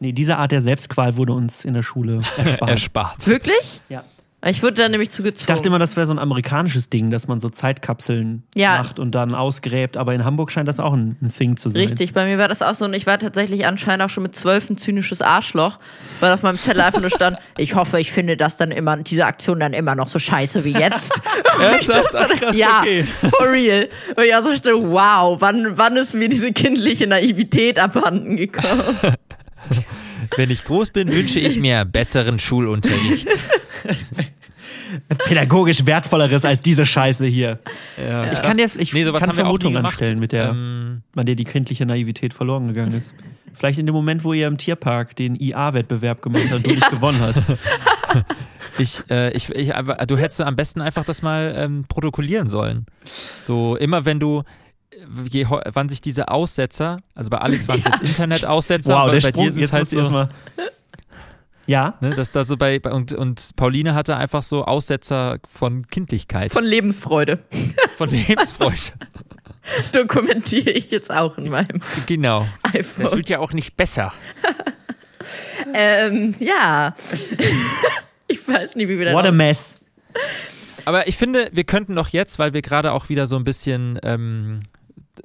Nee, 0.00 0.10
diese 0.10 0.36
Art 0.36 0.50
der 0.50 0.60
Selbstqual 0.60 1.16
wurde 1.16 1.32
uns 1.32 1.64
in 1.64 1.74
der 1.74 1.84
Schule 1.84 2.14
erspart. 2.36 2.70
erspart. 2.70 3.26
Wirklich? 3.28 3.80
ja. 3.88 4.02
Ich 4.44 4.60
wurde 4.62 4.74
da 4.74 4.88
nämlich 4.88 5.10
Ich 5.10 5.14
zugezwungen. 5.14 5.56
dachte 5.56 5.68
immer, 5.68 5.78
das 5.78 5.94
wäre 5.94 6.04
so 6.04 6.12
ein 6.12 6.18
amerikanisches 6.18 6.90
Ding, 6.90 7.10
dass 7.10 7.28
man 7.28 7.38
so 7.38 7.48
Zeitkapseln 7.48 8.42
Ja. 8.56 8.78
macht 8.78 8.98
und 8.98 9.14
dann 9.14 9.36
ausgräbt, 9.36 9.96
aber 9.96 10.14
in 10.14 10.24
Hamburg 10.24 10.50
scheint 10.50 10.66
das 10.66 10.80
auch 10.80 10.92
ein, 10.94 11.16
ein 11.22 11.32
Thing 11.32 11.56
zu 11.56 11.70
sein. 11.70 11.82
Richtig, 11.82 12.12
bei 12.12 12.24
mir 12.26 12.38
war 12.38 12.48
das 12.48 12.60
auch 12.60 12.74
so 12.74 12.84
und 12.84 12.92
ich 12.94 13.06
war 13.06 13.20
tatsächlich 13.20 13.66
anscheinend 13.66 14.02
auch 14.04 14.10
schon 14.10 14.24
mit 14.24 14.34
zwölf 14.34 14.68
ein 14.68 14.78
zynisches 14.78 15.22
Arschloch, 15.22 15.78
weil 16.18 16.32
auf 16.32 16.42
meinem 16.42 16.56
Zettel 16.56 16.80
einfach 16.80 17.00
nur 17.00 17.10
stand, 17.10 17.36
ich 17.56 17.76
hoffe, 17.76 18.00
ich 18.00 18.10
finde 18.10 18.36
das 18.36 18.56
dann 18.56 18.72
immer, 18.72 18.96
diese 18.96 19.26
Aktion 19.26 19.60
dann 19.60 19.74
immer 19.74 19.94
noch 19.94 20.08
so 20.08 20.18
scheiße 20.18 20.64
wie 20.64 20.72
jetzt. 20.72 21.12
Ernsthaft? 21.60 22.12
Ach, 22.14 22.28
krass, 22.28 22.56
ja, 22.56 22.80
okay. 22.80 23.06
for 23.38 23.48
real. 23.52 23.88
Und 24.16 24.24
ich 24.24 24.34
auch 24.34 24.42
so 24.42 24.50
dachte, 24.52 24.70
wow, 24.74 25.36
wann, 25.40 25.78
wann 25.78 25.96
ist 25.96 26.14
mir 26.14 26.28
diese 26.28 26.52
kindliche 26.52 27.06
Naivität 27.06 27.78
abhanden 27.78 28.36
gekommen? 28.36 28.82
Wenn 30.36 30.50
ich 30.50 30.64
groß 30.64 30.90
bin, 30.90 31.12
wünsche 31.12 31.38
ich 31.38 31.58
mir 31.58 31.84
besseren 31.84 32.38
Schulunterricht. 32.38 33.28
Pädagogisch 35.24 35.86
wertvolleres 35.86 36.44
als 36.44 36.62
diese 36.62 36.84
Scheiße 36.84 37.24
hier. 37.26 37.58
Ja. 37.96 38.32
Ich 38.32 38.42
kann 38.42 38.56
dir 38.56 38.68
ich 38.76 38.92
Nee, 38.92 39.04
sowas 39.04 39.22
kann 39.22 39.32
Vermutungen 39.32 39.84
anstellen, 39.84 40.18
mit 40.18 40.32
der, 40.32 40.50
Ähm, 40.50 41.02
bei 41.14 41.24
der 41.24 41.34
die 41.34 41.44
kindliche 41.44 41.86
Naivität 41.86 42.34
verloren 42.34 42.68
gegangen 42.68 42.92
ist. 42.92 43.14
Vielleicht 43.54 43.78
in 43.78 43.86
dem 43.86 43.94
Moment, 43.94 44.24
wo 44.24 44.32
ihr 44.32 44.46
im 44.46 44.58
Tierpark 44.58 45.14
den 45.16 45.36
IA-Wettbewerb 45.36 46.22
gemacht 46.22 46.44
habt 46.44 46.54
und 46.54 46.66
du 46.66 46.74
nicht 46.74 46.90
gewonnen 46.90 47.20
hast. 47.20 47.44
Ich, 48.78 49.02
äh, 49.10 49.30
ich, 49.32 49.50
ich, 49.50 49.74
aber 49.74 49.96
du 50.06 50.16
hättest 50.16 50.40
am 50.40 50.56
besten 50.56 50.80
einfach 50.80 51.04
das 51.04 51.20
mal 51.22 51.52
ähm, 51.56 51.84
protokollieren 51.88 52.48
sollen. 52.48 52.86
So 53.04 53.76
immer 53.76 54.04
wenn 54.04 54.18
du, 54.18 54.44
je, 55.28 55.46
wann 55.48 55.88
sich 55.88 56.00
diese 56.00 56.28
Aussetzer, 56.28 57.00
also 57.14 57.30
bei 57.30 57.38
Alex 57.38 57.68
waren 57.68 57.80
es 57.80 57.84
jetzt 57.84 58.02
Internetaussetzer, 58.08 58.94
Wow, 58.94 59.00
aber 59.00 59.12
der 59.12 59.20
bei 59.20 59.28
Sprung, 59.28 59.44
dir 59.46 59.52
sind 59.52 59.62
es 59.64 59.72
halt 59.72 59.88
so. 59.88 60.28
Ja, 61.66 61.94
ne, 62.00 62.10
dass 62.14 62.32
da 62.32 62.42
so 62.44 62.56
bei, 62.56 62.78
bei 62.80 62.90
und, 62.90 63.12
und 63.12 63.54
Pauline 63.56 63.94
hatte 63.94 64.16
einfach 64.16 64.42
so 64.42 64.64
Aussetzer 64.64 65.38
von 65.46 65.86
Kindlichkeit, 65.86 66.52
Von 66.52 66.64
Lebensfreude. 66.64 67.38
von 67.96 68.10
Lebensfreude. 68.10 68.76
Dokumentiere 69.92 70.70
ich 70.70 70.90
jetzt 70.90 71.12
auch 71.12 71.38
in 71.38 71.48
meinem 71.50 71.80
genau. 72.06 72.48
iPhone. 72.72 73.12
wird 73.12 73.28
ja 73.28 73.38
auch 73.38 73.52
nicht 73.52 73.76
besser. 73.76 74.12
Ähm, 75.74 76.34
ja. 76.40 76.94
ich 78.28 78.46
weiß 78.46 78.76
nicht, 78.76 78.88
wie 78.88 78.98
wir 78.98 79.06
da 79.06 79.12
what 79.12 79.24
a 79.24 79.28
raus- 79.28 79.36
mess. 79.36 79.86
Aber 80.84 81.06
ich 81.06 81.16
finde, 81.16 81.48
wir 81.52 81.64
könnten 81.64 81.94
doch 81.94 82.08
jetzt, 82.08 82.38
weil 82.38 82.52
wir 82.52 82.62
gerade 82.62 82.92
auch 82.92 83.08
wieder 83.08 83.26
so 83.26 83.36
ein 83.36 83.44
bisschen 83.44 83.98
ähm, 84.02 84.60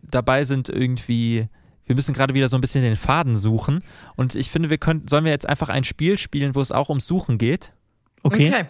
dabei 0.10 0.44
sind, 0.44 0.70
irgendwie, 0.70 1.48
wir 1.86 1.96
müssen 1.96 2.14
gerade 2.14 2.34
wieder 2.34 2.50
so 2.50 2.58
ein 2.58 2.62
bisschen 2.62 2.84
den 2.84 2.96
Faden 2.96 3.38
suchen. 3.38 3.84
Und 4.16 4.36
ich 4.36 4.50
finde, 4.50 4.70
wir 4.70 4.78
könnten, 4.78 5.08
sollen 5.08 5.26
wir 5.26 5.32
jetzt 5.32 5.48
einfach 5.48 5.70
ein 5.70 5.84
Spiel 5.84 6.18
spielen, 6.18 6.56
wo 6.56 6.62
es 6.62 6.72
auch 6.72 6.90
ums 6.90 7.08
Suchen 7.08 7.38
geht? 7.38 7.72
Okay. 8.24 8.48
okay. 8.48 8.66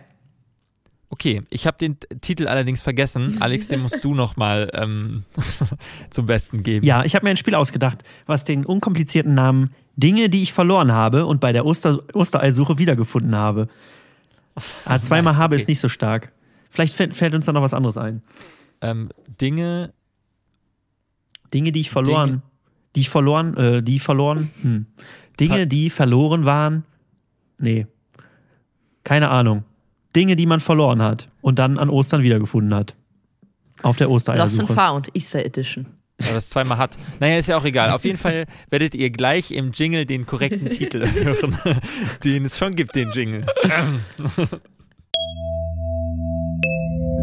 Okay, 1.10 1.43
ich 1.50 1.65
habe 1.65 1.78
den 1.78 1.97
Titel 2.19 2.47
allerdings 2.47 2.82
vergessen. 2.82 3.38
Alex, 3.41 3.69
den 3.69 3.80
musst 3.80 4.04
du 4.04 4.13
nochmal 4.13 4.69
ähm, 4.73 5.23
zum 6.10 6.26
Besten 6.26 6.63
geben. 6.63 6.86
Ja, 6.86 7.06
ich 7.06 7.15
habe 7.15 7.26
mir 7.26 7.30
ein 7.30 7.38
Spiel 7.38 7.56
ausgedacht, 7.56 8.04
was 8.26 8.43
den 8.43 8.65
unkomplizierten 8.65 9.34
Namen 9.34 9.73
Dinge, 9.95 10.30
die 10.30 10.43
ich 10.43 10.52
verloren 10.52 10.91
habe 10.91 11.26
und 11.26 11.39
bei 11.39 11.54
der 11.54 11.65
Oster 11.65 12.04
Ostereisuche 12.13 12.78
wiedergefunden 12.78 13.36
habe. 13.36 13.69
Ah, 14.86 15.00
zweimal 15.00 15.34
Nice, 15.34 15.39
habe 15.39 15.56
okay. 15.56 15.62
ist 15.62 15.67
nicht 15.69 15.80
so 15.80 15.88
stark. 15.88 16.32
Vielleicht 16.69 16.93
fällt, 16.93 17.15
fällt 17.15 17.34
uns 17.36 17.45
da 17.45 17.54
noch 17.54 17.62
was 17.62 17.73
anderes 17.73 17.97
ein. 17.97 18.21
Ähm, 18.82 19.10
Dinge, 19.39 19.93
Dinge, 21.54 21.72
die 21.72 21.82
ich 21.82 21.90
verloren, 21.90 22.30
Dinge- 22.30 22.42
die 22.96 23.00
ich 23.02 23.10
verloren, 23.10 23.58
äh, 23.58 23.84
die 23.84 24.00
verloren, 24.00 24.52
hm. 24.62 24.86
Dinge, 25.40 25.56
Ver- 25.58 25.66
die 25.66 25.90
verloren 25.90 26.46
waren. 26.46 26.84
Nee. 27.60 27.88
Keine 29.04 29.30
Ahnung. 29.30 29.64
Dinge, 30.16 30.36
die 30.36 30.46
man 30.46 30.60
verloren 30.60 31.02
hat 31.02 31.30
und 31.42 31.60
dann 31.60 31.78
an 31.78 31.90
Ostern 31.90 32.24
wiedergefunden 32.24 32.74
hat. 32.74 32.96
Auf 33.84 33.98
der 33.98 34.08
Lost 34.08 34.30
and 34.30 34.40
Ostereiersuche. 34.40 34.74
Found, 34.74 35.16
Easter 35.16 35.46
Edition. 35.46 35.86
weil 36.20 36.34
das 36.34 36.50
zweimal 36.50 36.80
hat. 36.80 36.98
Naja, 37.20 37.38
ist 37.38 37.48
ja 37.48 37.58
auch 37.58 37.66
egal. 37.66 37.92
Auf 37.92 38.04
jeden 38.04 38.18
Fall 38.18 38.46
werdet 38.72 38.96
ihr 38.96 39.12
gleich 39.12 39.52
im 39.52 39.72
Jingle 39.72 40.06
den 40.06 40.26
korrekten 40.26 40.72
Titel 40.72 41.06
hören, 41.08 41.56
den 42.24 42.46
es 42.46 42.58
schon 42.58 42.74
gibt, 42.76 42.96
den 42.96 43.12
Jingle. 43.12 43.46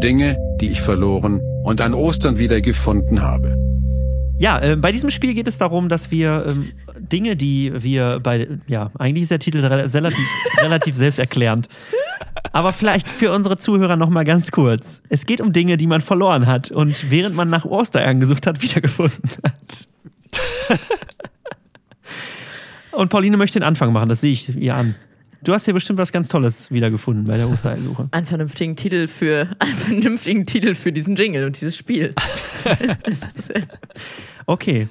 Dinge, 0.01 0.37
die 0.61 0.69
ich 0.69 0.81
verloren 0.81 1.41
und 1.63 1.81
an 1.81 1.93
Ostern 1.93 2.37
wieder 2.37 2.61
gefunden 2.61 3.21
habe. 3.21 3.55
Ja, 4.37 4.59
äh, 4.59 4.75
bei 4.75 4.91
diesem 4.91 5.11
Spiel 5.11 5.33
geht 5.33 5.47
es 5.47 5.57
darum, 5.57 5.87
dass 5.87 6.11
wir 6.11 6.45
ähm, 6.47 6.71
Dinge, 6.99 7.35
die 7.35 7.71
wir 7.73 8.19
bei, 8.19 8.47
ja, 8.67 8.91
eigentlich 8.99 9.23
ist 9.23 9.31
der 9.31 9.39
Titel 9.39 9.59
re 9.59 9.93
relativ, 9.93 10.25
relativ 10.61 10.95
selbsterklärend. 10.95 11.69
Aber 12.51 12.73
vielleicht 12.73 13.07
für 13.07 13.31
unsere 13.31 13.57
Zuhörer 13.57 13.95
noch 13.95 14.09
mal 14.09 14.23
ganz 14.23 14.51
kurz. 14.51 15.01
Es 15.09 15.25
geht 15.25 15.41
um 15.41 15.53
Dinge, 15.53 15.77
die 15.77 15.87
man 15.87 16.01
verloren 16.01 16.47
hat 16.47 16.69
und 16.69 17.09
während 17.09 17.35
man 17.35 17.49
nach 17.49 17.65
Ostereiern 17.65 18.19
gesucht 18.19 18.45
hat, 18.45 18.61
wiedergefunden 18.61 19.29
hat. 19.43 19.87
und 22.91 23.09
Pauline 23.09 23.37
möchte 23.37 23.59
den 23.59 23.65
Anfang 23.65 23.93
machen, 23.93 24.09
das 24.09 24.21
sehe 24.21 24.31
ich 24.31 24.55
ihr 24.55 24.75
an. 24.75 24.95
Du 25.45 25.53
hast 25.53 25.65
hier 25.65 25.75
bestimmt 25.75 25.99
was 25.99 26.11
ganz 26.11 26.27
Tolles 26.27 26.71
wiedergefunden 26.71 27.25
bei 27.25 27.37
der 27.37 27.47
Ostereiersuche. 27.47 28.07
Einen 28.11 28.25
vernünftigen 28.25 28.75
Titel 28.75 29.07
für, 29.07 29.47
einen 29.59 29.77
vernünftigen 29.77 30.45
Titel 30.47 30.73
für 30.73 30.91
diesen 30.91 31.15
Jingle 31.15 31.45
und 31.45 31.59
dieses 31.61 31.77
Spiel. 31.77 32.13
Okay. 34.47 34.87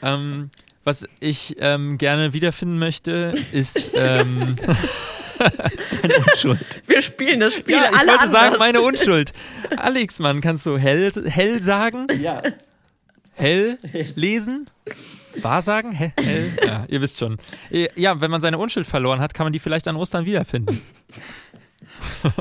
Ähm, 0.00 0.50
was 0.84 1.04
ich 1.18 1.56
ähm, 1.58 1.98
gerne 1.98 2.32
wiederfinden 2.32 2.78
möchte, 2.78 3.34
ist. 3.50 3.90
Ähm, 3.96 4.54
Eine 6.02 6.18
Unschuld. 6.18 6.82
Wir 6.86 7.02
spielen 7.02 7.40
das 7.40 7.54
Spiel 7.54 7.74
ja, 7.74 7.86
ich 7.90 7.98
alle 7.98 8.08
wollte 8.08 8.20
anders. 8.20 8.30
sagen, 8.30 8.56
meine 8.60 8.80
Unschuld. 8.80 9.32
Alex, 9.76 10.20
Mann, 10.20 10.40
kannst 10.40 10.66
du 10.66 10.78
hell, 10.78 11.10
hell 11.24 11.62
sagen? 11.62 12.06
Ja. 12.20 12.42
Hell 13.32 13.78
lesen? 14.14 14.66
Wahrsagen? 15.42 15.92
Hä? 15.92 16.12
Ja, 16.66 16.84
ihr 16.88 17.00
wisst 17.00 17.18
schon. 17.18 17.38
Äh, 17.70 17.88
Ja, 17.96 18.20
wenn 18.20 18.30
man 18.30 18.40
seine 18.40 18.58
Unschuld 18.58 18.86
verloren 18.86 19.20
hat, 19.20 19.34
kann 19.34 19.44
man 19.46 19.52
die 19.52 19.58
vielleicht 19.58 19.86
an 19.88 19.96
Ostern 19.96 20.24
wiederfinden. 20.26 20.80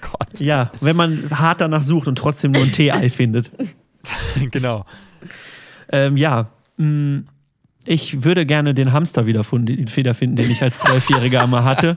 Gott, 0.00 0.40
Ja, 0.40 0.70
wenn 0.80 0.96
man 0.96 1.30
hart 1.30 1.60
danach 1.60 1.82
sucht 1.82 2.08
und 2.08 2.16
trotzdem 2.16 2.52
nur 2.52 2.62
ein 2.62 2.72
Tee-Ei 2.72 3.10
findet. 3.10 3.50
genau. 4.50 4.84
Ähm, 5.90 6.16
ja, 6.16 6.48
mh, 6.76 7.22
ich 7.84 8.22
würde 8.24 8.44
gerne 8.46 8.74
den 8.74 8.92
Hamster 8.92 9.26
wiederfinden, 9.26 9.86
wiederfinden, 9.96 10.36
den 10.36 10.50
ich 10.50 10.62
als 10.62 10.78
Zwölfjähriger 10.80 11.42
einmal 11.42 11.64
hatte, 11.64 11.96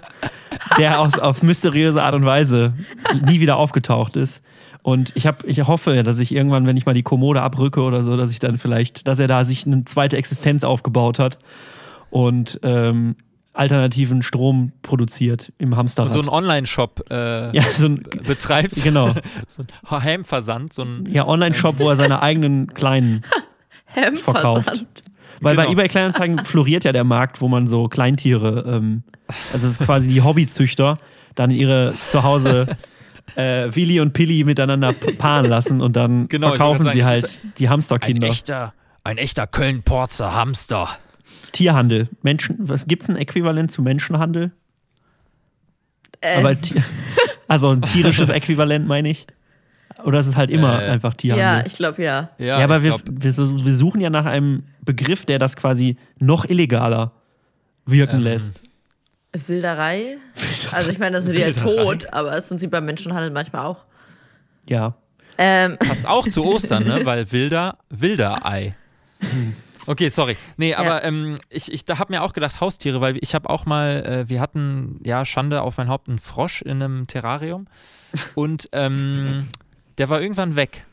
der 0.78 1.00
aus, 1.00 1.20
auf 1.20 1.44
mysteriöse 1.44 2.02
Art 2.02 2.16
und 2.16 2.26
Weise 2.26 2.74
nie 3.26 3.40
wieder 3.42 3.58
aufgetaucht 3.58 4.16
ist. 4.16 4.42
Und 4.84 5.12
ich, 5.16 5.28
hab, 5.28 5.44
ich 5.44 5.60
hoffe, 5.68 6.04
dass 6.04 6.20
ich 6.20 6.34
irgendwann, 6.34 6.66
wenn 6.66 6.76
ich 6.78 6.86
mal 6.86 6.94
die 6.94 7.04
Kommode 7.04 7.42
abrücke 7.42 7.82
oder 7.82 8.02
so, 8.04 8.18
dass 8.18 8.32
ich 8.32 8.40
dann 8.40 8.58
vielleicht, 8.58 9.08
dass 9.08 9.20
er 9.20 9.28
da 9.28 9.44
sich 9.46 9.66
eine 9.66 9.86
zweite 9.86 10.18
Existenz 10.18 10.64
aufgebaut 10.64 11.20
hat 11.20 11.38
und 12.10 12.60
ähm, 12.64 13.16
alternativen 13.54 14.22
Strom 14.24 14.72
produziert 14.82 15.52
im 15.60 15.76
Hamsterrad. 15.76 16.08
Und 16.08 16.14
so 16.14 16.20
einen 16.20 16.30
Online-Shop 16.30 17.06
äh, 17.12 17.56
ja, 17.56 17.62
so 17.64 17.86
ein, 17.86 18.02
betreibt. 18.28 18.82
genau. 18.82 19.14
So 19.48 19.64
ein 19.64 20.04
Heimversand, 20.04 20.74
so 20.74 20.84
ein 20.84 21.08
Ja, 21.12 21.28
Online-Shop, 21.28 21.76
wo 21.78 21.90
er 21.90 21.96
seine 21.96 22.22
eigenen 22.22 22.74
kleinen 22.74 23.24
verkauft. 24.16 24.86
Weil 25.42 25.56
bei 25.56 25.64
Genau. 25.64 25.74
eBay 25.74 25.88
Kleinanzeigen 25.90 26.46
floriert 26.46 26.84
ja 26.86 26.92
der 26.92 27.04
Markt, 27.04 27.42
wo 27.42 27.48
man 27.48 27.68
so 27.68 27.88
Kleintiere, 27.88 28.64
ähm, 28.68 29.04
also 29.52 29.70
quasi 29.84 30.08
die 30.08 30.22
Hobbyzüchter, 30.22 30.98
dann 31.36 31.50
ihre 31.50 31.94
zu 32.08 32.24
Hause 32.24 32.68
äh, 33.36 33.70
Willi 33.74 34.00
und 34.00 34.14
Pilli 34.14 34.44
miteinander 34.44 34.94
paaren 34.94 35.46
lassen 35.48 35.82
und 35.82 35.96
dann 35.96 36.28
Genau, 36.30 36.50
verkaufen 36.50 36.84
sie 36.84 37.00
sagen, 37.00 37.06
halt 37.06 37.42
die 37.60 37.70
Hamsterkinder. 37.70 38.28
echter, 38.28 38.74
ein 39.04 39.18
echter 39.18 39.48
Köln-Porzer 39.48 40.34
Hamster. 40.34 40.90
Tierhandel. 41.52 42.08
Menschen, 42.22 42.56
was 42.60 42.88
gibt's 42.88 43.10
ein 43.10 43.16
Äquivalent 43.18 43.72
zu 43.72 43.82
Menschenhandel? 43.82 44.52
Äh, 46.22 46.38
Aber 46.38 46.56
also 47.48 47.70
ein 47.72 47.82
tierisches 47.82 48.30
Äquivalent 48.30 48.88
meine 48.88 49.10
ich. 49.10 49.28
Oder 50.06 50.20
ist 50.20 50.28
es 50.28 50.36
halt 50.38 50.50
immer 50.50 50.82
Äh, 50.82 50.90
einfach 50.90 51.12
ja, 51.14 51.18
Tierhandel? 51.18 51.68
ich 51.68 51.78
glaube 51.78 52.02
ja. 52.04 52.30
Ja, 52.38 52.60
Ja, 52.60 52.64
aber 52.64 52.84
wir, 52.84 52.94
wir, 53.06 53.34
wir 53.66 53.74
suchen 53.74 54.02
ja 54.02 54.10
nach 54.10 54.26
einem 54.26 54.64
Begriff, 54.84 55.26
der 55.26 55.38
das 55.40 55.56
quasi 55.56 55.98
noch 56.20 56.46
illegaler 56.46 57.12
wirken 57.86 58.18
Ähm, 58.18 58.24
lässt. 58.24 58.64
Wilderei. 59.48 60.18
Also 60.72 60.90
ich 60.90 61.00
meine, 61.00 61.18
das 61.18 61.24
sind 61.26 61.34
die 61.36 61.40
ja 61.42 61.52
tot, 61.52 62.12
aber 62.14 62.32
das 62.32 62.50
sind 62.50 62.60
sie 62.60 62.68
beim 62.68 62.86
Menschenhandel 62.86 63.32
manchmal 63.32 63.66
auch. 63.66 63.86
Ja. 64.68 64.96
Ähm, 65.38 65.78
Passt 65.78 66.06
auch 66.06 66.28
zu 66.28 66.44
Ostern, 66.44 66.84
ne? 66.84 67.02
Weil 67.06 67.32
wilder, 67.32 67.78
wilder 67.90 68.46
Ei. 68.46 68.76
Okay, 69.88 70.10
sorry. 70.10 70.38
Nee, 70.58 70.76
aber 70.76 71.04
ähm, 71.04 71.38
ich, 71.50 71.72
ich 71.72 71.86
da 71.86 71.98
hab 71.98 72.10
mir 72.10 72.22
auch 72.24 72.34
gedacht, 72.34 72.60
Haustiere, 72.62 73.02
weil 73.02 73.18
ich 73.22 73.34
habe 73.34 73.50
auch 73.50 73.66
mal, 73.66 74.06
äh, 74.06 74.30
wir 74.30 74.40
hatten, 74.42 75.00
ja, 75.04 75.26
Schande 75.26 75.62
auf 75.62 75.78
mein 75.78 75.88
Haupt, 75.88 76.10
einen 76.10 76.20
Frosch 76.20 76.62
in 76.62 76.84
einem 76.84 77.08
Terrarium 77.08 77.68
und 78.36 78.70
ähm, 78.74 79.48
der 79.98 80.10
war 80.10 80.22
irgendwann 80.22 80.56
weg. 80.56 80.86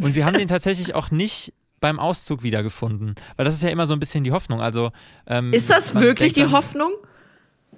Und 0.00 0.14
wir 0.14 0.24
haben 0.26 0.34
den 0.34 0.46
tatsächlich 0.48 0.94
auch 0.94 1.10
nicht 1.10 1.52
beim 1.80 1.98
Auszug 1.98 2.42
wiedergefunden, 2.42 3.14
weil 3.36 3.44
das 3.44 3.54
ist 3.54 3.62
ja 3.62 3.70
immer 3.70 3.86
so 3.86 3.94
ein 3.94 4.00
bisschen 4.00 4.22
die 4.22 4.32
Hoffnung. 4.32 4.60
Also 4.60 4.92
ähm, 5.26 5.52
ist 5.52 5.70
das 5.70 5.94
wirklich 5.94 6.34
die 6.34 6.40
dann- 6.42 6.52
Hoffnung? 6.52 6.92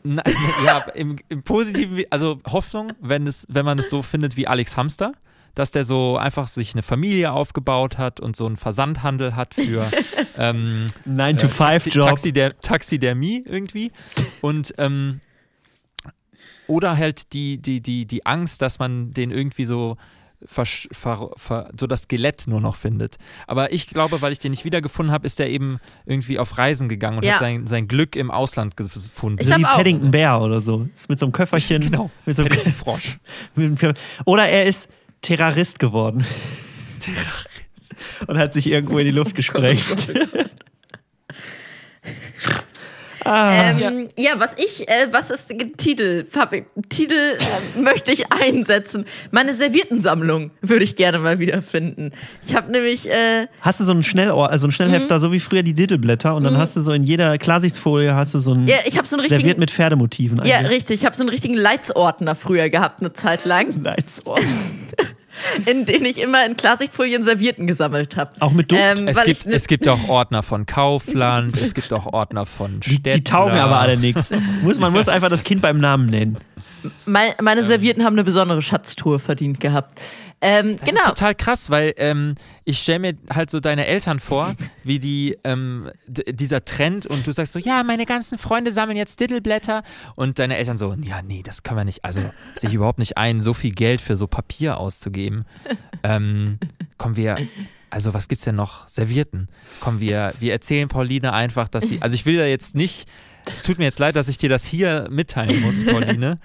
Na, 0.02 0.22
ja, 0.64 0.78
im, 0.94 1.16
im 1.28 1.42
positiven, 1.42 2.04
also 2.10 2.38
Hoffnung, 2.46 2.92
wenn 3.00 3.26
es, 3.26 3.46
wenn 3.48 3.64
man 3.64 3.78
es 3.78 3.90
so 3.90 4.02
findet 4.02 4.36
wie 4.36 4.46
Alex 4.46 4.76
Hamster, 4.76 5.12
dass 5.54 5.72
der 5.72 5.84
so 5.84 6.16
einfach 6.16 6.48
sich 6.48 6.74
eine 6.74 6.82
Familie 6.82 7.32
aufgebaut 7.32 7.98
hat 7.98 8.20
und 8.20 8.36
so 8.36 8.46
einen 8.46 8.56
Versandhandel 8.56 9.36
hat 9.36 9.54
für 9.54 9.90
ähm, 10.38 10.86
9 11.04 11.38
to 11.38 11.46
äh, 11.46 11.48
5 11.48 11.58
Taxi, 11.58 11.90
Job. 11.90 12.06
Taxider 12.06 12.58
Taxidermie 12.60 13.44
irgendwie. 13.46 13.92
Und 14.40 14.74
ähm, 14.78 15.20
oder 16.66 16.96
halt 16.96 17.32
die, 17.32 17.58
die, 17.58 17.80
die, 17.80 18.06
die 18.06 18.24
Angst, 18.26 18.62
dass 18.62 18.78
man 18.78 19.12
den 19.12 19.32
irgendwie 19.32 19.64
so 19.64 19.96
so 20.46 21.87
das 21.87 22.03
Skelett 22.03 22.44
nur 22.46 22.61
noch 22.61 22.76
findet. 22.76 23.16
Aber 23.46 23.72
ich 23.72 23.87
glaube, 23.88 24.22
weil 24.22 24.33
ich 24.33 24.38
den 24.38 24.50
nicht 24.53 24.64
wiedergefunden 24.64 25.12
habe, 25.12 25.26
ist 25.26 25.38
der 25.38 25.50
eben 25.50 25.81
irgendwie 26.07 26.38
auf 26.38 26.57
Reisen 26.59 26.88
gegangen 26.88 27.18
und 27.18 27.24
Ja. 27.24 27.33
hat 27.35 27.40
sein, 27.40 27.66
sein 27.66 27.88
Glück 27.88 28.16
im 28.16 28.31
Ausland 28.31 28.76
gefunden. 28.76 29.38
Ich 29.40 29.46
so 29.48 29.57
wie. 29.57 29.62
Paddington 29.62 30.11
Bear 30.11 30.42
oder 30.42 30.61
so. 30.61 30.88
Ist 30.94 31.09
mit 31.09 31.18
so 31.18 31.26
einem 31.26 31.33
Köfferchen. 31.33 31.83
Genau. 31.83 32.11
Mit 32.26 32.37
so 32.37 32.44
einem 32.44 32.72
Frosch. 32.72 33.18
Oder 34.24 34.48
er 34.48 34.64
ist 34.64 34.88
Terrorist 35.20 35.79
geworden. 35.79 36.24
Terrorist. 36.98 38.26
Und 38.26 38.38
hat 38.38 38.53
sich 38.53 38.66
irgendwo 38.66 38.98
in 38.98 39.05
die 39.05 39.11
Luft 39.11 39.35
gesprengt. 39.35 40.12
Ah. 43.24 43.70
Ähm, 43.70 44.09
ja. 44.16 44.33
was 44.38 44.54
ich, 44.56 44.88
äh, 44.88 45.09
was 45.11 45.30
ist 45.30 45.50
der 45.50 45.59
Titel? 45.76 46.24
Fabi, 46.24 46.64
Titel 46.88 47.14
äh, 47.14 47.80
möchte 47.80 48.12
ich 48.12 48.33
einsetzen. 48.33 49.04
Meine 49.30 49.54
Serviertensammlung 49.54 50.50
würde 50.62 50.85
ich 50.85 50.96
gerne 50.96 51.18
mal 51.18 51.38
wiederfinden. 51.38 52.12
Ich 52.46 52.54
habe 52.54 52.70
nämlich, 52.70 53.09
äh, 53.09 53.46
Hast 53.61 53.80
du 53.80 53.85
so 53.85 53.92
einen 53.92 54.02
Schnellohr, 54.02 54.50
also 54.50 54.66
einen 54.66 54.72
Schnellhefter, 54.72 55.20
so 55.20 55.33
wie 55.33 55.40
früher 55.40 55.62
die 55.62 55.74
Diddleblätter 55.74 56.35
und 56.35 56.44
dann 56.44 56.56
hast 56.56 56.76
du 56.76 56.80
so 56.80 56.92
in 56.92 57.04
jeder 57.04 57.38
Klarsichtfolie 57.38 58.14
hast 58.14 58.35
du 58.35 58.38
so 58.38 58.52
ein 58.52 58.66
ja, 58.66 58.76
ich 58.85 58.96
habe 58.96 59.06
so 59.06 59.16
einen 59.16 59.26
serviert 59.26 59.44
richtigen, 59.44 59.61
mit 59.61 59.70
Pferdemotiven. 59.70 60.44
ja, 60.44 60.56
eigentlich. 60.59 60.76
richtig, 60.76 61.00
ich 61.00 61.06
habe 61.06 61.16
so 61.16 61.22
einen 61.22 61.30
richtigen 61.30 61.54
Leitsordner 61.54 62.35
früher 62.35 62.68
gehabt, 62.70 63.00
eine 63.00 63.12
Zeit 63.12 63.44
lang, 63.44 63.66
Nice. 63.83 64.22
in 65.66 65.85
den 65.85 66.05
ich 66.05 66.18
immer 66.18 66.44
in 66.46 66.57
Klarsichtfolien 66.57 67.24
Servierten 67.24 67.66
gesammelt 67.66 68.16
habe. 68.16 68.33
Auch 68.40 68.53
mit 68.53 68.70
Duft? 68.70 68.81
Ähm, 68.83 69.09
Es 69.09 69.22
gibt, 69.24 69.46
ne- 69.46 69.55
es 69.55 69.66
gibt 69.66 69.88
auch 69.88 70.09
Ordner 70.09 70.42
von 70.42 70.66
Kaufland, 70.66 71.57
es 71.61 71.74
gibt 71.74 71.92
auch 71.92 72.07
Ordner 72.12 72.46
von 72.46 72.81
Die, 72.81 72.90
Städtler. 72.90 73.12
die 73.12 73.24
taugen 73.24 73.59
aber 73.59 73.79
alle 73.81 73.96
nichts. 73.96 74.31
Muss, 74.62 74.79
man 74.79 74.92
muss 74.92 75.09
einfach 75.09 75.29
das 75.31 75.42
Kind 75.44 75.62
beim 75.62 75.79
Namen 75.79 76.07
nennen. 76.07 76.38
mein, 77.07 77.33
meine 77.40 77.62
Servierten 77.62 78.05
haben 78.05 78.14
eine 78.14 78.24
besondere 78.24 78.62
Schatztour 78.62 79.18
verdient 79.18 79.61
gehabt. 79.61 80.00
Ähm, 80.42 80.76
Das 80.79 80.88
genau. 80.88 81.00
ist 81.03 81.09
total 81.09 81.35
krass, 81.35 81.70
weil 81.70 81.92
ähm, 81.96 82.35
ich 82.64 82.79
stelle 82.79 82.98
mir 82.98 83.14
halt 83.33 83.50
so 83.50 83.61
deine 83.61 83.87
Eltern 83.87 84.20
vor, 84.20 84.55
wie 84.85 84.98
die 84.98 85.37
ähm, 85.44 85.90
dieser 86.07 86.64
Trend 86.64 87.07
und 87.07 87.26
du 87.26 87.33
sagst 87.33 87.53
so, 87.53 87.59
ja, 87.59 87.83
meine 87.83 88.07
ganzen 88.07 88.38
Freunde 88.38 88.72
sammeln 88.72 88.96
jetzt 88.96 89.20
Diddleblätter 89.20 89.83
und 90.14 90.38
deine 90.38 90.57
Eltern 90.57 90.79
so, 90.79 90.94
ja, 91.03 91.20
nee, 91.22 91.42
das 91.44 91.62
können 91.62 91.79
wir 91.79 91.85
nicht. 91.85 92.05
Also 92.05 92.22
sehe 92.57 92.70
ich 92.70 92.74
überhaupt 92.76 92.98
nicht 92.98 93.18
ein, 93.18 93.42
so 93.42 93.53
viel 93.55 93.72
Geld 93.72 94.00
für 94.00 94.16
so 94.16 94.26
Papier 94.26 94.79
auszugeben. 94.79 95.44
Ähm, 96.03 96.59
kommen 96.96 97.16
wir, 97.16 97.37
also 97.90 98.14
was 98.14 98.29
gibt's 98.29 98.44
denn 98.44 98.55
noch? 98.57 98.88
Servierten. 98.88 99.48
Kommen 99.81 100.00
wir, 100.00 100.33
wir 100.38 100.53
erzählen 100.53 100.88
Pauline 100.88 101.35
einfach, 101.35 101.68
dass 101.68 101.88
sie, 101.88 102.00
also 102.00 102.14
ich 102.14 102.24
will 102.24 102.37
ja 102.37 102.46
jetzt 102.46 102.74
nicht, 102.74 103.07
es 103.53 103.62
tut 103.62 103.79
mir 103.79 103.85
jetzt 103.85 103.98
leid, 103.98 104.16
dass 104.16 104.29
ich 104.29 104.38
dir 104.38 104.48
das 104.48 104.64
hier 104.64 105.07
mitteilen 105.11 105.61
muss, 105.61 105.85
Pauline. 105.87 106.38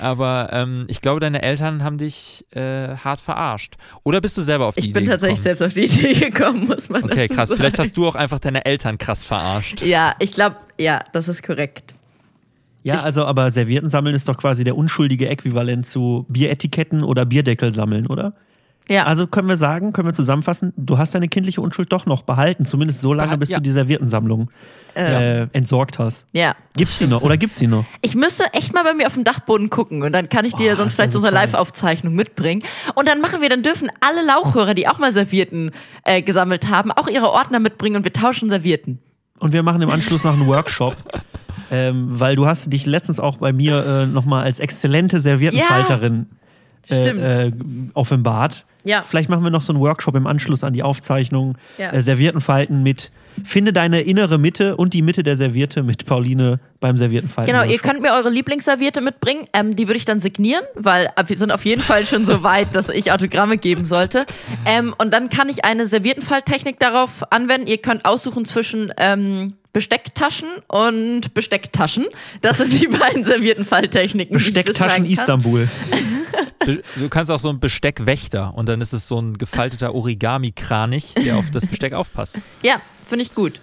Aber 0.00 0.50
ähm, 0.52 0.84
ich 0.88 1.00
glaube, 1.00 1.20
deine 1.20 1.42
Eltern 1.42 1.82
haben 1.82 1.96
dich 1.96 2.44
äh, 2.50 2.94
hart 2.96 3.20
verarscht. 3.20 3.76
Oder 4.02 4.20
bist 4.20 4.36
du 4.36 4.42
selber 4.42 4.66
auf 4.66 4.74
die 4.74 4.80
Ich 4.80 4.86
Idee 4.90 5.00
bin 5.00 5.08
tatsächlich 5.08 5.42
gekommen? 5.42 5.58
selbst 5.58 5.62
auf 5.62 5.74
die 5.74 6.10
Idee 6.10 6.30
gekommen, 6.30 6.66
muss 6.66 6.88
man 6.90 7.04
Okay, 7.04 7.28
krass. 7.28 7.48
sagen. 7.48 7.58
Vielleicht 7.58 7.78
hast 7.78 7.96
du 7.96 8.06
auch 8.06 8.14
einfach 8.14 8.38
deine 8.38 8.64
Eltern 8.66 8.98
krass 8.98 9.24
verarscht. 9.24 9.80
Ja, 9.82 10.14
ich 10.18 10.32
glaube, 10.32 10.56
ja, 10.78 11.00
das 11.12 11.28
ist 11.28 11.42
korrekt. 11.42 11.94
Ja, 12.82 13.02
also 13.02 13.24
aber 13.24 13.50
Servietten 13.50 13.88
sammeln 13.90 14.14
ist 14.14 14.28
doch 14.28 14.36
quasi 14.36 14.64
der 14.64 14.76
unschuldige 14.76 15.28
Äquivalent 15.28 15.86
zu 15.86 16.26
Bieretiketten 16.28 17.04
oder 17.04 17.24
Bierdeckel 17.24 17.72
sammeln, 17.72 18.08
oder? 18.08 18.34
Ja. 18.88 19.04
Also 19.04 19.26
können 19.28 19.48
wir 19.48 19.56
sagen, 19.56 19.92
können 19.92 20.08
wir 20.08 20.12
zusammenfassen, 20.12 20.72
du 20.76 20.98
hast 20.98 21.14
deine 21.14 21.28
kindliche 21.28 21.60
Unschuld 21.60 21.92
doch 21.92 22.04
noch 22.04 22.22
behalten, 22.22 22.64
zumindest 22.66 23.00
so 23.00 23.14
lange, 23.14 23.28
Behal- 23.32 23.38
bis 23.38 23.50
ja. 23.50 23.56
du 23.58 23.62
die 23.62 23.70
Serviettensammlung 23.70 24.50
äh, 24.94 25.42
entsorgt 25.52 25.98
hast. 25.98 26.26
ja. 26.32 26.54
Gibt's 26.76 26.98
sie 26.98 27.06
noch 27.06 27.22
oder 27.22 27.36
gibt's 27.36 27.58
sie 27.58 27.66
noch? 27.66 27.84
Ich 28.00 28.14
müsste 28.14 28.44
echt 28.54 28.72
mal 28.74 28.82
bei 28.82 28.94
mir 28.94 29.06
auf 29.06 29.14
dem 29.14 29.24
Dachboden 29.24 29.70
gucken 29.70 30.02
und 30.02 30.12
dann 30.12 30.28
kann 30.28 30.44
ich 30.46 30.54
dir 30.54 30.70
Boah, 30.72 30.76
sonst 30.78 30.94
vielleicht 30.94 31.12
so 31.12 31.18
unsere. 31.18 31.34
Live-Aufzeichnung 31.34 32.14
mitbringen. 32.14 32.62
Und 32.94 33.06
dann 33.08 33.20
machen 33.20 33.40
wir, 33.42 33.48
dann 33.50 33.62
dürfen 33.62 33.90
alle 34.00 34.24
Lauchhörer, 34.26 34.72
die 34.74 34.88
auch 34.88 34.98
mal 34.98 35.12
Servierten 35.12 35.70
äh, 36.04 36.22
gesammelt 36.22 36.68
haben, 36.68 36.90
auch 36.90 37.08
ihre 37.08 37.30
Ordner 37.30 37.60
mitbringen 37.60 37.96
und 37.96 38.04
wir 38.04 38.12
tauschen 38.12 38.48
Servierten. 38.50 38.98
Und 39.38 39.52
wir 39.52 39.62
machen 39.62 39.80
im 39.82 39.90
Anschluss 39.90 40.24
noch 40.24 40.32
einen 40.32 40.46
Workshop, 40.46 40.96
ähm, 41.70 42.08
weil 42.18 42.36
du 42.36 42.46
hast 42.46 42.72
dich 42.72 42.86
letztens 42.86 43.20
auch 43.20 43.36
bei 43.36 43.52
mir 43.52 43.84
äh, 43.86 44.06
nochmal 44.06 44.44
als 44.44 44.58
exzellente 44.60 45.20
Serviettenfalterin 45.20 46.26
Stimmt. 46.86 47.20
äh, 47.20 47.46
äh, 47.48 47.52
offenbart. 47.94 48.64
Ja. 48.84 49.02
Vielleicht 49.02 49.28
machen 49.28 49.44
wir 49.44 49.50
noch 49.50 49.62
so 49.62 49.72
einen 49.72 49.80
Workshop 49.80 50.14
im 50.16 50.26
Anschluss 50.26 50.64
an 50.64 50.72
die 50.72 50.82
Aufzeichnung. 50.82 51.56
Ja. 51.78 51.90
Äh, 51.92 52.02
Serviettenfalten 52.02 52.82
mit 52.82 53.10
Finde 53.44 53.72
deine 53.72 54.02
innere 54.02 54.38
Mitte 54.38 54.76
und 54.76 54.92
die 54.92 55.02
Mitte 55.02 55.22
der 55.22 55.36
Serviette 55.36 55.82
mit 55.82 56.04
Pauline 56.04 56.60
beim 56.80 56.96
Serviettenfalten. 56.96 57.52
Genau, 57.52 57.64
ihr 57.66 57.78
könnt 57.78 58.02
mir 58.02 58.12
eure 58.12 58.30
Lieblingsserviette 58.30 59.00
mitbringen. 59.00 59.46
Ähm, 59.52 59.74
die 59.74 59.88
würde 59.88 59.96
ich 59.96 60.04
dann 60.04 60.20
signieren, 60.20 60.64
weil 60.74 61.06
äh, 61.16 61.24
wir 61.26 61.36
sind 61.36 61.50
auf 61.50 61.64
jeden 61.64 61.80
Fall 61.80 62.04
schon 62.04 62.24
so 62.26 62.42
weit, 62.42 62.74
dass 62.74 62.88
ich 62.88 63.10
Autogramme 63.10 63.56
geben 63.56 63.84
sollte. 63.84 64.26
Ähm, 64.66 64.94
und 64.98 65.12
dann 65.12 65.30
kann 65.30 65.48
ich 65.48 65.64
eine 65.64 65.86
Serviettenfalttechnik 65.86 66.78
darauf 66.78 67.32
anwenden. 67.32 67.66
Ihr 67.66 67.78
könnt 67.78 68.04
aussuchen 68.04 68.44
zwischen 68.44 68.92
ähm, 68.98 69.54
Bestecktaschen 69.72 70.48
und 70.68 71.34
Bestecktaschen. 71.34 72.06
Das 72.40 72.58
sind 72.58 72.80
die 72.80 72.86
beiden 72.98 73.24
Serviettenfalttechniken. 73.24 74.36
die 74.36 74.42
ich 74.44 74.52
Bestecktaschen. 74.52 75.06
Istanbul. 75.06 75.68
Du 76.94 77.08
kannst 77.08 77.28
auch 77.28 77.40
so 77.40 77.48
ein 77.48 77.58
Besteckwächter 77.58 78.54
und 78.54 78.68
dann 78.68 78.80
ist 78.80 78.92
es 78.92 79.08
so 79.08 79.18
ein 79.18 79.36
gefalteter 79.36 79.96
Origami-Kranich, 79.96 81.14
der 81.14 81.36
auf 81.36 81.50
das 81.50 81.66
Besteck 81.66 81.92
aufpasst. 81.92 82.40
Ja, 82.62 82.80
finde 83.08 83.24
ich 83.24 83.34
gut. 83.34 83.60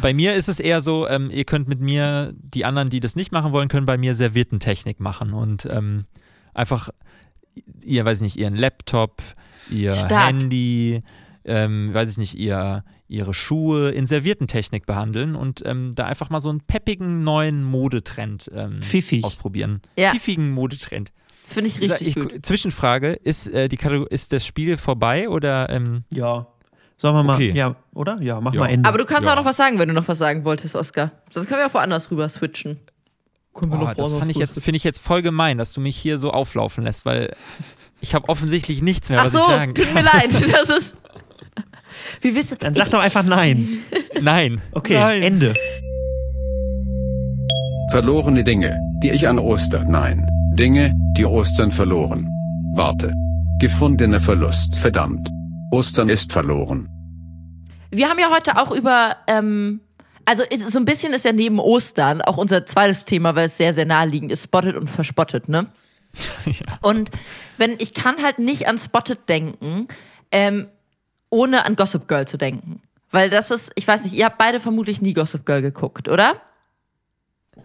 Bei 0.00 0.14
mir 0.14 0.34
ist 0.34 0.48
es 0.48 0.60
eher 0.60 0.80
so, 0.80 1.06
ähm, 1.06 1.30
ihr 1.30 1.44
könnt 1.44 1.68
mit 1.68 1.80
mir, 1.80 2.32
die 2.38 2.64
anderen, 2.64 2.88
die 2.88 3.00
das 3.00 3.16
nicht 3.16 3.32
machen 3.32 3.52
wollen, 3.52 3.68
können 3.68 3.84
bei 3.84 3.98
mir 3.98 4.14
Serviertentechnik 4.14 4.98
machen 4.98 5.34
und 5.34 5.66
ähm, 5.66 6.06
einfach, 6.54 6.88
ihr, 7.84 8.04
weiß 8.04 8.18
ich 8.18 8.22
nicht, 8.22 8.36
ihren 8.38 8.56
Laptop, 8.56 9.22
ihr 9.70 9.94
Stark. 9.94 10.28
Handy, 10.28 11.02
ähm, 11.44 11.92
weiß 11.92 12.10
ich 12.10 12.16
nicht, 12.16 12.34
ihr, 12.34 12.82
ihre 13.08 13.32
Schuhe 13.34 13.88
in 13.90 14.06
Serviertentechnik 14.06 14.86
behandeln 14.86 15.34
und 15.34 15.62
ähm, 15.66 15.92
da 15.94 16.06
einfach 16.06 16.30
mal 16.30 16.40
so 16.40 16.50
einen 16.50 16.60
peppigen 16.60 17.24
neuen 17.24 17.64
Modetrend 17.64 18.50
ähm, 18.54 18.80
Pfiffig. 18.82 19.24
ausprobieren. 19.24 19.80
Ja. 19.96 20.10
Pfiffigen 20.12 20.50
Modetrend. 20.52 21.10
Finde 21.46 21.68
ich 21.70 21.80
richtig 21.80 22.08
ich, 22.08 22.14
gut. 22.14 22.44
Zwischenfrage, 22.44 23.12
ist, 23.12 23.46
äh, 23.48 23.68
die 23.68 23.78
Kategor- 23.78 24.10
ist 24.10 24.32
das 24.34 24.44
Spiel 24.46 24.76
vorbei 24.76 25.28
oder 25.28 25.70
ähm, 25.70 26.04
Ja. 26.12 26.46
Sollen 27.00 27.14
wir 27.14 27.22
mal, 27.22 27.36
Okay. 27.36 27.52
ja, 27.54 27.76
oder? 27.94 28.20
Ja, 28.20 28.40
mach 28.40 28.52
Ja. 28.52 28.60
mal 28.60 28.66
Ende. 28.66 28.88
Aber 28.88 28.98
du 28.98 29.04
kannst 29.04 29.24
Ja. 29.24 29.32
auch 29.32 29.36
noch 29.36 29.44
was 29.44 29.56
sagen, 29.56 29.78
wenn 29.78 29.88
du 29.88 29.94
noch 29.94 30.08
was 30.08 30.18
sagen 30.18 30.44
wolltest, 30.44 30.74
Oskar. 30.74 31.12
Sonst 31.30 31.46
können 31.46 31.60
wir 31.60 31.66
auch 31.68 31.74
woanders 31.74 32.10
rüber 32.10 32.28
switchen. 32.28 32.78
Können 33.54 33.72
wir 33.72 33.78
noch 33.78 33.94
das 33.94 34.12
fand 34.12 34.30
ich 34.30 34.36
jetzt, 34.36 34.60
finde 34.62 34.76
ich 34.76 34.84
jetzt 34.84 34.98
voll 35.00 35.22
gemein, 35.22 35.58
dass 35.58 35.72
du 35.72 35.80
mich 35.80 35.96
hier 35.96 36.18
so 36.18 36.30
auflaufen 36.32 36.84
lässt, 36.84 37.06
weil 37.06 37.34
ich 38.00 38.14
habe 38.14 38.28
offensichtlich 38.28 38.82
nichts 38.82 39.08
mehr, 39.10 39.20
Ach 39.20 39.24
was 39.26 39.32
so, 39.32 39.38
ich 39.38 39.44
sagen 39.46 39.74
tut 39.74 39.94
mir 39.94 40.02
leid. 40.02 40.30
Das 40.52 40.68
ist. 40.70 40.96
Wie 42.20 42.34
willst 42.34 42.52
du. 42.52 42.56
Dann 42.56 42.74
sag 42.74 42.90
doch 42.90 43.02
einfach 43.02 43.24
nein. 43.24 43.80
Nein. 44.20 44.60
Okay, 44.72 44.94
Nein. 44.94 45.22
Ende. 45.22 45.54
Verlorene 47.90 48.44
Dinge, 48.44 48.78
die 49.02 49.10
ich 49.10 49.28
an 49.28 49.38
Ostern, 49.38 49.90
nein. 49.90 50.26
Dinge, 50.52 50.92
die 51.16 51.24
Ostern 51.24 51.70
verloren. 51.70 52.28
Warte. 52.74 53.14
Gefundener 53.60 54.20
Verlust, 54.20 54.76
verdammt. 54.76 55.30
Ostern 55.72 56.08
ist 56.08 56.32
verloren. 56.32 56.88
Wir 57.90 58.08
haben 58.08 58.18
ja 58.18 58.30
heute 58.30 58.58
auch 58.58 58.72
über. 58.72 59.16
Ähm, 59.26 59.80
also 60.26 60.44
so 60.66 60.78
ein 60.78 60.84
bisschen 60.84 61.14
ist 61.14 61.24
ja 61.24 61.32
neben 61.32 61.58
Ostern 61.58 62.20
auch 62.20 62.36
unser 62.36 62.66
zweites 62.66 63.06
Thema, 63.06 63.34
weil 63.34 63.46
es 63.46 63.56
sehr, 63.56 63.72
sehr 63.72 63.86
naheliegend 63.86 64.30
ist, 64.30 64.44
spotted 64.44 64.76
und 64.76 64.90
verspottet, 64.90 65.48
ne? 65.48 65.68
Und 66.82 67.10
wenn 67.56 67.76
ich 67.78 67.94
kann 67.94 68.22
halt 68.22 68.38
nicht 68.38 68.66
an 68.68 68.78
Spotted 68.78 69.28
denken, 69.28 69.88
ähm, 70.30 70.68
ohne 71.30 71.64
an 71.64 71.76
Gossip 71.76 72.08
Girl 72.08 72.26
zu 72.26 72.36
denken. 72.36 72.82
Weil 73.10 73.30
das 73.30 73.50
ist, 73.50 73.72
ich 73.74 73.88
weiß 73.88 74.04
nicht, 74.04 74.14
ihr 74.14 74.26
habt 74.26 74.38
beide 74.38 74.60
vermutlich 74.60 75.00
nie 75.00 75.14
Gossip 75.14 75.46
Girl 75.46 75.62
geguckt, 75.62 76.08
oder? 76.08 76.40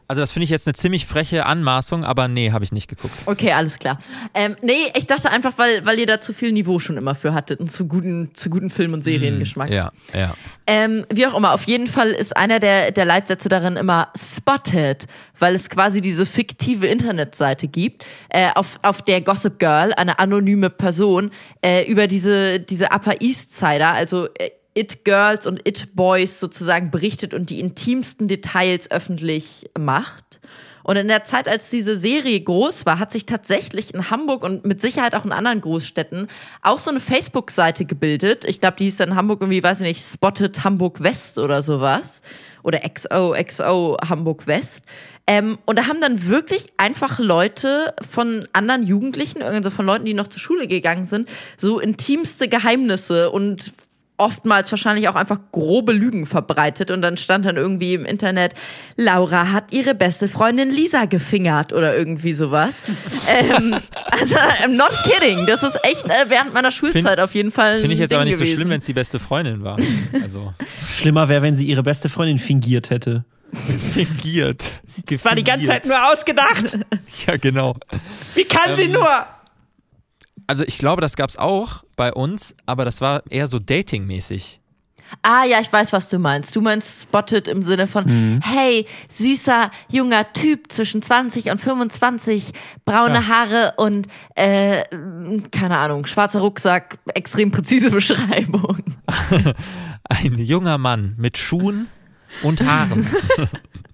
Also 0.08 0.22
das 0.22 0.32
finde 0.32 0.46
ich 0.46 0.50
jetzt 0.50 0.68
eine 0.68 0.74
ziemlich 0.74 1.06
freche 1.06 1.46
Anmaßung, 1.46 2.04
aber 2.04 2.28
nee, 2.28 2.52
habe 2.52 2.64
ich 2.64 2.72
nicht 2.72 2.88
geguckt. 2.88 3.14
Okay, 3.26 3.52
alles 3.54 3.80
klar. 3.80 4.00
Ähm, 4.34 4.56
nee, 4.62 4.92
ich 4.96 5.08
dachte 5.08 5.32
einfach, 5.32 5.54
weil, 5.58 5.86
weil 5.86 6.00
ihr 6.00 6.06
da 6.06 6.22
zu 6.22 6.34
viel 6.34 6.52
Niveau 6.52 6.80
schon 6.80 6.98
immer 6.98 7.16
für 7.16 7.34
hattet 7.34 7.60
und 7.60 7.72
zu 7.72 7.88
guten, 7.88 8.34
zu 8.34 8.50
guten 8.50 8.70
Film- 8.70 8.94
und 8.94 9.04
Seriengeschmack. 9.04 9.70
Ja, 9.70 9.92
ja. 10.14 10.36
Ähm, 10.68 11.06
wie 11.12 11.26
auch 11.28 11.36
immer, 11.36 11.54
auf 11.54 11.64
jeden 11.64 11.88
Fall 11.88 12.10
ist 12.10 12.36
einer 12.38 12.60
der, 12.60 12.92
der 12.92 13.06
Leitsätze 13.06 13.50
darin 13.50 13.76
immer 13.76 14.10
spotted, 14.18 15.06
weil 15.38 15.56
es 15.56 15.70
quasi 15.70 16.00
diese 16.00 16.26
fiktive 16.26 16.88
Internetseite 16.88 17.68
gibt, 17.68 18.06
äh, 18.30 18.50
auf, 18.54 18.80
auf 18.82 19.02
der 19.02 19.22
Gossip 19.22 19.60
Girl, 19.60 19.94
eine 19.94 20.20
anonyme 20.20 20.70
Person, 20.70 21.32
äh, 21.62 21.86
über 21.90 22.08
diese, 22.08 22.60
diese 22.60 22.86
Upper 22.86 23.22
East 23.22 23.56
Sider, 23.56 23.94
also 23.94 24.28
äh, 24.36 24.52
It 24.74 25.06
Girls 25.06 25.46
und 25.46 25.68
It 25.68 25.96
Boys 25.96 26.40
sozusagen 26.40 26.92
berichtet 26.92 27.34
und 27.34 27.50
die 27.50 27.60
intimsten 27.60 28.28
Details 28.28 28.90
öffentlich 28.90 29.70
macht. 29.78 30.40
Und 30.84 30.98
in 30.98 31.08
der 31.08 31.24
Zeit, 31.24 31.48
als 31.48 31.70
diese 31.70 31.98
Serie 31.98 32.40
groß 32.42 32.86
war, 32.86 33.00
hat 33.00 33.12
sich 33.12 33.26
tatsächlich 33.26 33.94
in 33.94 34.10
Hamburg 34.10 34.44
und 34.44 34.66
mit 34.66 34.82
Sicherheit 34.82 35.16
auch 35.16 35.26
in 35.26 35.32
anderen 35.32 35.62
Großstädten 35.62 36.28
auch 36.62 36.80
so 36.80 36.92
eine 36.92 37.00
Facebook-Seite 37.00 37.86
gebildet. 37.86 38.44
Ich 38.44 38.60
glaube, 38.60 38.76
die 38.78 38.86
hieß 38.86 38.98
dann 38.98 39.16
Hamburg 39.16 39.42
irgendwie, 39.42 39.64
weiß 39.64 39.80
ich 39.80 39.88
nicht, 39.88 40.02
Spotted 40.02 40.64
Hamburg 40.64 41.02
West 41.02 41.38
oder 41.38 41.64
sowas. 41.64 42.22
Oder 42.64 42.80
XOXO 42.80 43.98
Hamburg 44.08 44.48
West. 44.48 44.84
Ähm, 45.26 45.58
und 45.66 45.80
da 45.80 45.88
haben 45.88 46.02
dann 46.02 46.28
wirklich 46.28 46.68
einfach 46.78 47.20
Leute 47.20 47.94
von 48.10 48.48
anderen 48.52 48.84
Jugendlichen, 48.84 49.42
also 49.42 49.70
von 49.70 49.86
Leuten, 49.86 50.06
die 50.06 50.14
noch 50.14 50.28
zur 50.28 50.42
Schule 50.42 50.68
gegangen 50.68 51.06
sind, 51.06 51.30
so 51.58 51.80
intimste 51.80 52.50
Geheimnisse 52.50 53.32
und 53.32 53.74
oftmals 54.24 54.72
wahrscheinlich 54.72 55.08
auch 55.10 55.16
einfach 55.16 55.40
grobe 55.52 55.94
Lügen 55.94 56.26
verbreitet 56.26 56.92
und 56.92 57.02
dann 57.02 57.18
stand 57.18 57.46
dann 57.46 57.58
irgendwie 57.58 57.94
im 57.94 58.06
Internet, 58.06 58.54
Laura 58.96 59.52
hat 59.52 59.74
ihre 59.74 59.94
beste 59.96 60.28
Freundin 60.28 60.70
Lisa 60.70 61.06
gefingert 61.06 61.74
oder 61.74 61.96
irgendwie 61.96 62.34
sowas. 62.34 62.82
ähm, 63.30 63.76
also, 64.12 64.36
I'm 64.36 64.78
not 64.78 64.92
kidding. 65.04 65.46
Das 65.46 65.64
ist 65.64 65.78
echt 65.84 66.06
äh, 66.06 66.30
während 66.30 66.54
meiner 66.54 66.72
Schulzeit 66.72 67.04
Find- 67.04 67.20
auf 67.20 67.36
jeden 67.36 67.52
Fall. 67.52 67.80
Finde 67.80 67.94
ich 67.94 68.00
jetzt 68.00 68.12
Ding 68.12 68.18
aber 68.18 68.26
nicht 68.26 68.36
so 68.36 68.40
gewesen. 68.44 68.56
schlimm, 68.58 68.70
wenn 68.70 68.80
es 68.80 68.86
die 68.86 68.94
beste 68.94 69.20
Freundin 69.20 69.64
war. 69.64 69.78
Also 70.22 70.54
Schlimmer 70.96 71.28
wäre, 71.30 71.42
wenn 71.42 71.56
sie 71.56 71.66
ihre 71.68 71.84
beste 71.84 72.10
Freundin 72.10 72.38
fingiert 72.40 72.90
hätte. 72.90 73.26
fingiert. 73.78 74.72
Das 75.10 75.26
war 75.26 75.36
die 75.36 75.44
ganze 75.44 75.68
Zeit 75.68 75.86
nur 75.86 76.12
ausgedacht. 76.12 76.78
Ja, 77.28 77.38
genau. 77.38 77.76
Wie 78.36 78.44
kann 78.46 78.76
sie 78.76 78.86
Ähm, 78.86 78.94
nur? 78.94 79.08
Also 80.48 80.64
ich 80.66 80.78
glaube, 80.78 81.02
das 81.02 81.16
gab 81.16 81.30
es 81.30 81.38
auch 81.38 81.84
bei 81.96 82.14
uns, 82.14 82.56
aber 82.66 82.86
das 82.86 83.02
war 83.02 83.24
eher 83.30 83.48
so 83.48 83.60
datingmäßig. 83.60 84.60
Ah 85.22 85.44
ja, 85.46 85.60
ich 85.62 85.72
weiß, 85.72 85.94
was 85.94 86.10
du 86.10 86.18
meinst. 86.18 86.56
Du 86.56 86.62
meinst 86.62 87.04
spotted 87.04 87.48
im 87.48 87.62
Sinne 87.62 87.86
von, 87.86 88.04
Mhm. 88.06 88.42
hey, 88.42 88.88
süßer, 89.10 89.70
junger 89.90 90.34
Typ 90.34 90.72
zwischen 90.72 91.04
20 91.04 91.52
und 91.52 91.62
25, 91.62 92.52
braune 92.84 93.16
Ja. 93.16 93.28
Haare 93.28 93.74
und, 93.78 94.08
äh, 94.36 94.84
keine 95.52 95.78
Ahnung, 95.78 96.08
schwarzer 96.08 96.40
Rucksack, 96.40 96.98
extrem 97.14 97.52
präzise 97.52 97.92
Beschreibung. 97.92 98.84
Ein 100.10 100.38
junger 100.40 100.80
Mann 100.80 101.14
mit 101.20 101.38
Schuhen 101.38 101.88
und 102.42 102.66
Haaren. 102.66 103.08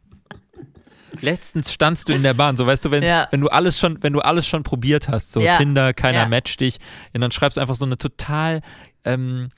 Letztens 1.22 1.74
standst 1.74 2.10
du 2.10 2.14
in 2.14 2.24
der 2.24 2.34
Bahn, 2.34 2.58
so 2.58 2.66
weißt 2.66 2.86
du, 2.86 2.92
wenn, 2.92 3.04
Ja. 3.04 3.28
wenn 3.32 3.42
du 3.42 3.48
alles 3.50 3.80
schon, 3.80 4.02
wenn 4.04 4.14
du 4.14 4.20
alles 4.22 4.48
schon 4.48 4.64
probiert 4.64 5.08
hast, 5.10 5.32
so 5.32 5.40
Ja. 5.42 5.58
Tinder, 5.58 5.94
keiner 5.94 6.20
Ja. 6.20 6.28
matcht 6.28 6.60
dich, 6.62 6.78
und 7.14 7.22
dann 7.22 7.32
schreibst 7.32 7.58
du 7.58 7.62
einfach 7.62 7.76
so 7.76 7.86
eine 7.86 7.98
total 7.98 8.62
ähm, 9.06 9.50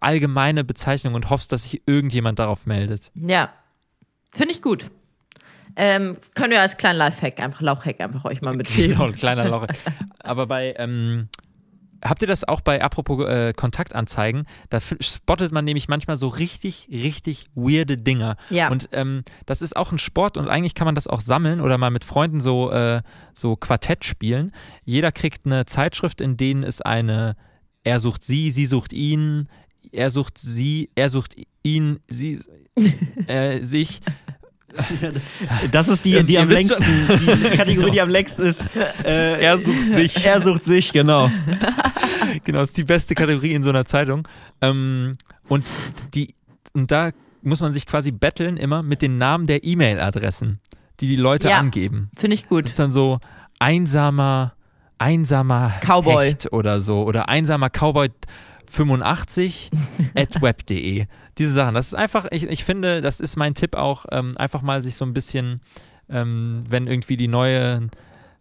allgemeine 0.00 0.64
Bezeichnung 0.64 1.14
und 1.14 1.30
hoffst, 1.30 1.52
dass 1.52 1.64
sich 1.64 1.82
irgendjemand 1.86 2.38
darauf 2.38 2.66
meldet. 2.66 3.10
Ja, 3.14 3.50
finde 4.32 4.52
ich 4.54 4.62
gut. 4.62 4.90
Ähm, 5.78 6.16
können 6.34 6.52
wir 6.52 6.60
als 6.62 6.78
kleinen 6.78 6.98
Lifehack, 6.98 7.38
einfach 7.40 7.60
Lauchhack, 7.60 8.00
einfach 8.00 8.24
euch 8.24 8.40
mal 8.40 8.54
mitgeben. 8.56 8.92
Genau, 8.92 9.04
ein 9.06 9.12
kleiner 9.14 9.48
Loch. 9.48 9.66
Aber 10.20 10.46
bei, 10.46 10.74
ähm, 10.78 11.28
habt 12.04 12.22
ihr 12.22 12.28
das 12.28 12.44
auch 12.44 12.60
bei, 12.60 12.82
apropos 12.82 13.26
äh, 13.26 13.52
Kontaktanzeigen, 13.52 14.46
da 14.70 14.80
spottet 14.80 15.52
man 15.52 15.64
nämlich 15.64 15.88
manchmal 15.88 16.16
so 16.16 16.28
richtig, 16.28 16.88
richtig 16.90 17.46
weirde 17.54 17.98
Dinger. 17.98 18.36
Ja. 18.50 18.70
Und 18.70 18.88
ähm, 18.92 19.24
das 19.46 19.62
ist 19.62 19.76
auch 19.76 19.92
ein 19.92 19.98
Sport 19.98 20.36
und 20.36 20.48
eigentlich 20.48 20.74
kann 20.74 20.86
man 20.86 20.94
das 20.94 21.06
auch 21.06 21.20
sammeln 21.20 21.60
oder 21.60 21.78
mal 21.78 21.90
mit 21.90 22.04
Freunden 22.04 22.40
so, 22.40 22.70
äh, 22.70 23.02
so 23.34 23.56
Quartett 23.56 24.04
spielen. 24.04 24.52
Jeder 24.84 25.12
kriegt 25.12 25.46
eine 25.46 25.66
Zeitschrift, 25.66 26.20
in 26.20 26.36
denen 26.36 26.62
es 26.62 26.80
eine 26.80 27.36
Er 27.84 28.00
sucht 28.00 28.24
sie, 28.24 28.50
sie 28.50 28.66
sucht 28.66 28.92
ihn, 28.92 29.48
er 29.92 30.10
sucht 30.10 30.38
sie, 30.38 30.90
er 30.94 31.10
sucht 31.10 31.36
ihn, 31.62 32.00
sie, 32.08 32.40
äh, 33.26 33.62
sich. 33.62 34.00
Das 35.70 35.88
ist 35.88 36.04
die, 36.04 36.16
Und 36.16 36.28
die 36.30 36.38
am 36.38 36.48
längsten, 36.48 36.84
die 37.08 37.50
Kategorie, 37.56 37.90
die 37.90 38.00
am 38.00 38.08
längsten 38.08 38.42
ist. 38.42 38.66
Äh, 39.04 39.40
Er 39.42 39.58
sucht 39.58 39.88
sich. 39.88 40.24
Er 40.26 40.40
sucht 40.40 40.64
sich, 40.64 40.92
genau. 40.92 41.30
Genau, 42.44 42.58
das 42.60 42.70
ist 42.70 42.78
die 42.78 42.84
beste 42.84 43.14
Kategorie 43.14 43.52
in 43.52 43.62
so 43.62 43.70
einer 43.70 43.84
Zeitung. 43.84 44.26
Ähm, 44.60 45.16
und 45.48 45.64
die, 46.14 46.34
und 46.72 46.90
da 46.90 47.10
muss 47.42 47.60
man 47.60 47.72
sich 47.72 47.86
quasi 47.86 48.10
betteln 48.12 48.56
immer 48.56 48.82
mit 48.82 49.02
den 49.02 49.18
Namen 49.18 49.46
der 49.46 49.62
E-Mail-Adressen, 49.64 50.60
die 51.00 51.06
die 51.08 51.16
Leute 51.16 51.48
Ja. 51.48 51.58
angeben. 51.58 52.10
Finde 52.16 52.34
ich 52.34 52.48
gut. 52.48 52.64
Das 52.64 52.72
ist 52.72 52.78
dann 52.78 52.92
so 52.92 53.18
einsamer, 53.58 54.54
einsamer 54.98 55.72
Cowboy. 55.80 56.26
Hecht 56.30 56.52
oder 56.52 56.80
so 56.80 57.04
oder 57.04 57.28
einsamer 57.28 57.70
Cowboy 57.70 58.08
85 58.70 59.70
at 60.14 60.40
web.de. 60.42 61.06
Diese 61.38 61.52
Sachen, 61.52 61.74
das 61.74 61.88
ist 61.88 61.94
einfach, 61.94 62.26
ich, 62.30 62.44
ich 62.44 62.64
finde, 62.64 63.00
das 63.02 63.20
ist 63.20 63.36
mein 63.36 63.54
Tipp 63.54 63.76
auch, 63.76 64.06
ähm, 64.12 64.32
einfach 64.36 64.62
mal 64.62 64.82
sich 64.82 64.96
so 64.96 65.04
ein 65.04 65.12
bisschen, 65.14 65.60
ähm, 66.08 66.64
wenn 66.68 66.86
irgendwie 66.86 67.16
die 67.16 67.28
neuen 67.28 67.90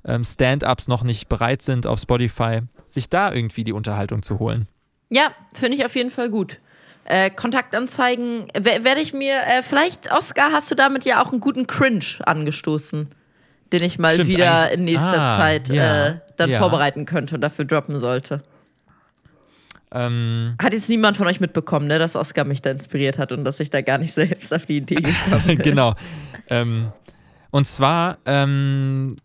ähm, 0.06 0.24
Stand-ups 0.24 0.88
noch 0.88 1.04
nicht 1.04 1.30
bereit 1.30 1.62
sind 1.62 1.88
auf 1.88 2.00
Spotify, 2.00 2.60
sich 2.90 3.10
da 3.10 3.32
irgendwie 3.34 3.64
die 3.64 3.74
Unterhaltung 3.74 4.22
zu 4.24 4.40
holen. 4.40 4.68
Ja, 5.10 5.32
finde 5.54 5.78
ich 5.78 5.86
auf 5.86 5.96
jeden 5.96 6.10
Fall 6.12 6.30
gut. 6.30 6.60
Äh, 7.08 7.30
Kontaktanzeigen 7.30 8.48
wer- 8.60 8.84
werde 8.84 9.02
ich 9.02 9.14
mir, 9.14 9.36
äh, 9.46 9.62
vielleicht, 9.62 10.12
Oscar, 10.12 10.52
hast 10.52 10.72
du 10.72 10.76
damit 10.76 11.06
ja 11.06 11.24
auch 11.24 11.32
einen 11.32 11.40
guten 11.42 11.68
Cringe 11.68 12.06
angestoßen, 12.26 13.10
den 13.74 13.84
ich 13.84 14.00
mal 14.00 14.14
Stimmt, 14.16 14.30
wieder 14.30 14.72
in 14.72 14.84
nächster 14.86 15.20
Ah, 15.20 15.38
Zeit 15.38 15.70
ja, 15.70 16.08
äh, 16.08 16.20
dann 16.38 16.50
ja. 16.50 16.60
vorbereiten 16.60 17.06
könnte 17.06 17.36
und 17.36 17.42
dafür 17.42 17.66
droppen 17.66 18.00
sollte. 18.00 18.42
Ähm, 19.96 20.56
Hat 20.62 20.74
jetzt 20.74 20.90
niemand 20.90 21.16
von 21.16 21.26
euch 21.26 21.40
mitbekommen, 21.40 21.88
ne, 21.88 21.98
dass 21.98 22.18
Oscar 22.18 22.44
mich 22.44 22.62
da 22.62 22.70
inspiriert 22.70 23.18
hat 23.18 23.32
und 23.32 23.46
dass 23.46 23.60
ich 23.62 23.70
da 23.70 23.82
gar 23.82 23.98
nicht 23.98 24.14
selbst 24.14 24.54
auf 24.54 24.66
die 24.66 24.78
Idee 24.78 24.96
gekommen 24.96 25.44
bin. 25.48 25.58
genau. 25.60 25.94
Ähm, 26.50 26.92
und 27.50 27.66
zwar, 27.66 28.18
ähm, 28.26 29.16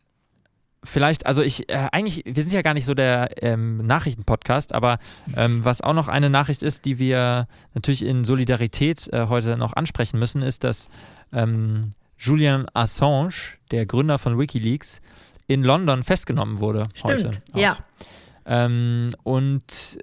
vielleicht, 0.85 1.27
also 1.27 1.43
ich, 1.43 1.69
äh, 1.69 1.89
eigentlich, 1.91 2.23
wir 2.25 2.43
sind 2.45 2.53
ja 2.53 2.63
gar 2.63 2.75
nicht 2.75 2.85
so 2.85 2.95
der 2.95 3.43
ähm, 3.43 3.79
Nachrichtenpodcast, 3.85 4.73
aber 4.73 4.99
ähm, 5.37 5.65
was 5.65 5.81
auch 5.81 5.93
noch 5.95 6.07
eine 6.07 6.31
Nachricht 6.31 6.63
ist, 6.63 6.85
die 6.85 7.01
wir 7.01 7.49
natürlich 7.75 8.05
in 8.05 8.25
Solidarität 8.25 9.13
äh, 9.13 9.27
heute 9.27 9.57
noch 9.57 9.73
ansprechen 9.73 10.21
müssen, 10.21 10.43
ist, 10.43 10.63
dass 10.63 10.87
ähm, 11.33 11.91
Julian 12.17 12.67
Assange, 12.75 13.35
der 13.73 13.87
Gründer 13.87 14.19
von 14.19 14.39
Wikileaks, 14.39 15.01
in 15.49 15.65
London 15.65 16.05
festgenommen 16.05 16.61
wurde 16.61 16.87
heute. 17.03 17.33
auch. 17.53 17.59
ja. 17.59 17.77
Ähm, 18.47 19.11
und 19.23 19.99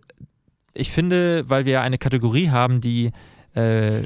ich 0.77 0.91
finde, 0.91 1.49
weil 1.49 1.65
wir 1.65 1.81
eine 1.81 1.97
Kategorie 1.97 2.49
haben, 2.49 2.81
die 2.81 3.11
äh, 3.53 4.01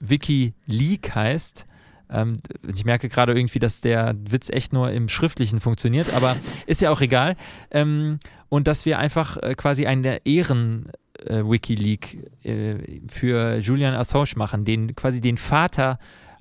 WikiLeak 0.00 1.14
heißt, 1.14 1.66
ähm, 2.10 2.34
ich 2.74 2.84
merke 2.84 3.08
gerade 3.08 3.38
irgendwie, 3.38 3.58
dass 3.58 3.80
der 3.80 4.14
Witz 4.28 4.50
echt 4.50 4.72
nur 4.72 4.90
im 4.90 5.08
Schriftlichen 5.08 5.60
funktioniert, 5.60 6.12
aber 6.14 6.36
ist 6.66 6.80
ja 6.80 6.90
auch 6.90 7.00
egal. 7.00 7.36
Ähm, 7.70 8.18
und 8.48 8.66
dass 8.66 8.86
wir 8.86 8.98
einfach 8.98 9.36
äh, 9.36 9.54
quasi 9.54 9.86
eine 9.86 10.24
Ehren 10.26 10.90
äh, 11.26 11.42
WikiLeak 11.44 12.44
äh, 12.44 13.00
für 13.08 13.58
Julian 13.58 13.94
Assange 13.94 14.30
machen, 14.36 14.64
den 14.64 14.96
quasi 14.96 15.20
den 15.20 15.36
Vater 15.36 15.98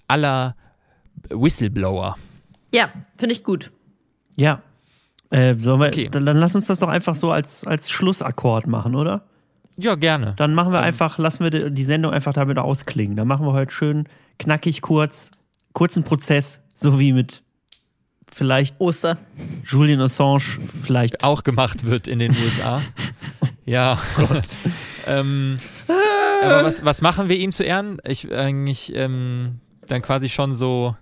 aller 0.07 0.55
Whistleblower. 1.29 2.15
Ja, 2.73 2.91
finde 3.17 3.33
ich 3.35 3.43
gut. 3.43 3.71
Ja. 4.37 4.61
Äh, 5.29 5.55
sollen 5.57 5.81
wir, 5.81 5.87
Okay. 5.87 6.07
dann, 6.09 6.25
dann 6.25 6.37
lass 6.37 6.55
uns 6.55 6.67
das 6.67 6.79
doch 6.79 6.87
einfach 6.89 7.15
so 7.15 7.31
als, 7.31 7.65
als 7.65 7.89
Schlussakkord 7.89 8.67
machen, 8.67 8.95
oder? 8.95 9.25
Ja, 9.77 9.95
gerne. 9.95 10.33
Dann 10.37 10.55
machen 10.55 10.73
wir 10.73 10.81
einfach, 10.81 11.17
lassen 11.19 11.43
wir 11.43 11.69
die, 11.69 11.83
Sendung 11.83 12.11
einfach 12.11 12.33
damit 12.33 12.57
ausklingen. 12.57 13.15
Dann 13.15 13.27
machen 13.27 13.45
wir 13.45 13.53
heute 13.53 13.71
schön 13.71 14.09
knackig 14.39 14.81
kurz, 14.81 15.31
kurzen 15.73 16.03
Prozess, 16.03 16.61
so 16.73 16.99
wie 16.99 17.13
mit 17.13 17.43
vielleicht 18.33 18.79
Oster. 18.79 19.17
Julian 19.65 20.01
Assange, 20.01 20.41
vielleicht 20.81 21.23
auch 21.23 21.43
gemacht 21.43 21.85
wird 21.85 22.07
in 22.07 22.17
den 22.17 22.31
USA. 22.31 22.81
ja. 23.65 23.99
ähm, 25.07 25.59
aber 26.43 26.65
was, 26.65 26.83
was 26.83 27.01
machen 27.01 27.29
wir 27.29 27.37
ihm 27.37 27.51
zu 27.51 27.63
Ehren? 27.63 27.99
Ich 28.03 28.31
eigentlich 28.31 28.95
ähm, 28.95 29.59
dann 29.87 30.01
quasi 30.01 30.27
schon 30.27 30.55
so 30.55 30.95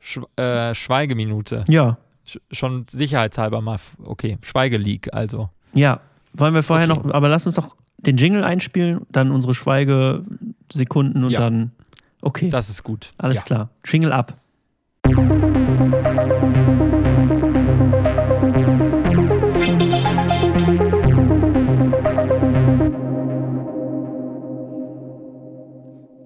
Sch 0.00 0.20
äh, 0.36 0.74
Schweigeminute. 0.74 1.64
Ja, 1.68 1.98
Sch 2.24 2.38
schon 2.52 2.86
sicherheitshalber 2.90 3.60
mal. 3.60 3.78
Okay, 4.02 4.38
Schweigeleak 4.42 5.14
also. 5.14 5.50
ja. 5.74 6.00
Wollen 6.38 6.54
wir 6.54 6.62
vorher 6.62 6.90
okay. 6.90 7.06
noch, 7.06 7.14
aber 7.14 7.28
lass 7.28 7.46
uns 7.46 7.54
doch 7.54 7.76
den 7.96 8.18
Jingle 8.18 8.44
einspielen, 8.44 9.06
dann 9.10 9.30
unsere 9.30 9.54
Schweigesekunden 9.54 11.24
und 11.24 11.30
ja. 11.30 11.40
dann. 11.40 11.72
Okay. 12.20 12.50
Das 12.50 12.68
ist 12.68 12.82
gut. 12.82 13.14
Alles 13.16 13.38
ja. 13.38 13.42
klar. 13.44 13.70
Jingle 13.84 14.12
ab. 14.12 14.36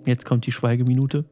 Jetzt 0.07 0.25
kommt 0.25 0.45
die 0.47 0.53
Schweigeminute. 0.53 1.25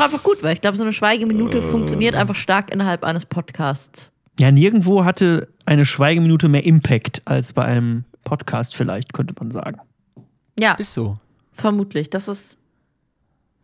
Auch 0.00 0.04
einfach 0.04 0.22
gut, 0.22 0.42
weil 0.42 0.54
ich 0.54 0.60
glaube, 0.60 0.76
so 0.76 0.82
eine 0.82 0.92
Schweigeminute 0.92 1.62
funktioniert 1.62 2.14
einfach 2.14 2.34
stark 2.34 2.72
innerhalb 2.72 3.04
eines 3.04 3.26
Podcasts. 3.26 4.10
Ja, 4.38 4.50
nirgendwo 4.50 5.04
hatte 5.04 5.48
eine 5.66 5.84
Schweigeminute 5.84 6.48
mehr 6.48 6.64
Impact 6.64 7.22
als 7.26 7.52
bei 7.52 7.64
einem 7.64 8.04
Podcast 8.24 8.74
vielleicht, 8.74 9.12
könnte 9.12 9.34
man 9.38 9.50
sagen. 9.50 9.80
Ja, 10.58 10.74
Ist 10.74 10.94
so. 10.94 11.18
vermutlich. 11.52 12.10
Das 12.10 12.28
ist. 12.28 12.56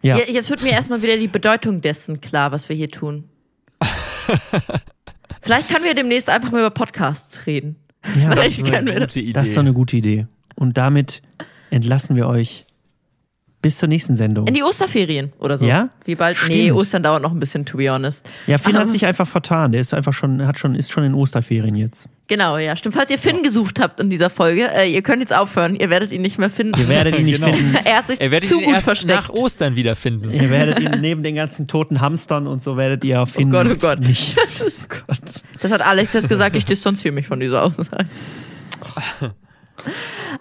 Ja, 0.03 0.19
Ja, 0.19 0.25
Jetzt 0.29 0.51
wird 0.51 0.63
mir 0.63 0.71
erstmal 0.73 1.03
wieder 1.03 1.17
die 1.17 1.29
Bedeutung 1.29 1.81
dessen 1.81 2.21
klar, 2.21 2.53
was 2.53 2.69
wir 2.69 2.77
hier 2.77 2.89
tun. 2.89 3.25
Vielleicht 5.43 5.69
können 5.69 5.85
wir 5.85 5.95
demnächst 5.95 6.29
einfach 6.29 6.51
mal 6.53 6.59
über 6.61 6.71
Podcasts 6.71 7.47
reden. 7.47 7.77
ja 8.21 8.35
Das 8.35 8.47
ist 8.49 8.65
können 8.65 8.89
eine 8.89 8.95
wir 8.95 9.01
gute 9.01 9.21
Idee. 9.21 9.33
das 9.33 9.49
ist 9.49 9.57
doch 9.57 9.63
eine 9.63 9.73
gute 9.73 9.97
Idee. 9.97 10.27
Und 10.57 10.77
damit 10.77 11.23
entlassen 11.71 12.17
wir 12.17 12.27
euch 12.27 12.66
bis 13.67 13.79
zur 13.79 13.89
nächsten 13.89 14.15
Sendung. 14.15 14.47
In 14.47 14.55
die 14.55 14.63
Osterferien 14.63 15.33
oder 15.41 15.59
so. 15.59 15.65
Ja? 15.65 15.89
Wie 16.05 16.15
bald? 16.15 16.37
Nee, 16.49 16.67
Stimmt. 16.67 16.79
Ostern 16.79 17.03
dauert 17.03 17.21
noch 17.21 17.33
ein 17.33 17.41
bisschen, 17.41 17.67
to 17.67 17.77
be 17.77 17.91
honest. 17.91 18.25
Ja, 18.47 18.59
Finn 18.59 18.77
Ähm. 18.77 18.83
hat 18.83 18.93
sich 18.93 19.05
einfach 19.05 19.27
vertan. 19.27 19.73
Der 19.73 19.81
ist 19.81 19.93
einfach 19.93 20.13
schon, 20.13 20.47
hat 20.47 20.57
schon, 20.57 20.77
ist 20.77 20.93
schon 20.93 21.03
in 21.03 21.15
Osterferien 21.15 21.75
jetzt. 21.75 22.09
Genau, 22.29 22.59
ja, 22.59 22.77
stimmt. 22.77 22.95
Falls 22.95 23.11
ihr 23.11 23.19
Finn 23.19 23.43
gesucht 23.43 23.81
habt 23.81 23.99
in 23.99 24.09
dieser 24.09 24.31
Folge, 24.31 24.71
äh, 24.73 24.89
ihr 24.89 25.03
könnt 25.03 25.21
jetzt 25.21 25.35
aufhören. 25.35 25.75
Ihr 25.75 25.91
werdet 25.91 26.13
ihn 26.13 26.23
nicht 26.23 26.39
mehr 26.39 26.49
finden. 26.51 26.81
Ihr 26.81 26.89
werdet 26.89 27.19
ihn 27.19 27.25
nicht 27.25 27.41
Genau. 27.43 27.53
finden. 27.57 27.75
er 27.85 27.97
hat 27.97 28.07
sich 28.07 28.21
Er 28.21 28.31
werdet 28.31 28.49
zu 28.49 28.59
ihn 28.61 28.67
gut 28.67 28.75
erst 28.75 28.85
versteckt. 28.85 29.11
nach 29.11 29.31
Ostern 29.31 29.75
wiederfinden. 29.75 30.31
Ihr 30.33 30.49
werdet 30.51 30.79
ihn 30.79 30.91
neben 31.01 31.25
den 31.25 31.35
ganzen 31.35 31.67
toten 31.67 32.01
Hamstern 32.01 32.47
und 32.47 32.63
so 32.63 32.77
werdet 32.77 33.03
ihr 33.05 33.21
auf 33.21 33.37
ihn 33.37 33.51
Gott, 33.51 33.67
oh 33.69 33.75
Gott. 33.81 33.99
nicht. 33.99 34.37
Das, 34.47 34.61
ist, 34.61 34.79
Oh 34.85 35.03
Gott. 35.09 35.43
das 35.61 35.73
hat 35.73 35.81
Alex 35.83 36.13
jetzt 36.13 36.29
gesagt, 36.29 36.55
ich 36.57 36.65
distanziere 36.65 37.13
mich 37.13 37.27
von 37.27 37.41
dieser 37.41 37.65
Aussage. 37.65 38.07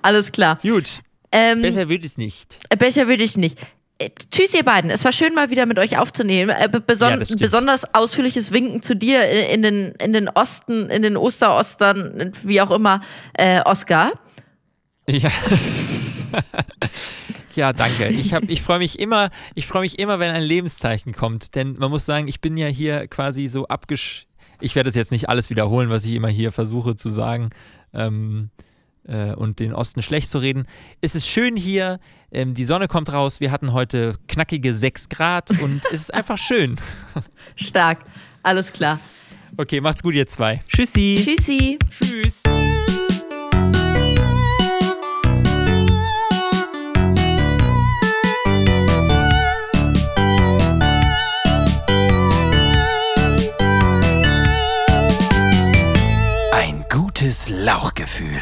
Alles 0.01 0.31
klar. 0.31 0.59
Gut, 0.61 1.01
Ähm, 1.37 1.61
besser 1.61 1.89
wird 1.89 2.05
es 2.05 2.17
nicht. 2.17 2.59
Äh, 2.69 2.77
Besser 2.77 3.07
würde 3.07 3.23
ich 3.23 3.37
nicht. 3.37 3.57
Äh, 3.97 4.09
Tschüss, 4.31 4.53
ihr 4.53 4.63
beiden. 4.63 4.89
Es 4.89 5.03
war 5.05 5.11
schön, 5.11 5.33
mal 5.33 5.49
wieder 5.49 5.65
mit 5.65 5.79
euch 5.79 5.97
aufzunehmen. 5.97 6.55
Äh, 6.57 6.69
be- 6.69 6.81
beson 6.81 7.21
Ja, 7.21 7.35
besonders 7.37 7.93
ausführliches 7.93 8.51
Winken 8.51 8.81
zu 8.81 8.95
dir 8.95 9.21
äh, 9.21 9.53
in 9.53 9.61
den, 9.61 9.91
in 9.95 10.13
den 10.13 10.29
Osten, 10.29 10.89
in 10.89 11.01
den 11.01 11.17
Osterostern, 11.17 12.31
wie 12.43 12.61
auch 12.61 12.71
immer, 12.71 13.01
äh, 13.33 13.61
Oscar. 13.61 14.13
Ja. 15.07 15.29
ja, 17.55 17.73
danke. 17.73 18.07
Ich 18.09 18.33
hab, 18.33 18.43
ich 18.43 18.61
freue 18.61 18.79
mich 18.79 18.99
immer, 18.99 19.29
ich 19.53 19.67
freue 19.67 19.81
mich 19.81 19.99
immer, 19.99 20.19
wenn 20.19 20.31
ein 20.31 20.43
Lebenszeichen 20.43 21.13
kommt, 21.13 21.55
denn 21.55 21.75
man 21.77 21.89
muss 21.91 22.05
sagen, 22.05 22.27
ich 22.27 22.41
bin 22.41 22.57
ja 22.57 22.67
hier 22.67 23.07
quasi 23.07 23.47
so 23.47 23.67
abgesch 23.67 24.27
ich 24.61 24.73
werde 24.73 24.87
es 24.89 24.95
jetzt 24.95 25.11
nicht 25.11 25.27
alles 25.27 25.49
wiederholen, 25.49 25.89
was 25.89 26.05
ich 26.05 26.13
immer 26.13 26.29
hier 26.29 26.53
versuche 26.53 26.95
zu 26.95 27.09
sagen 27.09 27.49
ähm, 27.93 28.49
äh, 28.59 28.63
und 29.07 29.59
den 29.59 29.73
Osten 29.73 30.01
schlecht 30.01 30.29
zu 30.29 30.39
reden. 30.39 30.65
Es 31.01 31.15
ist 31.15 31.27
schön 31.27 31.55
hier, 31.55 31.99
ähm, 32.31 32.53
die 32.53 32.65
Sonne 32.65 32.87
kommt 32.87 33.11
raus, 33.13 33.39
wir 33.39 33.51
hatten 33.51 33.71
heute 33.71 34.17
knackige 34.27 34.73
6 34.73 35.09
Grad 35.09 35.51
und 35.51 35.81
es 35.91 36.01
ist 36.01 36.13
einfach 36.13 36.37
schön. 36.37 36.75
Stark. 37.55 37.99
Alles 38.43 38.73
klar. 38.73 38.99
Okay, 39.57 39.79
macht's 39.79 40.03
gut, 40.03 40.15
ihr 40.15 40.27
zwei. 40.27 40.61
Tschüssi. 40.67 41.15
Tschüssi. 41.23 41.79
Tschüss. 41.89 42.41
Ein 56.51 56.85
gutes 56.89 57.49
Lauchgefühl. 57.49 58.41